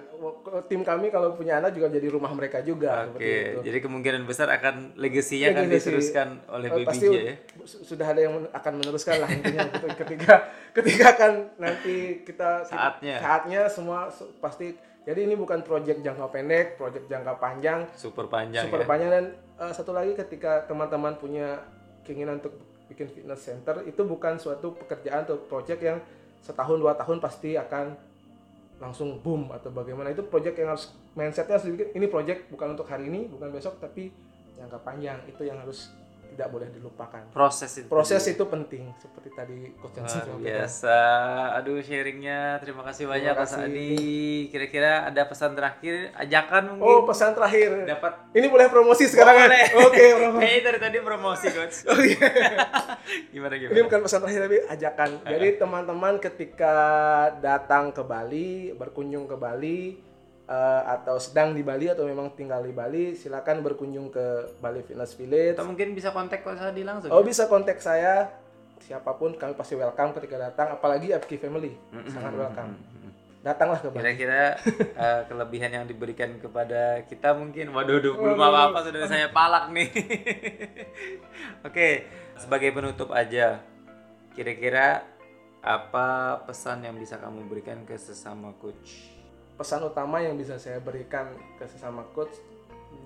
tim 0.64 0.82
kami 0.82 1.08
kalau 1.08 1.32
punya 1.32 1.58
anak 1.58 1.72
juga 1.72 1.88
jadi 1.88 2.06
rumah 2.08 2.30
mereka 2.30 2.60
juga 2.60 3.08
Oke, 3.08 3.18
itu. 3.18 3.58
jadi 3.64 3.78
kemungkinan 3.80 4.22
besar 4.22 4.50
akan 4.52 4.94
legasinya 4.94 5.50
akan 5.52 5.66
diteruskan 5.68 6.28
oleh 6.48 6.68
Oh, 6.68 6.76
BBJ 6.76 6.86
pasti 6.86 7.06
ya. 7.08 7.34
su- 7.64 7.82
sudah 7.84 8.06
ada 8.06 8.20
yang 8.20 8.34
akan 8.48 8.72
meneruskan 8.74 9.16
lah 9.18 9.28
intinya 9.28 9.66
ketika 9.92 10.34
ketika 10.76 11.08
kan 11.16 11.32
nanti 11.56 11.94
kita 12.22 12.62
Saatnya. 12.62 13.16
saatnya 13.18 13.60
semua 13.66 14.06
pasti 14.38 14.74
jadi 15.02 15.26
ini 15.26 15.34
bukan 15.34 15.66
proyek 15.66 15.98
jangka 15.98 16.30
pendek, 16.30 16.78
proyek 16.78 17.10
jangka 17.10 17.34
panjang, 17.42 17.90
Super 17.98 18.30
panjang 18.30 18.70
super 18.70 18.82
ya. 18.82 18.86
panjang. 18.86 19.10
Dan 19.10 19.24
eh, 19.58 19.72
satu 19.74 19.90
lagi 19.90 20.14
ketika 20.14 20.62
teman-teman 20.70 21.18
punya 21.18 21.58
keinginan 22.06 22.38
untuk 22.38 22.54
bikin 22.86 23.10
fitness 23.10 23.42
center 23.42 23.82
itu 23.82 23.98
bukan 24.06 24.38
suatu 24.38 24.78
pekerjaan 24.78 25.26
atau 25.26 25.42
proyek 25.48 25.80
yang 25.82 25.98
setahun 26.38 26.78
dua 26.78 26.94
tahun 26.94 27.18
pasti 27.18 27.58
akan 27.58 27.98
langsung 28.78 29.18
boom 29.22 29.50
atau 29.50 29.74
bagaimana. 29.74 30.14
Itu 30.14 30.22
proyek 30.26 30.62
yang 30.62 30.74
harus 30.74 30.94
mindsetnya 31.18 31.58
harus 31.58 31.66
dibikin 31.66 31.98
ini 31.98 32.06
proyek 32.06 32.46
bukan 32.50 32.78
untuk 32.78 32.86
hari 32.86 33.10
ini 33.10 33.26
bukan 33.26 33.50
besok 33.50 33.82
tapi 33.82 34.14
jangka 34.54 34.78
panjang. 34.86 35.18
Itu 35.26 35.42
yang 35.42 35.58
harus 35.58 35.90
tidak 36.32 36.48
boleh 36.48 36.68
dilupakan 36.72 37.22
Proses 37.30 37.70
itu. 37.78 37.88
proses 37.88 38.22
itu 38.24 38.44
penting 38.48 38.90
seperti 38.96 39.28
tadi 39.32 39.58
coach 39.78 39.94
Jansen 39.96 40.24
Luar 40.26 40.40
biasa. 40.40 40.98
Aduh 41.60 41.78
sharingnya 41.80 42.58
terima 42.58 42.82
kasih 42.82 43.04
banyak 43.06 43.32
Mas 43.32 43.52
kasih. 43.52 43.68
Adi. 43.68 43.96
Kira-kira 44.48 45.06
ada 45.06 45.22
pesan 45.28 45.52
terakhir 45.52 46.10
ajakan 46.16 46.62
mungkin 46.76 46.88
oh 46.88 47.02
pesan 47.04 47.32
terakhir 47.36 47.70
dapat 47.84 48.12
ini 48.32 48.46
boleh 48.48 48.66
promosi 48.72 49.04
sekarang 49.06 49.34
ya? 49.36 49.46
Boleh. 49.46 49.66
oke 49.84 50.04
promosi 50.16 50.40
Kayaknya 50.42 50.62
dari 50.64 50.78
tadi 50.80 50.98
promosi 51.00 51.46
coach. 51.52 51.76
oh 51.92 51.98
iya 52.04 52.28
Gimana 53.30 53.54
gimana? 53.56 53.72
Ini 53.76 53.80
bukan 53.84 54.00
pesan 54.04 54.18
terakhir 54.24 54.40
tapi 54.48 54.58
ajakan. 54.66 55.10
Jadi 55.28 55.48
teman-teman 55.60 56.14
ketika 56.18 56.74
datang 57.38 57.92
ke 57.92 58.02
Bali, 58.02 58.72
berkunjung 58.72 59.28
ke 59.28 59.36
Bali 59.36 60.11
eh, 60.48 60.82
atau 60.86 61.16
sedang 61.18 61.52
di 61.52 61.62
Bali 61.62 61.90
atau 61.90 62.06
memang 62.06 62.32
tinggal 62.34 62.62
di 62.62 62.74
Bali, 62.74 63.14
silakan 63.18 63.60
berkunjung 63.60 64.10
ke 64.10 64.58
Bali 64.62 64.82
Fitness 64.86 65.14
Village. 65.14 65.58
Atau 65.58 65.68
mungkin 65.68 65.94
bisa 65.94 66.10
kontak 66.10 66.42
Coach 66.42 66.62
Adi 66.62 66.82
langsung. 66.82 67.10
Oh 67.10 67.22
bisa 67.22 67.46
kontak 67.46 67.78
saya 67.82 68.42
siapa 68.82 69.14
pun 69.14 69.38
kami 69.38 69.54
pasti 69.54 69.78
welcome 69.78 70.10
ketika 70.18 70.50
datang 70.50 70.74
apalagi 70.74 71.14
FK 71.14 71.46
Family 71.46 71.70
sangat 72.10 72.34
welcome 72.34 72.74
datanglah 73.42 73.78
ke 73.82 73.90
Bali 73.90 73.98
Kira-kira 74.02 74.42
eh, 75.02 75.20
kelebihan 75.26 75.70
yang 75.82 75.84
diberikan 75.84 76.30
kepada 76.38 77.02
kita 77.10 77.34
mungkin 77.34 77.74
waduh 77.74 77.98
duh, 77.98 78.14
belum 78.14 78.38
apa-apa 78.38 78.86
sudah 78.86 79.02
saya 79.10 79.28
palak 79.34 79.74
nih. 79.74 79.90
Oke, 81.66 82.06
sebagai 82.38 82.70
penutup 82.70 83.10
aja. 83.10 83.58
Kira-kira 84.32 85.04
apa 85.60 86.40
pesan 86.48 86.86
yang 86.86 86.96
bisa 86.96 87.18
kamu 87.18 87.44
berikan 87.50 87.82
ke 87.84 87.98
sesama 87.98 88.54
coach? 88.62 89.11
Pesan 89.62 89.86
utama 89.86 90.18
yang 90.18 90.34
bisa 90.34 90.58
saya 90.58 90.82
berikan 90.82 91.30
ke 91.54 91.70
sesama 91.70 92.02
coach 92.18 92.34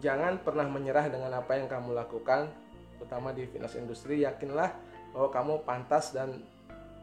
jangan 0.00 0.40
pernah 0.40 0.64
menyerah 0.64 1.04
dengan 1.12 1.28
apa 1.36 1.52
yang 1.60 1.68
kamu 1.68 1.92
lakukan 1.92 2.48
terutama 2.96 3.36
di 3.36 3.44
fitness 3.44 3.76
industri 3.76 4.24
yakinlah 4.24 4.72
bahwa 5.12 5.28
kamu 5.28 5.52
pantas 5.68 6.16
dan 6.16 6.40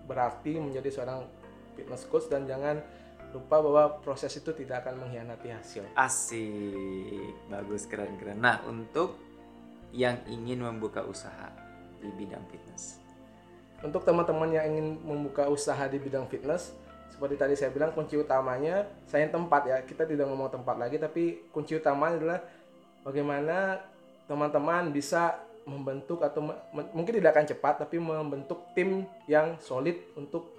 berarti 0.10 0.58
menjadi 0.58 0.90
seorang 0.90 1.30
fitness 1.78 2.10
coach 2.10 2.26
dan 2.34 2.50
jangan 2.50 2.82
lupa 3.30 3.62
bahwa 3.62 3.84
proses 4.02 4.34
itu 4.34 4.50
tidak 4.58 4.90
akan 4.90 5.06
mengkhianati 5.06 5.54
hasil 5.54 5.86
Asik, 5.94 7.34
bagus 7.50 7.86
keren-keren. 7.90 8.38
Nah, 8.38 8.62
untuk 8.66 9.18
yang 9.94 10.18
ingin 10.30 10.66
membuka 10.66 11.06
usaha 11.06 11.54
di 12.02 12.10
bidang 12.18 12.42
fitness. 12.50 12.98
untuk 13.84 14.02
teman-teman 14.08 14.50
yang 14.50 14.66
ingin 14.74 14.96
membuka 15.04 15.46
usaha 15.52 15.86
di 15.92 16.00
bidang 16.00 16.26
fitness 16.32 16.74
seperti 17.14 17.38
tadi 17.38 17.54
saya 17.54 17.70
bilang 17.70 17.94
kunci 17.94 18.18
utamanya 18.18 18.90
saya 19.06 19.30
tempat 19.30 19.62
ya. 19.70 19.78
Kita 19.86 20.10
tidak 20.10 20.26
ngomong 20.26 20.50
tempat 20.50 20.82
lagi 20.82 20.98
tapi 20.98 21.46
kunci 21.54 21.78
utamanya 21.78 22.18
adalah 22.18 22.40
bagaimana 23.06 23.78
teman-teman 24.26 24.90
bisa 24.90 25.38
membentuk 25.70 26.26
atau 26.26 26.42
mungkin 26.74 27.14
tidak 27.22 27.38
akan 27.38 27.46
cepat 27.54 27.86
tapi 27.86 28.02
membentuk 28.02 28.74
tim 28.74 29.06
yang 29.30 29.62
solid 29.62 29.96
untuk 30.18 30.50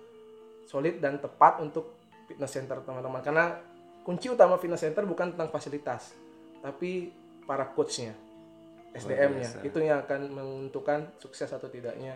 solid 0.64 1.02
dan 1.02 1.18
tepat 1.18 1.58
untuk 1.58 1.98
fitness 2.30 2.54
center 2.54 2.78
teman-teman. 2.86 3.18
Karena 3.18 3.58
kunci 4.06 4.30
utama 4.30 4.54
fitness 4.54 4.86
center 4.86 5.02
bukan 5.02 5.34
tentang 5.34 5.50
fasilitas 5.50 6.14
tapi 6.62 7.10
para 7.44 7.66
coachnya 7.74 8.14
SDM-nya 8.94 9.66
itu 9.66 9.78
yang 9.82 10.06
akan 10.06 10.30
menentukan 10.30 11.18
sukses 11.18 11.50
atau 11.50 11.66
tidaknya 11.66 12.14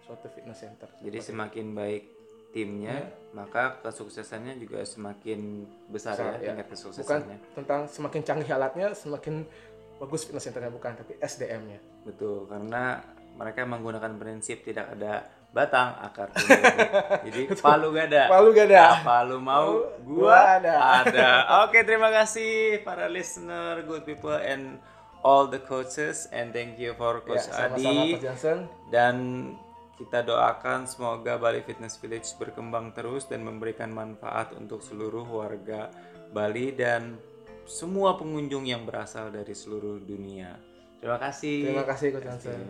suatu 0.00 0.32
fitness 0.32 0.64
center. 0.64 0.88
Jadi 1.04 1.18
semakin 1.20 1.76
baik 1.76 2.15
timnya, 2.56 3.12
maka 3.36 3.84
kesuksesannya 3.84 4.56
juga 4.56 4.80
semakin 4.80 5.68
besar 5.92 6.16
Besar, 6.16 6.24
ya, 6.24 6.32
ya. 6.40 6.46
tingkat 6.56 6.64
bukan 6.64 6.72
kesuksesannya. 6.72 7.36
tentang 7.52 7.80
semakin 7.84 8.20
canggih 8.24 8.50
alatnya 8.56 8.86
semakin 8.96 9.44
bagus 10.00 10.24
fitness 10.24 10.48
centernya 10.48 10.72
bukan 10.72 10.96
tapi 10.96 11.20
SDM-nya 11.20 11.76
Betul, 12.08 12.48
karena 12.48 13.04
mereka 13.36 13.68
menggunakan 13.68 14.16
prinsip 14.16 14.64
tidak 14.64 14.96
ada 14.96 15.28
batang 15.52 15.96
akar 16.00 16.32
tumbuh. 16.32 16.52
Jadi 17.28 17.40
palu 17.60 17.92
gak 17.92 18.12
ada. 18.12 18.22
Palu 18.28 18.48
gak 18.52 18.66
ada. 18.68 18.84
Apa 19.00 19.16
lu 19.24 19.40
mau? 19.40 19.88
Gua 20.04 20.28
Gua 20.28 20.40
ada. 20.60 20.74
ada. 21.04 21.28
Oke, 21.64 21.80
terima 21.84 22.12
kasih 22.12 22.80
para 22.84 23.08
listener, 23.08 23.80
good 23.84 24.04
people 24.04 24.36
and 24.36 24.76
all 25.24 25.48
the 25.48 25.58
coaches 25.58 26.28
and 26.30 26.52
thank 26.52 26.76
you 26.76 26.92
for 26.94 27.18
ya 27.18 27.24
Coach 27.24 27.44
sama-sama 27.48 27.72
Adi. 27.76 28.16
Coach 28.16 28.24
Johnson 28.24 28.58
dan 28.92 29.14
kita 29.96 30.20
doakan 30.20 30.84
semoga 30.84 31.40
Bali 31.40 31.64
Fitness 31.64 31.96
Village 31.96 32.28
berkembang 32.36 32.92
terus 32.92 33.24
dan 33.24 33.40
memberikan 33.42 33.88
manfaat 33.88 34.52
untuk 34.52 34.84
seluruh 34.84 35.24
warga 35.24 35.88
Bali 36.36 36.76
dan 36.76 37.16
semua 37.64 38.14
pengunjung 38.20 38.68
yang 38.68 38.84
berasal 38.84 39.32
dari 39.32 39.56
seluruh 39.56 39.98
dunia. 40.04 40.54
Terima 41.00 41.16
kasih. 41.16 41.72
terima 41.72 41.86
kasih 41.88 42.08
Coach 42.12 42.24
Johnson 42.28 42.60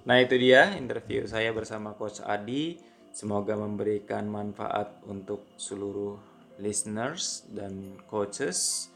Nah 0.00 0.16
itu 0.20 0.36
dia 0.40 0.76
interview 0.76 1.24
saya 1.28 1.52
bersama 1.52 1.96
Coach 1.96 2.24
Adi. 2.24 2.80
Semoga 3.10 3.58
memberikan 3.58 4.28
manfaat 4.30 5.02
untuk 5.08 5.44
seluruh 5.58 6.16
listeners 6.62 7.48
dan 7.50 7.98
coaches. 8.06 8.88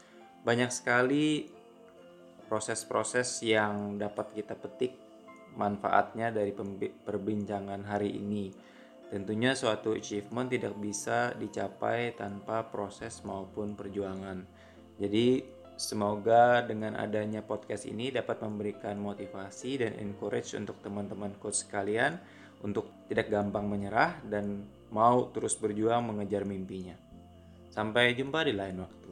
Banyak 0.45 0.71
sekali 0.71 1.49
proses-proses 2.47 3.41
yang 3.41 3.97
dapat 3.97 4.31
kita 4.33 4.53
petik 4.55 5.04
manfaatnya 5.55 6.31
dari 6.31 6.53
perbincangan 7.03 7.83
hari 7.87 8.15
ini. 8.15 8.51
Tentunya 9.09 9.53
suatu 9.53 9.95
achievement 9.95 10.49
tidak 10.49 10.75
bisa 10.81 11.31
dicapai 11.37 12.17
tanpa 12.17 12.67
proses 12.67 13.21
maupun 13.23 13.77
perjuangan. 13.77 14.43
Jadi 14.99 15.45
semoga 15.75 16.63
dengan 16.63 16.95
adanya 16.95 17.43
podcast 17.43 17.85
ini 17.85 18.09
dapat 18.09 18.41
memberikan 18.41 18.95
motivasi 18.99 19.83
dan 19.83 19.93
encourage 19.99 20.55
untuk 20.55 20.79
teman-teman 20.81 21.35
coach 21.37 21.67
sekalian 21.67 22.17
untuk 22.63 22.89
tidak 23.11 23.29
gampang 23.29 23.69
menyerah 23.69 24.17
dan 24.25 24.65
mau 24.89 25.29
terus 25.29 25.53
berjuang 25.59 26.01
mengejar 26.01 26.47
mimpinya. 26.47 26.97
Sampai 27.69 28.15
jumpa 28.15 28.47
di 28.47 28.55
lain 28.55 28.81
waktu. 28.81 29.04